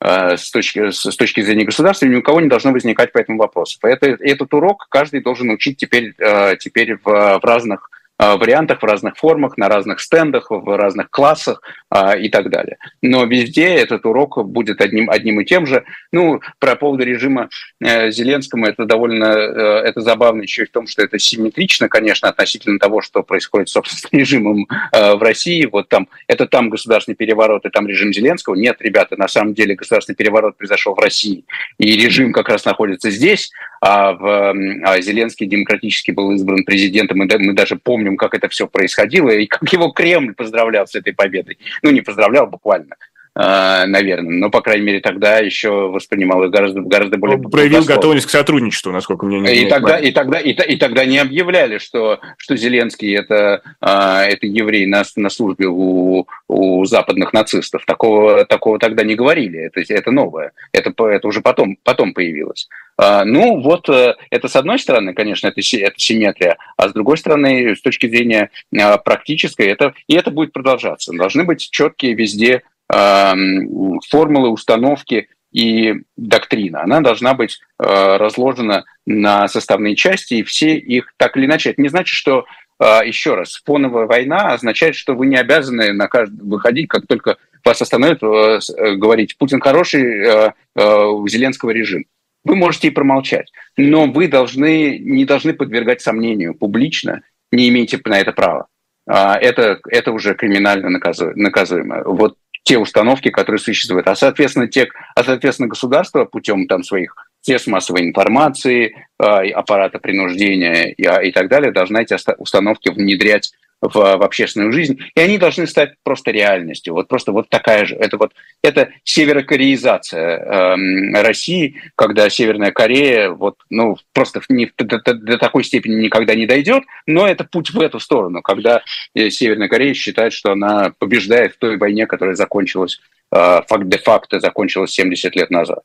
э, 0.00 0.38
с 0.38 0.50
точки, 0.50 0.90
с 0.90 1.16
точки 1.16 1.42
зрения 1.42 1.66
государства, 1.66 2.06
ни 2.06 2.16
у 2.16 2.22
кого 2.22 2.40
не 2.40 2.48
должно 2.48 2.72
возникать 2.72 3.12
по 3.12 3.18
этому 3.18 3.38
вопросу. 3.38 3.78
Это, 3.82 4.06
этот 4.06 4.54
урок 4.54 4.86
каждый 4.88 5.20
должен 5.20 5.50
учить 5.50 5.76
теперь, 5.76 6.14
э, 6.18 6.56
теперь 6.58 6.96
в, 6.96 7.04
в 7.04 7.40
разных 7.42 7.90
вариантах, 8.36 8.82
в 8.82 8.84
разных 8.84 9.16
формах, 9.16 9.56
на 9.56 9.68
разных 9.68 10.00
стендах, 10.00 10.50
в 10.50 10.76
разных 10.76 11.10
классах 11.10 11.62
а, 11.90 12.16
и 12.16 12.28
так 12.28 12.50
далее. 12.50 12.78
Но 13.00 13.24
везде 13.24 13.66
этот 13.66 14.06
урок 14.06 14.44
будет 14.46 14.80
одним, 14.80 15.10
одним 15.10 15.40
и 15.40 15.44
тем 15.44 15.66
же. 15.66 15.84
Ну, 16.12 16.40
про 16.58 16.76
поводу 16.76 17.04
режима 17.04 17.48
э, 17.80 18.10
Зеленского 18.10 18.66
это 18.66 18.84
довольно 18.84 19.24
э, 19.24 19.82
это 19.84 20.00
забавно 20.00 20.42
еще 20.42 20.62
и 20.62 20.66
в 20.66 20.70
том, 20.70 20.86
что 20.86 21.02
это 21.02 21.18
симметрично, 21.18 21.88
конечно, 21.88 22.28
относительно 22.28 22.78
того, 22.78 23.00
что 23.00 23.22
происходит, 23.22 23.68
собственно, 23.68 24.08
с 24.08 24.12
режимом 24.12 24.66
в 24.92 25.22
России. 25.22 25.66
Вот 25.66 25.88
там, 25.88 26.08
это 26.26 26.46
там 26.46 26.70
государственный 26.70 27.16
переворот, 27.16 27.64
и 27.66 27.70
там 27.70 27.86
режим 27.86 28.12
Зеленского. 28.12 28.54
Нет, 28.54 28.76
ребята, 28.80 29.16
на 29.16 29.28
самом 29.28 29.54
деле 29.54 29.74
государственный 29.74 30.16
переворот 30.16 30.56
произошел 30.56 30.94
в 30.94 30.98
России, 30.98 31.44
и 31.78 31.96
режим 31.96 32.32
как 32.32 32.48
раз 32.48 32.64
находится 32.64 33.10
здесь, 33.10 33.50
а, 33.80 34.12
в, 34.12 34.54
а 34.84 35.00
Зеленский 35.00 35.46
демократически 35.46 36.10
был 36.10 36.32
избран 36.32 36.64
президентом, 36.64 37.22
и 37.22 37.38
мы 37.38 37.52
даже 37.54 37.76
помним, 37.76 38.11
как 38.16 38.34
это 38.34 38.48
все 38.48 38.66
происходило, 38.66 39.30
и 39.30 39.46
как 39.46 39.72
его 39.72 39.88
Кремль 39.90 40.34
поздравлял 40.34 40.86
с 40.86 40.94
этой 40.94 41.12
победой. 41.12 41.58
Ну, 41.82 41.90
не 41.90 42.00
поздравлял 42.00 42.46
буквально, 42.46 42.96
а, 43.34 43.86
наверное. 43.86 44.38
Но, 44.38 44.50
по 44.50 44.60
крайней 44.60 44.84
мере, 44.84 45.00
тогда 45.00 45.38
еще 45.38 45.88
воспринимал 45.88 46.44
их 46.44 46.50
гораздо, 46.50 46.82
гораздо 46.82 47.16
более... 47.16 47.38
Он 47.38 47.50
проявил 47.50 47.82
готовность 47.82 48.26
к 48.26 48.30
сотрудничеству, 48.30 48.92
насколько 48.92 49.24
мне 49.24 49.40
не 49.40 49.64
и 49.64 49.68
тогда, 49.68 49.96
и 49.96 50.12
тогда 50.12 50.38
и, 50.38 50.50
и 50.50 50.76
тогда 50.76 51.06
не 51.06 51.18
объявляли, 51.18 51.78
что, 51.78 52.20
что 52.36 52.56
Зеленский 52.56 53.16
это, 53.16 53.62
а, 53.80 54.24
это 54.24 54.46
еврей 54.46 54.86
на, 54.86 55.02
на 55.16 55.30
службе 55.30 55.66
у, 55.66 56.26
у 56.48 56.84
западных 56.84 57.32
нацистов. 57.32 57.86
Такого, 57.86 58.44
такого 58.44 58.78
тогда 58.78 59.02
не 59.02 59.14
говорили. 59.14 59.60
Это, 59.60 59.80
это 59.80 60.10
новое. 60.10 60.52
Это, 60.72 60.92
это 61.06 61.26
уже 61.26 61.40
потом, 61.40 61.78
потом 61.84 62.12
появилось. 62.12 62.68
А, 63.02 63.24
ну, 63.24 63.60
вот 63.60 63.88
э, 63.88 64.14
это 64.30 64.46
с 64.46 64.54
одной 64.54 64.78
стороны, 64.78 65.12
конечно, 65.12 65.48
это, 65.48 65.60
это 65.60 65.94
симметрия, 65.96 66.56
а 66.76 66.88
с 66.88 66.92
другой 66.92 67.18
стороны, 67.18 67.74
с 67.74 67.80
точки 67.80 68.06
зрения 68.06 68.50
а, 68.78 68.96
практической, 68.96 69.66
это, 69.66 69.94
и 70.06 70.14
это 70.14 70.30
будет 70.30 70.52
продолжаться. 70.52 71.12
Должны 71.12 71.42
быть 71.42 71.68
четкие 71.68 72.14
везде 72.14 72.62
формулы, 72.88 74.50
установки 74.50 75.28
и 75.50 75.94
доктрина. 76.16 76.82
Она 76.82 77.00
должна 77.00 77.34
быть 77.34 77.58
а, 77.78 78.18
разложена 78.18 78.84
на 79.04 79.48
составные 79.48 79.96
части, 79.96 80.34
и 80.34 80.42
все 80.44 80.76
их 80.76 81.12
так 81.16 81.36
или 81.36 81.46
иначе. 81.46 81.70
Это 81.70 81.82
не 81.82 81.88
значит, 81.88 82.14
что 82.14 82.44
еще 82.80 83.34
раз, 83.36 83.62
фоновая 83.64 84.06
война 84.06 84.54
означает, 84.54 84.96
что 84.96 85.14
вы 85.14 85.26
не 85.26 85.36
обязаны 85.36 85.92
на 85.92 86.08
кажд... 86.08 86.32
выходить, 86.40 86.88
как 86.88 87.06
только 87.06 87.36
вас 87.64 87.80
остановят, 87.80 88.22
э, 88.22 88.58
э, 88.76 88.94
говорить, 88.96 89.38
Путин 89.38 89.60
хороший, 89.60 90.02
э, 90.02 90.52
Зеленского 90.74 91.70
режим 91.70 92.06
вы 92.44 92.56
можете 92.56 92.88
и 92.88 92.90
промолчать, 92.90 93.50
но 93.76 94.06
вы 94.06 94.28
должны, 94.28 94.98
не 94.98 95.24
должны 95.24 95.52
подвергать 95.54 96.00
сомнению 96.00 96.54
публично, 96.54 97.22
не 97.50 97.68
имеете 97.68 98.00
на 98.04 98.18
это 98.18 98.32
права. 98.32 98.66
А, 99.06 99.36
это, 99.36 99.80
это 99.88 100.12
уже 100.12 100.34
криминально 100.34 100.88
наказуемо. 100.88 102.02
Вот 102.04 102.36
те 102.64 102.78
установки, 102.78 103.30
которые 103.30 103.58
существуют. 103.58 104.06
А, 104.06 104.14
соответственно, 104.14 104.68
те, 104.68 104.88
а, 105.14 105.24
соответственно 105.24 105.68
государство 105.68 106.24
путем 106.24 106.66
там, 106.66 106.82
своих 106.82 107.14
средств 107.40 107.68
массовой 107.68 108.02
информации, 108.02 109.06
а, 109.18 109.40
аппарата 109.40 109.98
принуждения 109.98 110.92
и, 110.92 111.28
и 111.28 111.32
так 111.32 111.48
далее 111.48 111.72
должна 111.72 112.02
эти 112.02 112.16
установки 112.38 112.88
внедрять 112.88 113.52
в, 113.82 113.92
в 113.92 114.22
общественную 114.22 114.72
жизнь, 114.72 114.98
и 115.14 115.20
они 115.20 115.38
должны 115.38 115.66
стать 115.66 115.94
просто 116.04 116.30
реальностью. 116.30 116.94
Вот 116.94 117.08
просто 117.08 117.32
вот 117.32 117.48
такая 117.48 117.84
же. 117.84 117.96
Это 117.96 118.16
вот 118.16 118.32
это 118.62 118.90
северокореизация 119.04 120.38
э, 120.38 121.22
России, 121.22 121.82
когда 121.96 122.30
Северная 122.30 122.70
Корея 122.70 123.30
вот 123.30 123.56
ну 123.68 123.96
просто 124.14 124.40
не, 124.48 124.70
до, 124.78 125.00
до, 125.00 125.14
до 125.14 125.38
такой 125.38 125.64
степени 125.64 125.96
никогда 125.96 126.34
не 126.34 126.46
дойдет, 126.46 126.84
но 127.06 127.26
это 127.26 127.44
путь 127.44 127.70
в 127.70 127.80
эту 127.80 127.98
сторону, 127.98 128.40
когда 128.40 128.82
э, 129.14 129.30
Северная 129.30 129.68
Корея 129.68 129.94
считает, 129.94 130.32
что 130.32 130.52
она 130.52 130.92
побеждает 130.98 131.54
в 131.54 131.58
той 131.58 131.76
войне, 131.76 132.06
которая 132.06 132.36
закончилась 132.36 133.00
э, 133.34 133.60
де-факто 133.82 134.38
закончилась 134.38 134.92
70 134.92 135.34
лет 135.34 135.50
назад. 135.50 135.80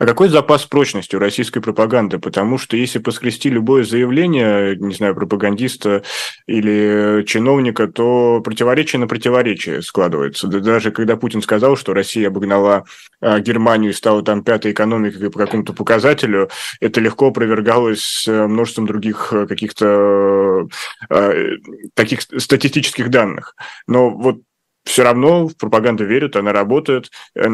А 0.00 0.06
какой 0.06 0.30
запас 0.30 0.64
прочности 0.64 1.14
у 1.14 1.18
российской 1.18 1.60
пропаганды? 1.60 2.18
Потому 2.18 2.56
что 2.56 2.74
если 2.74 2.98
поскрести 2.98 3.50
любое 3.50 3.84
заявление, 3.84 4.74
не 4.76 4.94
знаю, 4.94 5.14
пропагандиста 5.14 6.02
или 6.46 7.22
чиновника, 7.26 7.86
то 7.86 8.40
противоречие 8.42 8.98
на 8.98 9.06
противоречие 9.06 9.82
складывается. 9.82 10.48
даже 10.48 10.90
когда 10.90 11.16
Путин 11.16 11.42
сказал, 11.42 11.76
что 11.76 11.92
Россия 11.92 12.28
обогнала 12.28 12.84
а, 13.20 13.40
Германию 13.40 13.90
и 13.90 13.94
стала 13.94 14.22
там 14.22 14.42
пятой 14.42 14.72
экономикой 14.72 15.30
по 15.30 15.38
какому-то 15.38 15.74
показателю, 15.74 16.48
это 16.80 16.98
легко 17.02 17.26
опровергалось 17.26 18.24
э, 18.26 18.46
множеством 18.46 18.86
других 18.86 19.34
э, 19.34 19.46
каких-то 19.46 20.66
э, 21.10 21.56
таких 21.92 22.22
статистических 22.22 23.10
данных. 23.10 23.54
Но 23.86 24.08
вот 24.08 24.38
все 24.84 25.02
равно 25.02 25.48
в 25.48 25.56
пропаганду 25.56 26.04
верят, 26.04 26.36
она 26.36 26.52
работает. 26.52 27.10
Э, 27.34 27.46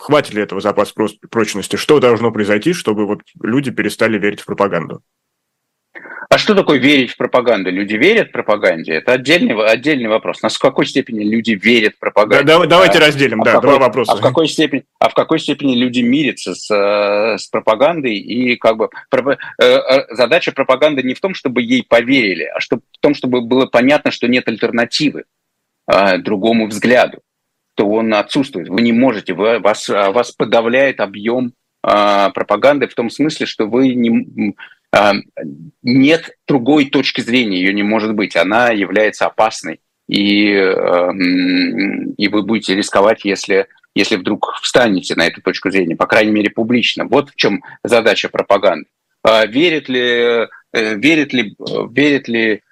хватит 0.00 0.34
ли 0.34 0.42
этого 0.42 0.60
запаса 0.60 0.94
прочности? 1.30 1.76
Что 1.76 2.00
должно 2.00 2.32
произойти, 2.32 2.72
чтобы 2.72 3.06
вот 3.06 3.20
люди 3.42 3.70
перестали 3.70 4.18
верить 4.18 4.40
в 4.40 4.46
пропаганду? 4.46 5.02
А 6.30 6.38
что 6.38 6.54
такое 6.54 6.78
верить 6.78 7.12
в 7.12 7.16
пропаганду? 7.16 7.70
Люди 7.70 7.94
верят 7.94 8.30
в 8.30 8.32
пропаганде? 8.32 8.94
Это 8.94 9.12
отдельный, 9.12 9.54
отдельный 9.66 10.08
вопрос. 10.08 10.42
На 10.42 10.48
какой 10.48 10.86
степени 10.86 11.22
люди 11.22 11.52
верят 11.52 11.94
в 11.94 11.98
пропаганду? 12.00 12.44
Да, 12.44 12.66
давайте 12.66 12.98
а, 12.98 13.06
разделим, 13.06 13.42
а 13.42 13.44
да, 13.44 13.52
какой, 13.52 13.70
два 13.70 13.78
вопроса. 13.78 14.12
А 14.12 14.16
в, 14.16 14.20
какой 14.20 14.48
степени, 14.48 14.84
а 14.98 15.10
в 15.10 15.14
какой 15.14 15.38
степени 15.38 15.76
люди 15.76 16.00
мирятся 16.00 16.54
с, 16.54 16.68
э, 16.74 17.38
с 17.38 17.46
пропагандой? 17.46 18.16
И 18.16 18.56
как 18.56 18.76
бы 18.76 18.88
э, 19.12 19.64
э, 19.64 20.14
задача 20.14 20.50
пропаганды 20.52 21.02
не 21.02 21.14
в 21.14 21.20
том, 21.20 21.34
чтобы 21.34 21.62
ей 21.62 21.84
поверили, 21.88 22.44
а 22.44 22.58
что, 22.58 22.78
в 22.78 22.98
том, 23.00 23.14
чтобы 23.14 23.42
было 23.42 23.66
понятно, 23.66 24.10
что 24.10 24.26
нет 24.26 24.48
альтернативы 24.48 25.24
а, 25.86 26.18
другому 26.18 26.66
взгляду, 26.66 27.20
то 27.74 27.88
он 27.88 28.14
отсутствует. 28.14 28.68
Вы 28.68 28.82
не 28.82 28.92
можете, 28.92 29.34
вы, 29.34 29.58
вас, 29.58 29.88
вас 29.88 30.32
подавляет 30.32 31.00
объем 31.00 31.52
а, 31.82 32.30
пропаганды 32.30 32.88
в 32.88 32.94
том 32.94 33.10
смысле, 33.10 33.46
что 33.46 33.66
вы 33.66 33.94
не 33.94 34.54
нет 35.82 36.36
другой 36.46 36.84
точки 36.84 37.20
зрения, 37.20 37.58
ее 37.58 37.72
не 37.72 37.82
может 37.82 38.14
быть, 38.14 38.36
она 38.36 38.68
является 38.68 39.26
опасной, 39.26 39.80
и, 40.08 40.52
эм, 40.52 42.12
и 42.12 42.28
вы 42.28 42.42
будете 42.42 42.74
рисковать, 42.76 43.24
если, 43.24 43.66
если 43.94 44.16
вдруг 44.16 44.54
встанете 44.62 45.14
на 45.14 45.26
эту 45.26 45.40
точку 45.40 45.70
зрения, 45.70 45.96
по 45.96 46.06
крайней 46.06 46.32
мере, 46.32 46.50
публично. 46.50 47.06
Вот 47.06 47.30
в 47.30 47.36
чем 47.36 47.62
задача 47.82 48.28
пропаганды. 48.28 48.86
А 49.22 49.46
верит 49.46 49.88
ли, 49.88 50.00
э, 50.00 50.46
верит 50.72 51.32
ли, 51.32 51.56
верит 51.90 52.28
ли 52.28 52.62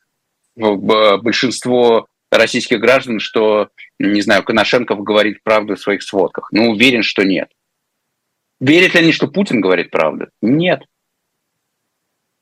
большинство 0.54 2.06
российских 2.38 2.80
граждан, 2.80 3.20
что, 3.20 3.68
не 3.98 4.20
знаю, 4.20 4.42
Коношенков 4.42 5.02
говорит 5.02 5.42
правду 5.42 5.76
в 5.76 5.80
своих 5.80 6.02
сводках? 6.02 6.48
Ну, 6.52 6.70
уверен, 6.70 7.02
что 7.02 7.22
нет. 7.22 7.50
Верят 8.60 8.94
ли 8.94 9.00
они, 9.00 9.12
что 9.12 9.28
Путин 9.28 9.60
говорит 9.60 9.90
правду? 9.90 10.28
Нет. 10.40 10.82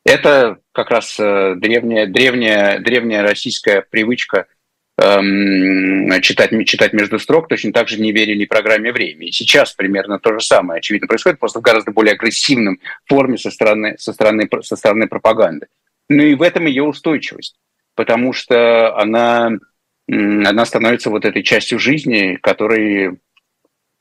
Это 0.05 0.59
как 0.72 0.91
раз 0.91 1.18
э, 1.18 1.55
древняя, 1.57 2.07
древняя, 2.07 2.78
древняя 2.78 3.22
российская 3.22 3.82
привычка 3.82 4.47
эм, 5.01 6.20
читать, 6.20 6.51
читать 6.66 6.93
между 6.93 7.18
строк, 7.18 7.49
точно 7.49 7.72
так 7.72 7.88
же 7.88 8.01
не 8.01 8.12
верили 8.12 8.45
программе 8.45 8.93
«Время». 8.93 9.26
И 9.26 9.32
сейчас 9.32 9.72
примерно 9.72 10.18
то 10.18 10.32
же 10.32 10.41
самое, 10.45 10.78
очевидно, 10.78 11.07
происходит, 11.07 11.38
просто 11.38 11.61
в 11.61 11.62
гораздо 11.62 11.91
более 11.93 12.14
агрессивном 12.14 12.78
форме 13.07 13.38
со 13.38 13.51
стороны, 13.51 13.97
со 13.99 14.12
стороны, 14.12 14.49
со 14.62 14.76
стороны 14.76 15.07
пропаганды. 15.07 15.66
Ну 16.09 16.22
и 16.22 16.34
в 16.34 16.43
этом 16.43 16.66
ее 16.66 16.82
устойчивость, 16.82 17.57
потому 17.95 18.32
что 18.32 18.97
она, 18.97 19.53
она 20.13 20.65
становится 20.65 21.11
вот 21.11 21.25
этой 21.25 21.43
частью 21.43 21.79
жизни, 21.79 22.37
которой 22.41 23.19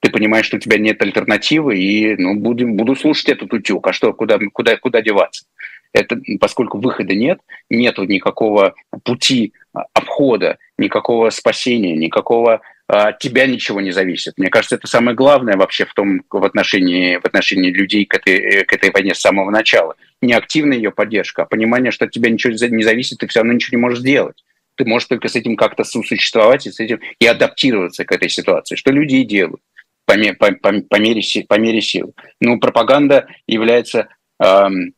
ты 0.01 0.10
понимаешь, 0.10 0.45
что 0.45 0.57
у 0.57 0.60
тебя 0.60 0.78
нет 0.78 1.01
альтернативы, 1.01 1.78
и 1.78 2.16
ну, 2.16 2.36
будем, 2.36 2.76
буду 2.76 2.95
слушать 2.95 3.30
этот 3.30 3.53
утюг, 3.53 3.88
а 3.88 3.93
что, 3.93 4.14
куда, 4.14 4.39
куда, 4.53 4.78
куда 4.78 5.01
деваться? 5.01 5.45
это, 5.93 6.20
поскольку 6.39 6.80
выхода 6.80 7.16
нет, 7.16 7.39
нет 7.70 7.97
никакого 7.97 8.76
пути 9.03 9.53
а, 9.74 9.86
обхода, 9.93 10.57
никакого 10.78 11.30
спасения, 11.30 11.95
никакого 11.95 12.62
а, 12.88 13.10
от 13.10 13.20
тебя 13.20 13.47
ничего 13.47 13.82
не 13.82 13.91
зависит. 13.91 14.36
Мне 14.38 14.49
кажется, 14.49 14.76
это 14.76 14.88
самое 14.88 15.16
главное 15.16 15.57
вообще 15.57 15.86
в 15.86 15.93
том 15.93 16.22
в 16.30 16.43
отношении 16.43 17.18
в 17.18 17.26
отношении 17.26 17.72
людей 17.72 18.05
к 18.05 18.16
этой 18.16 18.64
к 18.66 18.74
этой 18.74 18.91
войне 18.91 19.16
с 19.16 19.22
самого 19.22 19.49
начала. 19.49 19.95
Не 20.22 20.34
активная 20.34 20.78
ее 20.78 20.91
поддержка, 20.91 21.43
а 21.43 21.45
понимание, 21.45 21.91
что 21.91 22.05
от 22.05 22.12
тебя 22.12 22.30
ничего 22.30 22.53
не 22.53 22.84
зависит, 22.84 23.20
ты 23.20 23.28
все 23.28 23.39
равно 23.39 23.53
ничего 23.53 23.78
не 23.78 23.82
можешь 23.82 23.99
сделать. 23.99 24.43
Ты 24.80 24.86
можешь 24.86 25.09
только 25.09 25.27
с 25.27 25.36
этим 25.36 25.57
как-то 25.57 25.84
сосуществовать 25.84 26.65
и 26.65 26.71
с 26.71 26.80
этим 26.80 27.01
и 27.19 27.25
адаптироваться 27.25 28.05
к 28.05 28.13
этой 28.13 28.30
ситуации, 28.30 28.77
что 28.77 28.91
люди 28.91 29.15
и 29.15 29.25
делают 29.25 29.61
по, 30.05 30.13
по, 30.39 30.53
по, 30.53 30.82
по, 30.82 30.95
мере, 30.95 31.21
по 31.49 31.59
мере 31.59 31.82
сил. 31.82 32.15
Ну, 32.39 32.61
пропаганда 32.61 33.27
является 33.45 34.07
эм, 34.41 34.93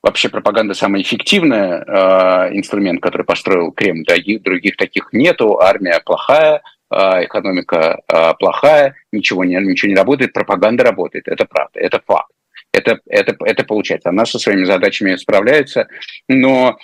вообще 0.00 0.28
пропаганда 0.28 0.74
самый 0.74 1.02
эффективный 1.02 1.58
э, 1.58 2.56
инструмент, 2.56 3.02
который 3.02 3.24
построил 3.24 3.72
Кремль. 3.72 4.04
Других, 4.04 4.42
других 4.42 4.76
таких 4.76 5.08
нету. 5.12 5.58
Армия 5.58 6.00
плохая, 6.06 6.62
э, 6.94 7.24
экономика 7.24 8.00
э, 8.06 8.34
плохая, 8.38 8.94
ничего 9.10 9.44
не, 9.44 9.56
ничего 9.56 9.88
не 9.88 9.96
работает, 9.96 10.32
пропаганда 10.32 10.84
работает. 10.84 11.26
Это 11.26 11.46
правда, 11.46 11.80
это 11.80 12.00
факт. 12.06 12.30
Это, 12.72 13.00
это, 13.08 13.36
это 13.44 13.64
получается. 13.64 14.10
Она 14.10 14.24
со 14.24 14.38
своими 14.38 14.62
задачами 14.62 15.16
справляется, 15.16 15.88
но, 16.28 16.78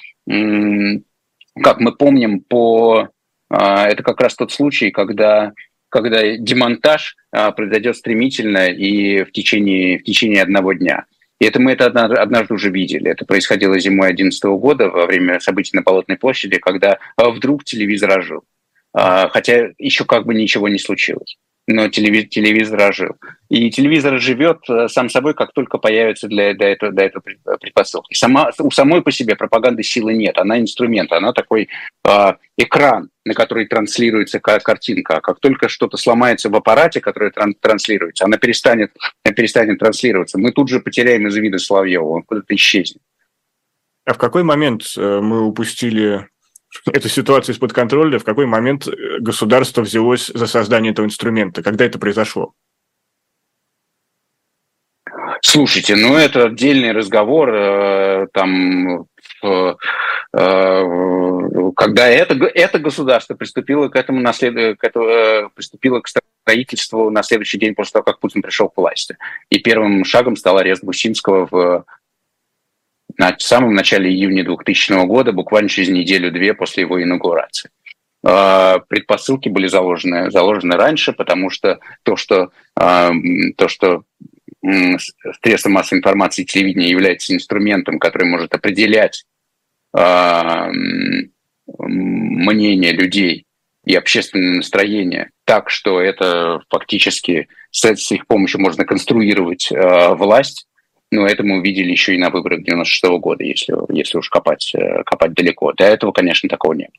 как 1.61 1.81
мы 1.81 1.93
помним, 1.93 2.41
по, 2.41 3.09
э, 3.51 3.57
это 3.57 4.03
как 4.03 4.21
раз 4.21 4.35
тот 4.35 4.53
случай, 4.53 4.91
когда 4.91 5.53
когда 5.93 6.39
демонтаж 6.39 7.17
а, 7.33 7.53
произойдет 7.53 7.95
стремительно 7.99 8.69
и 8.69 9.25
в 9.25 9.31
течение, 9.31 9.99
в 9.99 10.05
течение 10.05 10.41
одного 10.41 10.73
дня. 10.73 11.05
И 11.39 11.45
это 11.45 11.61
мы 11.61 11.73
это 11.73 11.85
однажды 11.85 12.55
уже 12.55 12.71
видели. 12.71 13.11
Это 13.11 13.27
происходило 13.27 13.79
зимой 13.79 14.15
2011 14.15 14.45
года 14.59 14.89
во 14.89 15.05
время 15.05 15.39
событий 15.39 15.77
на 15.77 15.83
Болотной 15.83 16.17
площади, 16.17 16.57
когда 16.57 16.99
а, 17.17 17.29
вдруг 17.29 17.65
телевизор 17.65 18.19
ожил. 18.19 18.43
А, 18.95 19.29
хотя 19.29 19.69
еще 19.77 20.07
как 20.07 20.25
бы 20.25 20.35
ничего 20.35 20.71
не 20.71 20.79
случилось 20.79 21.37
но 21.67 21.89
телевизор 21.89 22.81
ожил. 22.83 23.17
И 23.49 23.71
телевизор 23.71 24.19
живет 24.21 24.59
э, 24.69 24.89
сам 24.89 25.09
собой, 25.09 25.35
как 25.35 25.53
только 25.53 25.79
появится 25.79 26.27
для, 26.27 26.55
для 26.55 26.71
этого, 26.73 26.91
для 26.91 27.05
этого 27.05 27.23
предпосылки. 27.61 28.15
Сама, 28.15 28.51
у 28.59 28.71
самой 28.71 29.03
по 29.03 29.13
себе 29.13 29.37
пропаганды 29.37 29.83
силы 29.83 30.15
нет, 30.15 30.39
она 30.39 30.59
инструмент, 30.59 31.13
она 31.13 31.33
такой 31.33 31.69
э, 32.05 32.33
экран, 32.57 33.11
на 33.25 33.35
который 33.35 33.67
транслируется 33.67 34.41
картинка. 34.41 35.19
А 35.19 35.21
как 35.21 35.39
только 35.39 35.69
что-то 35.69 35.97
сломается 35.97 36.51
в 36.51 36.57
аппарате, 36.57 37.01
который 37.01 37.31
тран 37.31 37.55
транслируется, 37.55 38.25
она 38.25 38.39
перестанет, 38.39 38.91
она 39.25 39.35
перестанет 39.35 39.79
транслироваться. 39.79 40.39
Мы 40.39 40.51
тут 40.51 40.69
же 40.69 40.81
потеряем 40.81 41.29
из 41.29 41.37
вида 41.37 41.59
Соловьева, 41.59 42.05
он 42.05 42.23
куда-то 42.23 42.55
исчезнет. 42.55 43.03
А 44.05 44.15
в 44.15 44.19
какой 44.19 44.43
момент 44.43 44.83
э, 44.97 45.21
мы 45.21 45.43
упустили 45.43 46.27
эту 46.93 47.09
ситуацию 47.09 47.55
из-под 47.55 47.73
контроля, 47.73 48.19
в 48.19 48.25
какой 48.25 48.47
момент 48.47 48.87
э, 48.87 49.19
государство 49.21 49.83
взялось 49.83 50.29
за 50.29 50.47
создание 50.47 50.93
этого 50.93 51.07
инструмента? 51.07 51.63
Когда 51.63 51.85
это 51.85 51.99
произошло? 51.99 52.53
Слушайте, 55.43 55.97
ну 55.97 56.17
это 56.17 56.47
отдельный 56.47 56.93
разговор. 56.93 57.51
Э, 57.53 58.27
там, 58.33 59.07
э, 59.43 59.75
когда 61.77 62.09
это, 62.09 62.35
это 62.55 62.79
государство 62.79 63.35
приступило 63.35 63.89
к 63.89 63.97
этому, 63.97 64.21
наслед... 64.21 64.79
к 64.79 64.85
этому 64.85 65.51
приступило 65.55 66.01
к 66.01 66.09
строительству 66.09 67.11
на 67.11 67.23
следующий 67.23 67.59
день 67.59 67.75
после 67.75 67.93
того, 67.93 68.05
как 68.05 68.21
Путин 68.21 68.43
пришел 68.43 68.69
к 68.69 68.77
власти. 68.77 69.17
И 69.51 69.59
первым 69.59 70.05
шагом 70.05 70.37
стал 70.37 70.59
арест 70.59 70.85
Бусинского 70.85 71.49
в 71.51 71.85
на 73.19 73.35
самом 73.39 73.75
начале 73.75 74.11
июня 74.11 74.45
2000 74.45 75.07
года, 75.07 75.33
буквально 75.33 75.69
через 75.69 75.89
неделю-две 75.89 76.55
после 76.55 76.83
его 76.83 77.03
инаугурации. 77.03 77.71
А, 78.25 78.79
предпосылки 78.89 79.49
были 79.49 79.67
заложены, 79.67 80.31
заложены 80.31 80.77
раньше, 80.77 81.13
потому 81.13 81.51
что 81.51 81.81
то, 82.05 82.17
что, 82.17 82.51
а, 82.77 83.11
то, 83.57 83.69
что 83.69 84.05
средство 85.43 85.71
массовой 85.71 85.99
информации 85.99 86.43
и 86.43 86.47
телевидения 86.47 86.91
является 86.91 87.35
инструментом, 87.35 87.99
который 87.99 88.29
может 88.29 88.55
определять 88.55 89.25
а, 89.93 90.69
мнение 91.67 92.93
людей 92.93 93.45
и 93.85 93.97
общественное 93.97 94.59
настроение 94.59 95.31
так, 95.45 95.69
что 95.69 96.01
это 96.01 96.61
фактически 96.71 97.49
с 97.73 98.13
их 98.13 98.29
помощью 98.29 98.61
можно 98.61 98.85
конструировать 98.85 99.69
власть, 99.71 100.69
но 101.13 101.27
это 101.27 101.43
мы 101.43 101.59
увидели 101.59 101.91
еще 101.91 102.15
и 102.15 102.19
на 102.19 102.31
выборах 102.31 102.63
96 102.63 103.05
-го 103.05 103.19
года, 103.19 103.45
если, 103.45 103.75
если 103.95 104.19
уж 104.19 104.29
копать, 104.29 104.75
э, 104.75 105.03
копать 105.05 105.35
далеко. 105.35 105.73
До 105.73 105.85
этого, 105.85 106.13
конечно, 106.13 106.49
такого 106.49 106.73
нет. 106.73 106.91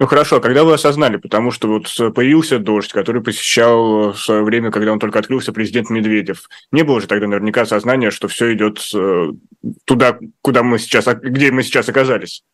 Ну 0.00 0.06
хорошо, 0.06 0.36
а 0.36 0.40
когда 0.40 0.62
вы 0.62 0.74
осознали, 0.74 1.16
потому 1.16 1.50
что 1.50 1.68
вот 1.68 2.14
появился 2.14 2.58
дождь, 2.58 2.92
который 2.92 3.22
посещал 3.22 4.12
в 4.12 4.18
свое 4.18 4.44
время, 4.44 4.70
когда 4.70 4.92
он 4.92 5.00
только 5.00 5.18
открылся, 5.18 5.52
президент 5.52 5.90
Медведев. 5.90 6.48
Не 6.70 6.84
было 6.84 7.00
же 7.00 7.08
тогда 7.08 7.26
наверняка 7.26 7.62
осознания, 7.62 8.10
что 8.10 8.28
все 8.28 8.52
идет 8.54 8.80
э, 8.94 9.32
туда, 9.84 10.18
куда 10.40 10.62
мы 10.62 10.78
сейчас, 10.78 11.06
где 11.06 11.50
мы 11.50 11.62
сейчас 11.64 11.88
оказались. 11.88 12.44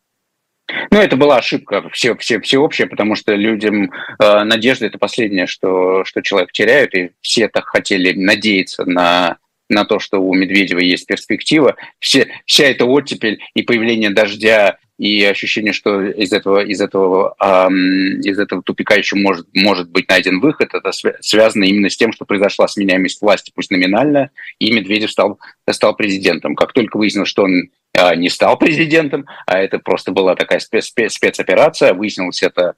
Ну, 0.90 0.98
это 0.98 1.16
была 1.16 1.36
ошибка 1.36 1.88
все, 1.92 2.16
все, 2.16 2.40
всеобщая, 2.40 2.86
потому 2.86 3.14
что 3.14 3.34
людям 3.34 3.90
э, 4.18 4.44
надежда– 4.44 4.86
это 4.88 4.98
последнее, 4.98 5.46
что, 5.46 6.04
что 6.04 6.22
человек 6.22 6.52
теряет, 6.52 6.94
и 6.94 7.10
все 7.20 7.48
так 7.48 7.66
хотели 7.66 8.18
надеяться 8.18 8.86
на 8.86 9.36
на 9.68 9.84
то, 9.84 9.98
что 9.98 10.18
у 10.18 10.34
Медведева 10.34 10.80
есть 10.80 11.06
перспектива. 11.06 11.76
Все, 11.98 12.28
вся 12.46 12.64
эта 12.66 12.84
оттепель 12.84 13.40
и 13.54 13.62
появление 13.62 14.10
дождя 14.10 14.78
и 14.98 15.24
ощущение, 15.24 15.72
что 15.72 16.02
из 16.02 16.32
этого, 16.32 16.64
из 16.64 16.80
этого, 16.80 17.34
эм, 17.40 18.20
из 18.20 18.38
этого 18.38 18.62
тупика 18.62 18.94
еще 18.94 19.16
может, 19.16 19.46
может 19.52 19.90
быть 19.90 20.08
найден 20.08 20.40
выход, 20.40 20.72
это 20.72 20.92
связано 21.20 21.64
именно 21.64 21.90
с 21.90 21.96
тем, 21.96 22.12
что 22.12 22.24
произошла 22.24 22.68
сменяемость 22.68 23.20
власти, 23.20 23.50
пусть 23.54 23.70
номинальная, 23.70 24.30
и 24.60 24.70
Медведев 24.70 25.10
стал, 25.10 25.40
стал 25.68 25.96
президентом. 25.96 26.54
Как 26.54 26.72
только 26.72 26.96
выяснилось, 26.96 27.28
что 27.28 27.42
он 27.42 27.70
э, 27.94 28.16
не 28.16 28.28
стал 28.28 28.56
президентом, 28.58 29.26
а 29.46 29.58
это 29.58 29.80
просто 29.80 30.12
была 30.12 30.36
такая 30.36 30.60
спец, 30.60 30.86
спец, 30.86 31.14
спецоперация, 31.14 31.92
выяснилось 31.92 32.42
это 32.42 32.74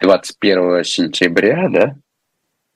21 0.00 0.84
сентября, 0.84 1.96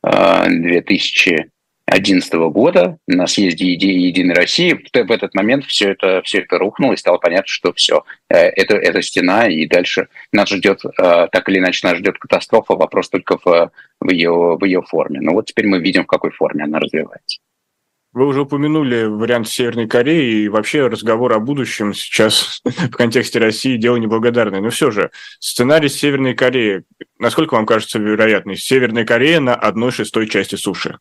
да, 0.03 0.47
2000 0.49 1.31
э, 1.31 1.45
2011 1.89 2.33
года 2.53 2.99
на 3.07 3.27
съезде 3.27 3.75
идеи 3.75 4.07
Единой 4.07 4.35
России. 4.35 4.73
В 4.73 5.11
этот 5.11 5.35
момент 5.35 5.65
все 5.67 5.91
это, 5.91 6.21
все 6.23 6.41
это 6.41 6.59
рухнуло, 6.59 6.93
и 6.93 6.97
стало 6.97 7.19
понятно, 7.19 7.47
что 7.47 7.73
все, 7.73 8.05
э, 8.29 8.37
это, 8.37 8.77
это 8.77 9.03
стена, 9.03 9.47
и 9.47 9.67
дальше 9.67 10.09
нас 10.33 10.49
ждет, 10.49 10.85
э, 10.85 11.29
так 11.31 11.49
или 11.49 11.59
иначе, 11.59 11.87
нас 11.87 11.99
ждет 11.99 12.19
катастрофа, 12.19 12.75
вопрос 12.75 13.09
только 13.09 13.39
в, 13.39 13.71
в, 14.01 14.11
ее, 14.11 14.57
в 14.61 14.65
ее 14.65 14.83
форме. 14.83 15.21
Но 15.21 15.33
вот 15.33 15.47
теперь 15.47 15.67
мы 15.67 15.79
видим, 15.79 16.03
в 16.03 16.09
какой 16.09 16.33
форме 16.33 16.65
она 16.65 16.81
развивается. 16.81 17.39
Вы 18.13 18.27
уже 18.27 18.41
упомянули 18.41 19.05
вариант 19.05 19.47
Северной 19.47 19.87
Кореи, 19.87 20.45
и 20.45 20.49
вообще 20.49 20.89
разговор 20.89 21.35
о 21.35 21.39
будущем 21.39 21.95
сейчас 21.95 22.63
в 22.65 22.91
контексте 22.97 23.39
России 23.39 23.77
дело 23.77 23.97
неблагодарное. 23.97 24.61
Но 24.61 24.71
все 24.71 24.91
же, 24.91 25.11
сценарий 25.39 25.89
Северной 25.89 26.35
Кореи, 26.35 26.83
насколько 27.19 27.55
вам 27.55 27.67
кажется 27.67 28.01
вероятный? 28.01 28.57
Северная 28.57 29.05
Корея 29.05 29.39
на 29.39 29.55
одной 29.55 29.93
шестой 29.93 30.29
части 30.29 30.57
суши. 30.57 30.99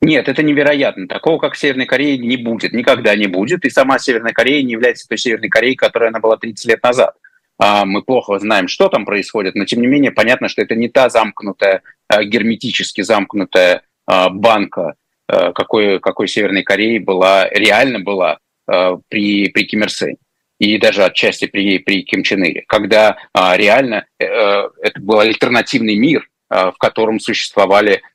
Нет, 0.00 0.28
это 0.28 0.42
невероятно. 0.42 1.08
Такого, 1.08 1.38
как 1.38 1.54
в 1.54 1.58
Северной 1.58 1.86
Корее, 1.86 2.16
не 2.16 2.36
будет, 2.36 2.72
никогда 2.72 3.16
не 3.16 3.26
будет. 3.26 3.64
И 3.64 3.70
сама 3.70 3.98
Северная 3.98 4.32
Корея 4.32 4.62
не 4.62 4.72
является 4.72 5.08
той 5.08 5.18
Северной 5.18 5.48
Кореей, 5.48 5.74
которая 5.74 6.10
она 6.10 6.20
была 6.20 6.36
30 6.36 6.66
лет 6.66 6.82
назад. 6.82 7.16
А, 7.58 7.84
мы 7.84 8.02
плохо 8.02 8.38
знаем, 8.38 8.68
что 8.68 8.88
там 8.88 9.04
происходит, 9.04 9.54
но 9.54 9.64
тем 9.64 9.80
не 9.80 9.86
менее 9.86 10.12
понятно, 10.12 10.48
что 10.48 10.62
это 10.62 10.74
не 10.74 10.88
та 10.88 11.08
замкнутая, 11.08 11.82
а, 12.08 12.22
герметически 12.24 13.02
замкнутая 13.02 13.82
а, 14.06 14.30
банка, 14.30 14.94
какой, 15.28 15.98
какой 16.00 16.28
Северной 16.28 16.62
Кореи 16.62 16.98
была, 16.98 17.48
реально 17.48 18.00
была 18.00 18.38
при, 18.66 19.48
при 19.48 19.64
Ким 19.64 19.82
Ир 19.82 19.90
Сене 19.90 20.16
и 20.58 20.76
даже 20.78 21.04
отчасти 21.04 21.46
при, 21.46 21.78
при 21.78 22.02
Ким 22.02 22.22
Чен 22.22 22.44
Ире, 22.44 22.64
когда 22.66 23.16
реально 23.34 24.04
э, 24.18 24.26
это 24.26 25.00
был 25.00 25.20
альтернативный 25.20 25.94
мир, 25.94 26.28
в 26.50 26.74
котором 26.78 27.18
существовали 27.18 28.02
Э, 28.02 28.11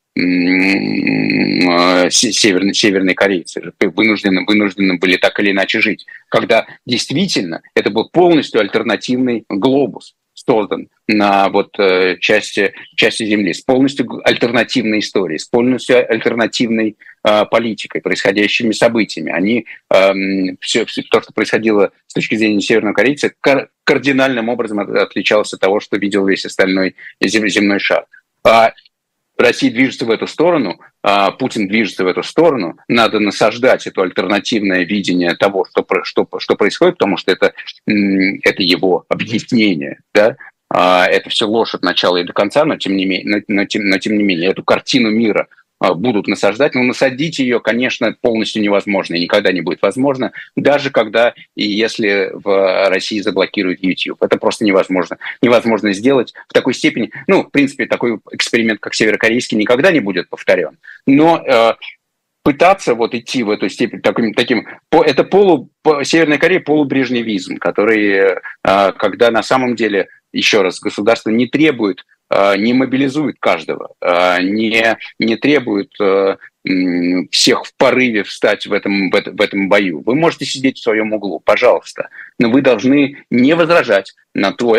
северные, 2.09 2.73
северные 2.73 3.15
корейцы 3.15 3.73
вынуждены, 3.79 4.45
вынуждены 4.45 4.97
были 4.97 5.17
так 5.17 5.39
или 5.39 5.51
иначе 5.51 5.81
жить. 5.81 6.05
Когда 6.29 6.65
действительно 6.85 7.61
это 7.75 7.89
был 7.89 8.09
полностью 8.09 8.61
альтернативный 8.61 9.45
глобус 9.49 10.15
создан 10.47 10.89
на 11.07 11.49
вот 11.49 11.77
э, 11.79 12.17
части, 12.19 12.73
части 12.95 13.25
Земли, 13.25 13.53
с 13.53 13.61
полностью 13.61 14.21
альтернативной 14.23 14.99
историей, 14.99 15.39
с 15.39 15.45
полностью 15.45 15.97
альтернативной 16.09 16.95
э, 17.23 17.45
политикой, 17.45 18.01
происходящими 18.01 18.71
событиями. 18.71 19.31
Они, 19.31 19.65
э, 19.93 20.13
все, 20.61 20.85
все 20.85 21.01
то, 21.03 21.21
что 21.21 21.33
происходило 21.33 21.91
с 22.05 22.13
точки 22.13 22.35
зрения 22.35 22.61
северного 22.61 22.93
корейца, 22.93 23.31
кар 23.41 23.69
кардинальным 23.83 24.49
образом 24.49 24.79
отличалось 24.79 25.53
от 25.53 25.61
того, 25.61 25.79
что 25.79 25.97
видел 25.97 26.25
весь 26.27 26.45
остальной 26.45 26.95
земной 27.21 27.79
шар. 27.79 28.05
Россия 29.37 29.71
движется 29.71 30.05
в 30.05 30.11
эту 30.11 30.27
сторону, 30.27 30.79
а 31.03 31.31
Путин 31.31 31.67
движется 31.67 32.03
в 32.03 32.07
эту 32.07 32.23
сторону, 32.23 32.77
надо 32.87 33.19
насаждать 33.19 33.85
это 33.85 34.01
альтернативное 34.01 34.83
видение 34.83 35.35
того, 35.35 35.65
что, 35.65 35.85
что, 36.03 36.27
что 36.39 36.55
происходит, 36.55 36.95
потому 36.97 37.17
что 37.17 37.31
это, 37.31 37.53
это 37.85 38.63
его 38.63 39.05
объяснение, 39.09 39.99
да? 40.13 40.37
А 40.69 41.05
это 41.05 41.29
все 41.29 41.47
ложь 41.47 41.75
от 41.75 41.83
начала 41.83 42.17
и 42.17 42.25
до 42.25 42.33
конца, 42.33 42.65
но 42.65 42.75
тем 42.75 42.97
не 42.97 43.05
менее, 43.05 43.43
но, 43.47 43.65
тем, 43.65 43.87
но 43.87 43.97
тем 43.99 44.17
не 44.17 44.23
менее 44.23 44.49
эту 44.49 44.63
картину 44.63 45.11
мира 45.11 45.47
будут 45.79 46.27
насаждать, 46.27 46.75
но 46.75 46.83
насадить 46.83 47.39
ее, 47.39 47.59
конечно, 47.59 48.15
полностью 48.19 48.61
невозможно 48.61 49.15
и 49.15 49.21
никогда 49.21 49.51
не 49.51 49.61
будет 49.61 49.81
возможно, 49.81 50.31
даже 50.55 50.89
когда 50.89 51.33
и 51.55 51.67
если 51.67 52.31
в 52.33 52.89
России 52.89 53.19
заблокируют 53.19 53.83
YouTube. 53.83 54.21
Это 54.21 54.37
просто 54.37 54.65
невозможно. 54.65 55.17
Невозможно 55.41 55.93
сделать 55.93 56.33
в 56.47 56.53
такой 56.53 56.73
степени. 56.73 57.11
Ну, 57.27 57.43
в 57.43 57.51
принципе, 57.51 57.85
такой 57.85 58.19
эксперимент, 58.31 58.79
как 58.79 58.95
северокорейский, 58.95 59.57
никогда 59.57 59.91
не 59.91 59.99
будет 59.99 60.29
повторен. 60.29 60.77
Но 61.05 61.43
э, 61.45 61.73
пытаться 62.43 62.95
вот 62.95 63.13
идти 63.13 63.43
в 63.43 63.49
эту 63.49 63.69
степень 63.69 64.01
таким, 64.01 64.33
таким 64.33 64.67
это 64.91 65.23
полу, 65.23 65.69
Северная 66.03 66.37
Корея 66.37 66.59
полубрежневизм, 66.59 67.57
который, 67.57 68.37
э, 68.63 68.91
когда 68.93 69.31
на 69.31 69.43
самом 69.43 69.75
деле, 69.75 70.07
еще 70.33 70.61
раз, 70.61 70.79
государство 70.79 71.29
не 71.29 71.47
требует 71.47 72.05
не 72.29 72.73
мобилизует 72.73 73.37
каждого, 73.39 73.91
э, 74.01 74.41
не, 74.41 74.97
не 75.19 75.35
требует 75.37 75.91
э, 76.01 76.35
всех 77.31 77.65
в 77.65 77.73
порыве 77.77 78.23
встать 78.23 78.67
в 78.67 78.73
этом, 78.73 79.09
в, 79.09 79.15
этом, 79.15 79.35
в 79.35 79.41
этом 79.41 79.69
бою. 79.69 80.03
Вы 80.05 80.15
можете 80.15 80.45
сидеть 80.45 80.77
в 80.77 80.83
своем 80.83 81.13
углу, 81.13 81.39
пожалуйста, 81.39 82.09
но 82.39 82.49
вы 82.49 82.61
должны 82.61 83.23
не 83.29 83.55
возражать 83.55 84.13
на, 84.33 84.51
то, 84.51 84.75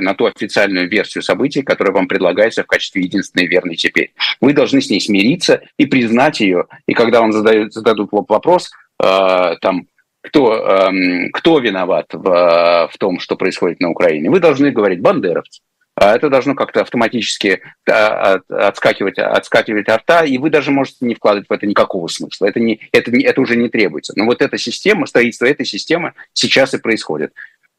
на 0.00 0.14
ту 0.14 0.26
официальную 0.26 0.88
версию 0.90 1.22
событий, 1.22 1.62
которая 1.62 1.94
вам 1.94 2.08
предлагается 2.08 2.62
в 2.62 2.66
качестве 2.66 3.02
единственной 3.02 3.46
верной 3.46 3.76
теперь. 3.76 4.12
Вы 4.42 4.52
должны 4.52 4.82
с 4.82 4.90
ней 4.90 5.00
смириться 5.00 5.62
и 5.78 5.86
признать 5.86 6.40
ее. 6.40 6.66
И 6.86 6.92
когда 6.92 7.22
вам 7.22 7.32
задают, 7.32 7.72
зададут 7.72 8.10
вопрос, 8.12 8.70
там, 8.98 9.86
кто, 10.20 10.56
эм, 10.56 11.30
кто 11.32 11.58
виноват 11.58 12.06
в, 12.12 12.90
в 12.92 12.98
том, 12.98 13.18
что 13.20 13.36
происходит 13.36 13.80
на 13.80 13.90
Украине, 13.90 14.30
вы 14.30 14.40
должны 14.40 14.70
говорить 14.70 15.00
бандеровцы 15.00 15.60
это 15.96 16.28
должно 16.28 16.54
как-то 16.54 16.80
автоматически 16.80 17.62
отскакивать, 17.86 19.18
отскакивать 19.18 19.88
от 19.88 20.02
рта, 20.02 20.24
и 20.24 20.38
вы 20.38 20.50
даже 20.50 20.70
можете 20.70 20.98
не 21.06 21.14
вкладывать 21.14 21.48
в 21.48 21.52
это 21.52 21.66
никакого 21.66 22.08
смысла. 22.08 22.46
Это, 22.46 22.60
не, 22.60 22.80
это, 22.92 23.10
не, 23.10 23.24
это 23.24 23.40
уже 23.40 23.56
не 23.56 23.68
требуется. 23.68 24.12
Но 24.16 24.24
вот 24.24 24.42
эта 24.42 24.58
система, 24.58 25.06
строительство 25.06 25.46
этой 25.46 25.66
системы 25.66 26.14
сейчас 26.32 26.74
и 26.74 26.78
происходит. 26.78 27.32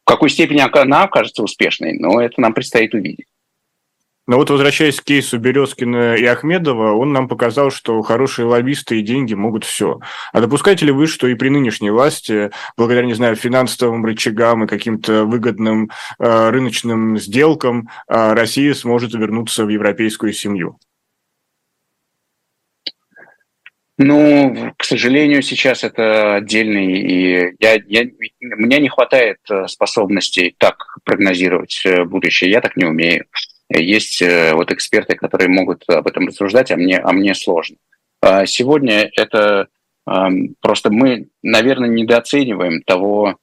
В 0.04 0.10
какой 0.10 0.30
степени 0.30 0.60
она 0.60 1.02
окажется 1.02 1.42
успешной, 1.42 1.92
но 1.92 2.20
это 2.20 2.40
нам 2.40 2.54
предстоит 2.54 2.94
увидеть. 2.94 3.26
Но 4.26 4.38
вот 4.38 4.50
возвращаясь 4.50 5.00
к 5.00 5.04
кейсу 5.04 5.38
Березкина 5.38 6.16
и 6.16 6.24
Ахмедова, 6.24 6.92
он 6.92 7.12
нам 7.12 7.28
показал, 7.28 7.70
что 7.70 8.02
хорошие 8.02 8.46
лоббисты 8.46 8.98
и 8.98 9.02
деньги 9.02 9.34
могут 9.34 9.64
все. 9.64 10.00
А 10.32 10.40
допускаете 10.40 10.86
ли 10.86 10.92
вы, 10.92 11.06
что 11.06 11.28
и 11.28 11.34
при 11.34 11.48
нынешней 11.48 11.90
власти, 11.90 12.50
благодаря, 12.76 13.06
не 13.06 13.14
знаю, 13.14 13.36
финансовым 13.36 14.04
рычагам 14.04 14.64
и 14.64 14.66
каким-то 14.66 15.24
выгодным 15.24 15.90
э, 16.18 16.50
рыночным 16.50 17.18
сделкам, 17.18 17.88
э, 18.08 18.32
Россия 18.32 18.74
сможет 18.74 19.14
вернуться 19.14 19.64
в 19.64 19.68
европейскую 19.68 20.32
семью? 20.32 20.78
Ну, 23.98 24.74
к 24.76 24.84
сожалению, 24.84 25.40
сейчас 25.40 25.82
это 25.82 26.34
отдельный, 26.34 27.00
и 27.00 27.54
я, 27.60 27.80
я, 27.86 28.04
мне 28.40 28.78
не 28.78 28.88
хватает 28.90 29.38
э, 29.48 29.66
способностей 29.68 30.54
так 30.58 30.98
прогнозировать 31.04 31.80
э, 31.86 32.04
будущее. 32.04 32.50
Я 32.50 32.60
так 32.60 32.76
не 32.76 32.84
умею. 32.84 33.24
Есть 33.68 34.22
э, 34.22 34.52
вот 34.54 34.70
эксперты, 34.70 35.16
которые 35.16 35.48
могут 35.48 35.84
об 35.88 36.06
этом 36.06 36.28
рассуждать, 36.28 36.70
а 36.70 36.76
мне, 36.76 36.98
а 36.98 37.12
мне 37.12 37.34
сложно. 37.34 37.76
А 38.22 38.46
сегодня 38.46 39.10
это 39.16 39.68
просто 40.60 40.90
мы, 40.92 41.28
наверное, 41.42 41.88
недооцениваем 41.88 42.80
того... 42.82 43.36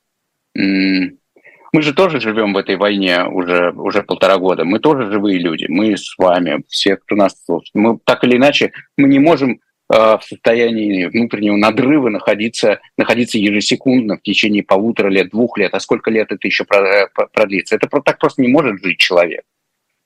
Мы 0.55 1.82
же 1.82 1.93
тоже 1.93 2.21
живем 2.21 2.53
в 2.53 2.57
этой 2.57 2.78
войне 2.78 3.26
уже, 3.26 3.71
уже 3.71 4.03
полтора 4.03 4.38
года. 4.38 4.63
Мы 4.63 4.80
тоже 4.80 5.11
живые 5.11 5.39
люди. 5.39 5.65
Мы 5.67 5.97
с 5.97 6.15
вами, 6.19 6.63
все, 6.69 6.97
кто 6.97 7.15
нас 7.15 7.36
слушает. 7.43 7.71
Мы 7.74 7.97
так 8.05 8.24
или 8.24 8.38
иначе, 8.38 8.71
мы 8.95 9.09
не 9.09 9.17
можем 9.17 9.59
а, 9.89 10.19
в 10.19 10.24
состоянии 10.24 11.05
внутреннего 11.05 11.55
надрыва 11.55 12.09
находиться, 12.09 12.80
находиться 12.95 13.39
ежесекундно 13.39 14.17
в 14.17 14.21
течение 14.21 14.61
полутора 14.61 15.09
лет, 15.09 15.32
двух 15.32 15.57
лет, 15.57 15.74
а 15.74 15.80
сколько 15.80 16.11
лет 16.11 16.32
это 16.32 16.47
еще 16.47 16.63
продлится. 16.63 17.76
Это 17.76 17.88
так 17.89 18.19
просто 18.19 18.43
не 18.43 18.49
может 18.49 18.84
жить 18.84 18.99
человек 18.99 19.41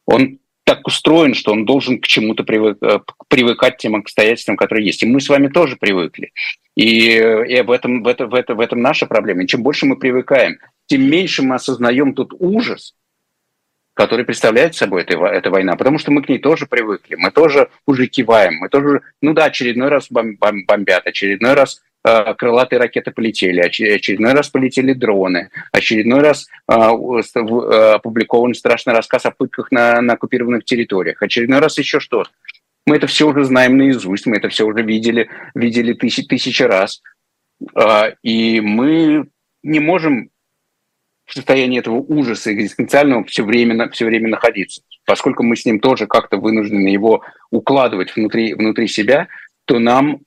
он 0.08 0.40
так 0.64 0.86
устроен, 0.88 1.34
что 1.34 1.52
он 1.52 1.66
должен 1.66 2.02
к 2.02 2.08
чему-то 2.08 2.44
привык, 2.44 2.78
э, 2.82 3.00
привыкать 3.28 3.78
тем 3.78 3.96
обстоятельствам, 3.96 4.58
которые 4.58 4.86
есть. 4.86 5.04
И 5.04 5.06
мы 5.06 5.22
с 5.22 5.30
вами 5.30 5.48
тоже 5.48 5.76
привыкли. 5.78 6.32
И, 6.76 7.16
и 7.16 7.62
в, 7.62 7.72
этом, 7.72 8.04
в, 8.04 8.08
этом, 8.08 8.30
в, 8.30 8.34
этом, 8.34 8.58
в 8.58 8.60
этом 8.60 8.82
наша 8.82 9.06
проблема. 9.06 9.44
И 9.44 9.48
чем 9.48 9.64
больше 9.64 9.86
мы 9.86 9.98
привыкаем, 9.98 10.58
тем 10.88 11.10
меньше 11.10 11.44
мы 11.44 11.56
осознаем 11.56 12.14
тот 12.14 12.34
ужас, 12.40 12.96
который 13.94 14.26
представляет 14.26 14.76
собой 14.76 15.04
эта, 15.04 15.18
эта 15.26 15.50
война, 15.50 15.76
потому 15.76 15.98
что 15.98 16.12
мы 16.12 16.22
к 16.22 16.30
ней 16.30 16.38
тоже 16.38 16.68
привыкли, 16.68 17.16
мы 17.16 17.32
тоже 17.32 17.70
уже 17.86 18.08
киваем, 18.08 18.56
мы 18.56 18.70
тоже, 18.70 19.02
ну 19.22 19.34
да, 19.34 19.46
очередной 19.46 19.90
раз 19.90 20.08
бомбят, 20.10 21.08
очередной 21.08 21.54
раз 21.54 21.82
крылатые 22.04 22.80
ракеты 22.80 23.12
полетели, 23.12 23.60
очередной 23.60 24.34
раз 24.34 24.50
полетели 24.50 24.94
дроны, 24.94 25.50
очередной 25.72 26.22
раз 26.22 26.48
э, 26.70 26.74
э, 26.74 27.94
опубликован 27.96 28.54
страшный 28.54 28.94
рассказ 28.94 29.26
о 29.26 29.32
пытках 29.32 29.72
на, 29.72 30.02
на 30.02 30.14
оккупированных 30.14 30.64
территориях, 30.64 31.22
очередной 31.22 31.60
раз 31.60 31.78
еще 31.78 32.00
что-то. 32.00 32.30
Мы 32.86 32.96
это 32.96 33.08
все 33.08 33.28
уже 33.28 33.44
знаем 33.44 33.78
наизусть, 33.78 34.26
мы 34.26 34.38
это 34.38 34.48
все 34.48 34.66
уже 34.66 34.82
видели, 34.84 35.30
видели 35.54 35.94
тысячи, 35.94 36.24
тысячи 36.24 36.64
раз. 36.64 37.02
И 38.24 38.62
мы 38.62 39.28
не 39.62 39.80
можем 39.82 40.30
в 41.26 41.34
состоянии 41.34 41.80
этого 41.80 41.96
ужаса 41.96 42.54
экзистенциального 42.54 43.26
все 43.26 43.44
время, 43.44 43.90
все 43.90 44.06
время 44.06 44.30
находиться. 44.30 44.82
Поскольку 45.06 45.44
мы 45.44 45.58
с 45.58 45.66
ним 45.66 45.82
тоже 45.82 46.08
как-то 46.08 46.38
вынуждены 46.38 46.88
его 46.88 47.24
укладывать 47.52 48.16
внутри, 48.16 48.54
внутри 48.54 48.88
себя, 48.88 49.28
то 49.66 49.80
нам 49.80 50.22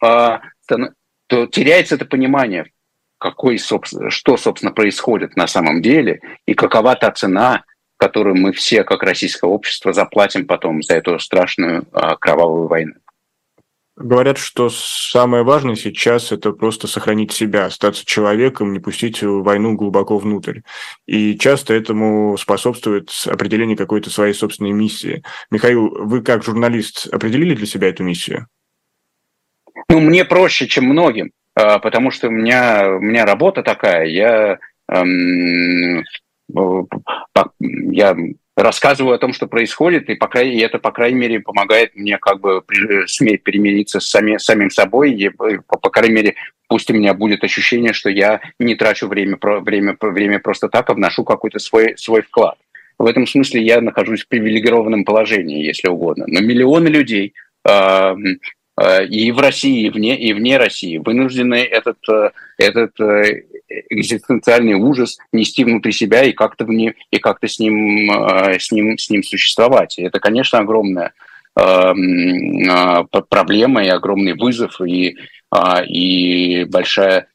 то 1.30 1.46
теряется 1.46 1.94
это 1.94 2.06
понимание, 2.06 2.72
какой, 3.18 3.56
собственно, 3.56 4.10
что, 4.10 4.36
собственно, 4.36 4.72
происходит 4.72 5.36
на 5.36 5.46
самом 5.46 5.80
деле 5.80 6.20
и 6.44 6.54
какова 6.54 6.96
та 6.96 7.12
цена, 7.12 7.64
которую 7.98 8.34
мы 8.34 8.52
все, 8.52 8.82
как 8.82 9.04
российское 9.04 9.48
общество, 9.48 9.92
заплатим 9.92 10.46
потом 10.46 10.82
за 10.82 10.94
эту 10.94 11.20
страшную 11.20 11.86
а, 11.92 12.16
кровавую 12.16 12.66
войну. 12.66 12.94
Говорят, 13.96 14.38
что 14.38 14.70
самое 14.70 15.44
важное 15.44 15.76
сейчас– 15.76 16.32
это 16.32 16.50
просто 16.50 16.88
сохранить 16.88 17.30
себя, 17.30 17.66
остаться 17.66 18.04
человеком, 18.04 18.72
не 18.72 18.80
пустить 18.80 19.22
войну 19.22 19.74
глубоко 19.74 20.18
внутрь. 20.18 20.62
И 21.06 21.38
часто 21.38 21.74
этому 21.74 22.36
способствует 22.38 23.12
определение 23.26 23.76
какой-то 23.76 24.10
своей 24.10 24.32
собственной 24.32 24.72
миссии. 24.72 25.22
Михаил, 25.50 25.90
вы 25.90 26.22
как 26.22 26.42
журналист 26.42 27.06
определили 27.12 27.54
для 27.54 27.66
себя 27.66 27.88
эту 27.88 28.02
миссию? 28.02 28.48
Ну, 29.90 29.98
мне 29.98 30.24
проще, 30.24 30.68
чем 30.68 30.84
многим, 30.84 31.32
а, 31.56 31.80
потому 31.80 32.12
что 32.12 32.28
у 32.28 32.30
меня, 32.30 32.88
у 32.88 33.00
меня 33.00 33.26
работа 33.26 33.64
такая. 33.64 34.06
Я, 34.06 34.58
эм, 34.88 36.04
я 37.58 38.16
рассказываю 38.56 39.16
о 39.16 39.18
том, 39.18 39.32
что 39.32 39.48
происходит, 39.48 40.08
и, 40.08 40.14
по 40.14 40.28
крайней, 40.28 40.58
и 40.58 40.60
это, 40.60 40.78
по 40.78 40.92
крайней 40.92 41.18
мере, 41.18 41.40
помогает 41.40 41.96
мне 41.96 42.18
как 42.18 42.40
бы 42.40 42.62
сметь 43.08 43.42
перемириться 43.42 43.98
с 43.98 44.08
сами, 44.08 44.36
самим 44.36 44.70
собой, 44.70 45.12
и, 45.12 45.28
по, 45.28 45.58
по 45.58 45.90
крайней 45.90 46.14
мере, 46.14 46.34
пусть 46.68 46.88
у 46.90 46.94
меня 46.94 47.12
будет 47.12 47.42
ощущение, 47.42 47.92
что 47.92 48.10
я 48.10 48.40
не 48.60 48.76
трачу 48.76 49.08
время, 49.08 49.38
время, 49.42 49.96
время 50.00 50.38
просто 50.38 50.68
так, 50.68 50.88
а 50.88 50.94
вношу 50.94 51.24
какой-то 51.24 51.58
свой, 51.58 51.98
свой 51.98 52.22
вклад. 52.22 52.58
В 52.96 53.06
этом 53.06 53.26
смысле 53.26 53.62
я 53.62 53.80
нахожусь 53.80 54.22
в 54.22 54.28
привилегированном 54.28 55.04
положении, 55.04 55.64
если 55.64 55.88
угодно. 55.88 56.26
Но 56.28 56.40
миллионы 56.40 56.86
людей 56.86 57.32
э, 57.66 57.70
э, 57.70 58.14
и 59.04 59.30
в 59.32 59.38
России, 59.38 59.86
и 59.86 59.90
вне, 59.90 60.18
и 60.18 60.32
вне 60.32 60.56
России 60.56 60.96
вынуждены 60.96 61.56
этот, 61.56 61.98
э, 62.08 62.30
этот 62.56 62.98
э, 63.00 63.44
экзистенциальный 63.90 64.74
ужас 64.74 65.18
нести 65.32 65.64
внутри 65.64 65.92
себя 65.92 66.22
и 66.22 66.32
как-то 66.32 66.64
в 66.64 66.70
не, 66.70 66.94
и 67.10 67.18
как-то 67.18 67.46
с 67.46 67.58
ним, 67.58 68.10
э, 68.10 68.58
с 68.58 68.72
ним, 68.72 68.96
с 68.96 69.10
ним 69.10 69.22
существовать. 69.22 69.98
И 69.98 70.02
это, 70.02 70.18
конечно, 70.18 70.60
огромная 70.60 71.12
э, 71.58 71.92
проблема 73.28 73.84
и 73.84 73.88
огромный 73.88 74.34
вызов 74.34 74.80
и, 74.80 75.16
и 75.88 76.64
большая 76.64 77.26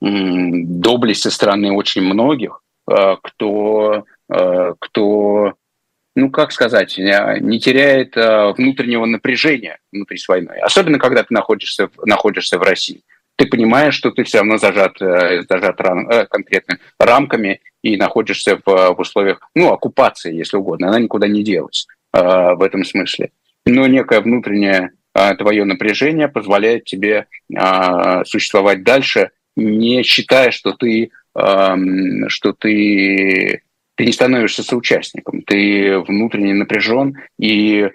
доблесть 0.00 1.22
со 1.22 1.30
стороны 1.30 1.72
очень 1.72 2.02
многих, 2.02 2.62
кто, 2.86 4.04
кто 4.28 5.54
ну, 6.16 6.30
как 6.30 6.52
сказать, 6.52 6.98
не 6.98 7.60
теряет 7.60 8.16
внутреннего 8.16 9.06
напряжения 9.06 9.78
внутри 9.92 10.18
своей 10.18 10.44
войной. 10.44 10.62
Особенно, 10.62 10.98
когда 10.98 11.22
ты 11.22 11.32
находишься, 11.32 11.88
находишься 12.04 12.58
в 12.58 12.62
России 12.62 13.02
ты 13.40 13.46
понимаешь, 13.46 13.94
что 13.94 14.10
ты 14.10 14.22
все 14.24 14.38
равно 14.38 14.58
зажат, 14.58 15.00
э, 15.00 15.44
зажат 15.48 15.80
рам, 15.80 16.06
э, 16.10 16.26
конкретными 16.26 16.78
рамками 16.98 17.62
и 17.82 17.96
находишься 17.96 18.60
в, 18.66 18.66
в 18.66 19.00
условиях, 19.00 19.40
ну, 19.54 19.72
оккупации, 19.72 20.34
если 20.34 20.58
угодно. 20.58 20.88
Она 20.88 20.98
никуда 20.98 21.26
не 21.26 21.42
делась 21.42 21.86
э, 22.12 22.20
в 22.20 22.62
этом 22.62 22.84
смысле. 22.84 23.30
Но 23.64 23.86
некое 23.86 24.20
внутреннее 24.20 24.90
твое 25.38 25.64
напряжение 25.64 26.28
позволяет 26.28 26.84
тебе 26.84 27.26
существовать 28.24 28.84
дальше, 28.84 29.30
не 29.56 30.04
считая, 30.04 30.52
что 30.52 30.72
ты, 30.72 31.10
эм, 31.34 32.28
что 32.28 32.52
ты, 32.52 33.62
ты 34.00 34.06
не 34.06 34.12
становишься 34.12 34.62
соучастником, 34.62 35.42
ты 35.42 35.98
внутренне 35.98 36.54
напряжен 36.54 37.18
и, 37.38 37.90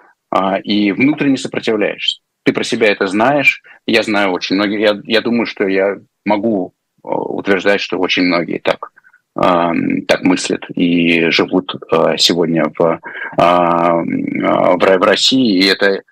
и 0.63 0.91
внутренне 0.91 1.35
сопротивляешься 1.35 2.21
ты 2.43 2.53
про 2.53 2.63
себя 2.63 2.91
это 2.91 3.07
знаешь. 3.07 3.63
Я 3.87 4.03
знаю 4.03 4.31
очень 4.31 4.55
многие. 4.55 4.79
Я, 4.79 5.01
я 5.05 5.21
думаю, 5.21 5.47
что 5.47 5.67
я 5.67 5.97
могу 6.25 6.75
э, 7.03 7.07
утверждать, 7.07 7.81
что 7.81 7.97
очень 7.97 8.21
многие 8.21 8.59
так, 8.59 8.91
э, 9.35 9.71
так 10.07 10.21
мыслят 10.21 10.69
и 10.75 11.31
живут 11.31 11.73
сегодня 12.19 12.65
в, 12.77 12.99
в, 13.35 15.01
России. 15.01 15.57
И 15.57 15.65
это 15.65 16.03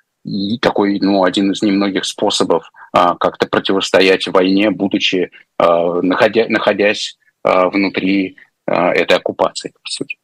такой, 0.59 0.99
ну, 1.01 1.23
один 1.23 1.51
из 1.51 1.61
немногих 1.61 2.05
способов 2.05 2.63
э, 2.97 2.99
как-то 3.19 3.47
противостоять 3.47 4.27
войне, 4.27 4.71
будучи, 4.71 5.29
э, 5.59 5.99
находя, 6.01 6.47
находясь 6.49 7.15
э, 7.45 7.67
внутри 7.67 8.37
этой 8.65 9.17
оккупации, 9.17 9.73
по 9.81 9.89
сути. 9.89 10.17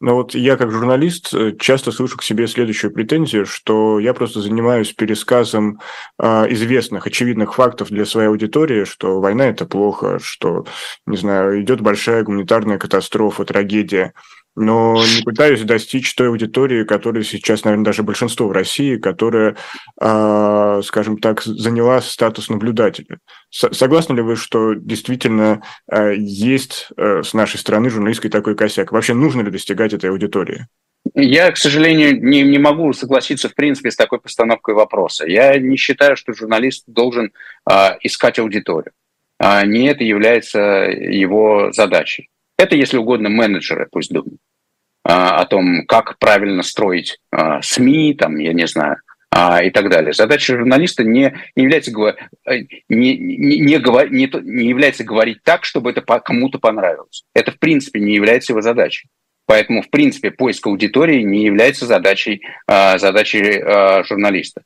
Но 0.00 0.16
вот 0.16 0.34
я 0.34 0.58
как 0.58 0.70
журналист 0.70 1.32
э, 1.32 1.52
часто 1.58 1.90
слышу 1.90 2.18
к 2.18 2.22
себе 2.22 2.46
следующую 2.46 2.92
претензию, 2.92 3.46
что 3.46 3.98
я 3.98 4.12
просто 4.12 4.42
занимаюсь 4.42 4.92
пересказом 4.92 5.80
э, 6.18 6.52
известных, 6.52 7.06
очевидных 7.06 7.54
фактов 7.54 7.88
для 7.88 8.04
своей 8.04 8.28
аудитории, 8.28 8.84
что 8.84 9.20
война 9.20 9.46
это 9.46 9.64
плохо, 9.64 10.18
что, 10.18 10.66
не 11.06 11.16
знаю, 11.16 11.62
идет 11.62 11.80
большая 11.80 12.22
гуманитарная 12.22 12.76
катастрофа, 12.76 13.46
трагедия 13.46 14.12
но 14.56 14.94
не 14.94 15.22
пытаюсь 15.22 15.62
достичь 15.62 16.14
той 16.14 16.28
аудитории, 16.28 16.84
которая 16.84 17.24
сейчас, 17.24 17.64
наверное, 17.64 17.84
даже 17.84 18.02
большинство 18.02 18.48
в 18.48 18.52
России, 18.52 18.96
которая, 18.96 19.56
э, 20.00 20.82
скажем 20.84 21.18
так, 21.18 21.42
заняла 21.42 22.00
статус 22.00 22.48
наблюдателя. 22.48 23.18
Согласны 23.50 24.14
ли 24.14 24.22
вы, 24.22 24.36
что 24.36 24.74
действительно 24.74 25.62
э, 25.90 26.14
есть 26.16 26.88
э, 26.96 27.22
с 27.22 27.34
нашей 27.34 27.58
стороны 27.58 27.90
журналистской 27.90 28.30
такой 28.30 28.56
косяк? 28.56 28.92
Вообще 28.92 29.14
нужно 29.14 29.42
ли 29.42 29.50
достигать 29.50 29.92
этой 29.92 30.10
аудитории? 30.10 30.66
Я, 31.14 31.50
к 31.52 31.58
сожалению, 31.58 32.24
не, 32.24 32.42
не 32.42 32.58
могу 32.58 32.92
согласиться, 32.92 33.48
в 33.48 33.54
принципе, 33.54 33.90
с 33.90 33.96
такой 33.96 34.20
постановкой 34.20 34.74
вопроса. 34.74 35.26
Я 35.26 35.58
не 35.58 35.76
считаю, 35.76 36.16
что 36.16 36.32
журналист 36.32 36.84
должен 36.86 37.32
э, 37.70 37.74
искать 38.02 38.38
аудиторию. 38.38 38.92
Э, 39.38 39.66
не 39.66 39.88
это 39.88 40.02
является 40.02 40.58
его 40.60 41.72
задачей. 41.72 42.30
Это, 42.56 42.76
если 42.76 42.96
угодно, 42.96 43.28
менеджеры 43.28 43.88
пусть 43.90 44.12
думают 44.12 44.40
а, 45.04 45.40
о 45.40 45.46
том, 45.46 45.86
как 45.86 46.18
правильно 46.18 46.62
строить 46.62 47.18
а, 47.30 47.60
СМИ, 47.62 48.14
там, 48.14 48.36
я 48.38 48.52
не 48.52 48.66
знаю, 48.66 48.96
а, 49.30 49.62
и 49.62 49.70
так 49.70 49.90
далее. 49.90 50.12
Задача 50.12 50.56
журналиста 50.56 51.04
не, 51.04 51.34
не, 51.56 51.64
является, 51.64 51.90
э, 51.90 52.58
не, 52.88 53.16
не, 53.18 53.58
не, 53.58 53.78
не, 53.78 54.40
не 54.42 54.68
является 54.68 55.04
говорить 55.04 55.38
так, 55.42 55.64
чтобы 55.64 55.90
это 55.90 56.00
кому-то 56.00 56.58
понравилось. 56.58 57.24
Это, 57.34 57.50
в 57.50 57.58
принципе, 57.58 58.00
не 58.00 58.14
является 58.14 58.52
его 58.52 58.62
задачей. 58.62 59.08
Поэтому, 59.46 59.82
в 59.82 59.90
принципе, 59.90 60.30
поиск 60.30 60.66
аудитории 60.66 61.20
не 61.22 61.44
является 61.44 61.84
задачей, 61.84 62.40
задачей 62.66 63.62
журналиста. 64.08 64.62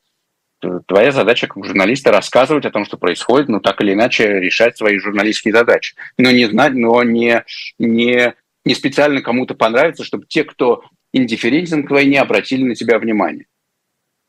Твоя 0.86 1.12
задача 1.12 1.46
как 1.46 1.64
журналиста 1.64 2.10
рассказывать 2.10 2.66
о 2.66 2.70
том, 2.70 2.84
что 2.84 2.96
происходит, 2.96 3.48
но 3.48 3.60
так 3.60 3.80
или 3.80 3.92
иначе 3.92 4.40
решать 4.40 4.76
свои 4.76 4.98
журналистские 4.98 5.54
задачи. 5.54 5.94
Но 6.16 6.30
не 6.30 6.46
знать, 6.46 6.74
но 6.74 7.02
не, 7.02 7.44
не, 7.78 8.34
не 8.64 8.74
специально 8.74 9.22
кому-то 9.22 9.54
понравится, 9.54 10.04
чтобы 10.04 10.26
те, 10.26 10.44
кто 10.44 10.82
индифферентен 11.12 11.86
к 11.86 11.90
войне, 11.90 12.20
обратили 12.20 12.64
на 12.64 12.74
тебя 12.74 12.98
внимание. 12.98 13.46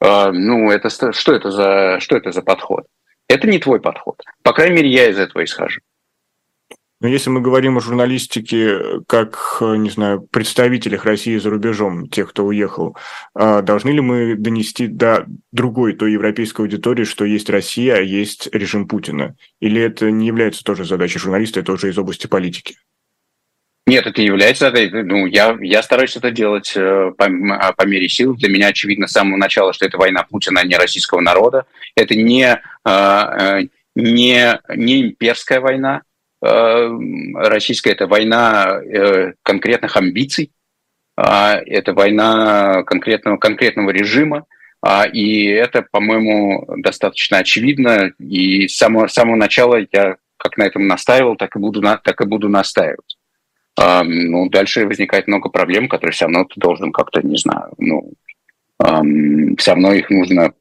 Uh, 0.02 0.32
ну, 0.32 0.72
это 0.72 0.90
что 0.90 1.34
это 1.34 1.52
за 1.52 2.00
что 2.00 2.16
это 2.16 2.32
за 2.32 2.42
подход? 2.42 2.86
Это 3.28 3.48
не 3.48 3.60
твой 3.60 3.82
подход. 3.82 4.22
По 4.44 4.54
крайней 4.54 4.78
мере, 4.78 4.90
я 4.90 5.10
из 5.10 5.20
этого 5.20 5.44
исхожу. 5.44 5.82
Но 7.02 7.08
если 7.08 7.30
мы 7.30 7.39
говорим 7.39 7.78
о 7.78 7.82
журналистике 7.82 9.02
как, 9.08 9.58
не 9.62 9.89
знаю, 9.89 10.22
представителях 10.22 11.06
России 11.06 11.38
за 11.38 11.50
рубежом, 11.50 12.10
тех, 12.10 12.30
кто 12.30 12.45
уехал, 12.45 12.97
а 13.34 13.62
должны 13.62 13.91
ли 13.91 14.02
мы 14.02 14.36
донести 14.36 14.88
до 14.88 15.26
другой, 15.52 15.93
той 15.93 16.12
европейской 16.12 16.62
аудитории, 16.62 17.06
что 17.06 17.24
есть 17.24 17.50
Россия, 17.50 17.95
а 17.95 18.02
есть 18.02 18.50
режим 18.54 18.88
Путина? 18.88 19.36
Или 19.62 19.82
это 19.82 20.12
не 20.12 20.28
является 20.28 20.64
тоже 20.64 20.84
задачей 20.84 21.20
журналиста, 21.20 21.62
это 21.62 21.72
уже 21.72 21.89
из 21.89 21.97
области 21.97 22.28
политики? 22.28 22.76
Нет, 23.88 24.06
это 24.06 24.22
является, 24.22 24.72
ну, 24.91 25.26
я, 25.26 25.58
я 25.62 25.82
стараюсь 25.82 26.16
это 26.16 26.30
делать 26.30 26.74
э, 26.76 27.12
по, 27.18 27.28
по 27.76 27.88
мере 27.88 28.08
сил. 28.08 28.36
Для 28.36 28.50
меня 28.50 28.68
очевидно 28.68 29.08
с 29.08 29.14
самого 29.14 29.38
начала, 29.38 29.74
что 29.74 29.86
это 29.86 29.97
война 29.97 30.24
Путина, 30.30 30.62
а 30.62 30.66
не 30.66 30.76
российского 30.76 31.22
народа. 31.22 31.66
Это 31.95 32.14
не, 32.14 32.62
э, 32.86 32.89
э, 32.89 33.62
не, 33.95 34.60
не 34.76 35.02
имперская 35.02 35.60
война, 35.60 36.04
российская 36.42 37.92
это 37.92 38.08
война 38.08 38.80
э, 38.82 39.34
конкретных 39.44 39.98
амбиций, 39.98 40.52
а, 41.22 41.56
это 41.66 41.94
война 41.94 42.84
конкретного, 42.84 43.36
конкретного 43.36 43.90
режима, 43.90 44.46
а, 44.82 45.06
и 45.06 45.44
это, 45.48 45.86
по-моему, 45.92 46.66
достаточно 46.78 47.40
очевидно. 47.40 48.14
И 48.20 48.70
с 48.70 48.78
самого, 48.78 49.08
с 49.08 49.14
самого 49.14 49.36
начала 49.36 49.86
я 49.92 50.16
как 50.38 50.58
на 50.58 50.64
этом 50.64 50.88
настаивал, 50.88 51.36
так 51.36 51.58
и 51.58 51.60
буду, 51.60 51.82
так 51.82 52.22
и 52.22 52.26
буду 52.26 52.48
настаивать. 52.48 53.18
А, 53.78 54.04
ну, 54.06 54.50
дальше 54.50 54.86
возникает 54.86 55.28
много 55.28 55.50
проблем, 55.50 55.90
которые 55.90 56.14
все 56.14 56.26
равно 56.26 56.46
ты 56.46 56.54
должен 56.58 56.94
как-то, 56.94 57.22
не 57.22 57.38
знаю, 57.38 57.74
ну, 57.78 58.14
все 59.58 59.72
равно 59.72 59.92
их 59.92 60.10
нужно 60.10 60.54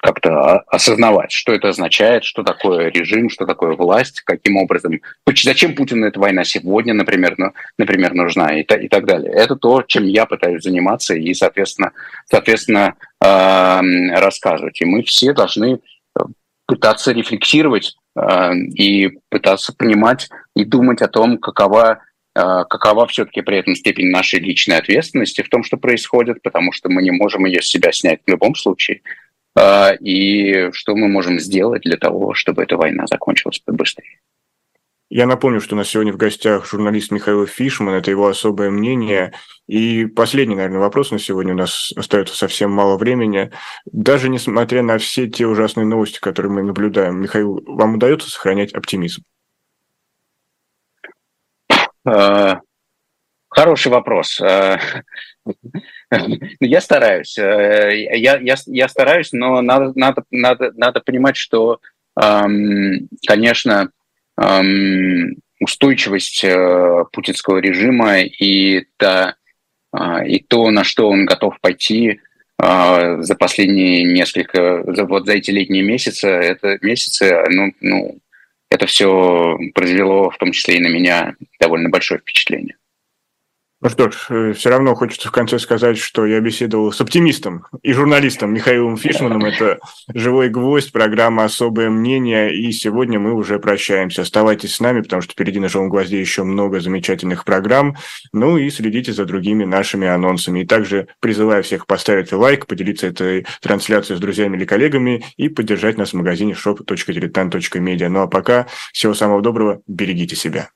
как-то 0.00 0.60
осознавать, 0.68 1.30
что 1.30 1.52
это 1.52 1.68
означает, 1.68 2.24
что 2.24 2.42
такое 2.42 2.90
режим, 2.90 3.28
что 3.28 3.44
такое 3.44 3.76
власть, 3.76 4.22
каким 4.22 4.56
образом, 4.56 5.00
зачем 5.26 5.74
Путину 5.74 6.06
эта 6.06 6.18
война 6.18 6.44
сегодня, 6.44 6.94
например, 6.94 7.34
ну, 7.36 7.52
например 7.76 8.14
нужна 8.14 8.58
и, 8.58 8.62
и 8.62 8.88
так 8.88 9.04
далее. 9.04 9.30
Это 9.32 9.56
то, 9.56 9.82
чем 9.82 10.04
я 10.04 10.24
пытаюсь 10.24 10.62
заниматься 10.62 11.14
и, 11.14 11.34
соответственно, 11.34 11.92
соответственно 12.24 12.94
э, 13.22 13.80
рассказывать. 14.18 14.80
И 14.80 14.86
мы 14.86 15.02
все 15.02 15.34
должны 15.34 15.80
пытаться 16.66 17.12
рефлексировать 17.12 17.96
э, 18.16 18.54
и 18.54 19.18
пытаться 19.28 19.74
понимать 19.74 20.30
и 20.56 20.64
думать 20.64 21.02
о 21.02 21.08
том, 21.08 21.38
какова 21.38 22.00
какова 22.32 23.08
все-таки 23.08 23.42
при 23.42 23.58
этом 23.58 23.74
степень 23.74 24.10
нашей 24.10 24.38
личной 24.38 24.78
ответственности 24.78 25.42
в 25.42 25.48
том, 25.48 25.64
что 25.64 25.76
происходит, 25.76 26.40
потому 26.42 26.70
что 26.70 26.88
мы 26.88 27.02
не 27.02 27.10
можем 27.10 27.44
ее 27.44 27.60
с 27.60 27.66
себя 27.66 27.90
снять 27.90 28.20
в 28.24 28.30
любом 28.30 28.54
случае. 28.54 29.02
И 29.58 30.70
что 30.72 30.94
мы 30.94 31.08
можем 31.08 31.38
сделать 31.38 31.82
для 31.82 31.96
того, 31.96 32.34
чтобы 32.34 32.62
эта 32.62 32.76
война 32.76 33.06
закончилась 33.06 33.58
побыстрее. 33.58 34.20
Я 35.12 35.26
напомню, 35.26 35.60
что 35.60 35.74
у 35.74 35.78
нас 35.78 35.88
сегодня 35.88 36.12
в 36.12 36.16
гостях 36.16 36.70
журналист 36.70 37.10
Михаил 37.10 37.44
Фишман, 37.44 37.94
это 37.94 38.12
его 38.12 38.28
особое 38.28 38.70
мнение. 38.70 39.32
И 39.66 40.06
последний, 40.06 40.54
наверное, 40.54 40.78
вопрос 40.78 41.10
на 41.10 41.18
сегодня, 41.18 41.52
у 41.52 41.56
нас 41.56 41.92
остается 41.96 42.36
совсем 42.36 42.70
мало 42.70 42.96
времени. 42.96 43.50
Даже 43.86 44.28
несмотря 44.28 44.84
на 44.84 44.98
все 44.98 45.26
те 45.26 45.48
ужасные 45.48 45.84
новости, 45.84 46.20
которые 46.20 46.52
мы 46.52 46.62
наблюдаем, 46.62 47.20
Михаил, 47.20 47.60
вам 47.66 47.96
удается 47.96 48.30
сохранять 48.30 48.72
оптимизм? 48.72 49.24
А, 52.04 52.60
хороший 53.48 53.90
вопрос. 53.90 54.40
А, 56.10 56.26
я 56.60 56.80
стараюсь. 56.80 57.38
А, 57.38 57.90
я, 57.90 58.38
я, 58.38 58.54
я 58.66 58.88
стараюсь, 58.88 59.32
но 59.32 59.60
надо, 59.62 59.92
надо, 59.94 60.24
надо, 60.30 60.72
надо 60.76 61.00
понимать, 61.00 61.36
что, 61.36 61.80
конечно, 63.26 63.90
устойчивость 65.60 66.42
э, 66.42 67.04
путинского 67.12 67.58
режима 67.58 68.20
и, 68.20 68.86
та, 68.96 69.36
а, 69.92 70.24
и 70.24 70.40
то, 70.40 70.70
на 70.70 70.84
что 70.84 71.08
он 71.08 71.26
готов 71.26 71.60
пойти 71.60 72.20
а, 72.58 73.20
за 73.20 73.34
последние 73.34 74.04
несколько, 74.04 74.82
за, 74.92 75.04
вот 75.04 75.26
за 75.26 75.34
эти 75.34 75.50
летние 75.50 75.82
месяцы, 75.82 76.28
это 76.28 76.78
месяцы, 76.80 77.44
ну, 77.50 77.72
ну, 77.80 78.18
это 78.70 78.86
все 78.86 79.58
произвело 79.74 80.30
в 80.30 80.38
том 80.38 80.52
числе 80.52 80.76
и 80.76 80.80
на 80.80 80.88
меня 80.88 81.34
довольно 81.60 81.90
большое 81.90 82.20
впечатление. 82.20 82.76
Ну 83.82 83.88
что 83.88 84.10
ж, 84.10 84.26
э, 84.28 84.52
все 84.52 84.68
равно 84.68 84.94
хочется 84.94 85.28
в 85.28 85.32
конце 85.32 85.58
сказать, 85.58 85.96
что 85.96 86.26
я 86.26 86.40
беседовал 86.40 86.92
с 86.92 87.00
оптимистом 87.00 87.64
и 87.82 87.94
журналистом 87.94 88.52
Михаилом 88.52 88.98
Фишманом. 88.98 89.42
Это 89.46 89.78
«Живой 90.12 90.50
гвоздь», 90.50 90.92
программа 90.92 91.44
«Особое 91.44 91.88
мнение». 91.88 92.54
И 92.54 92.72
сегодня 92.72 93.18
мы 93.18 93.32
уже 93.32 93.58
прощаемся. 93.58 94.20
Оставайтесь 94.20 94.74
с 94.74 94.80
нами, 94.80 95.00
потому 95.00 95.22
что 95.22 95.32
впереди 95.32 95.60
на 95.60 95.70
«Живом 95.70 95.88
гвозде» 95.88 96.20
еще 96.20 96.42
много 96.42 96.80
замечательных 96.80 97.46
программ. 97.46 97.96
Ну 98.34 98.58
и 98.58 98.68
следите 98.68 99.14
за 99.14 99.24
другими 99.24 99.64
нашими 99.64 100.06
анонсами. 100.06 100.60
И 100.60 100.66
также 100.66 101.08
призываю 101.20 101.62
всех 101.62 101.86
поставить 101.86 102.32
лайк, 102.32 102.66
поделиться 102.66 103.06
этой 103.06 103.46
трансляцией 103.62 104.18
с 104.18 104.20
друзьями 104.20 104.58
или 104.58 104.66
коллегами 104.66 105.24
и 105.38 105.48
поддержать 105.48 105.96
нас 105.96 106.10
в 106.10 106.16
магазине 106.16 106.52
shop.diletant.media. 106.52 108.08
Ну 108.10 108.20
а 108.20 108.26
пока 108.26 108.66
всего 108.92 109.14
самого 109.14 109.40
доброго, 109.40 109.80
берегите 109.86 110.36
себя. 110.36 110.68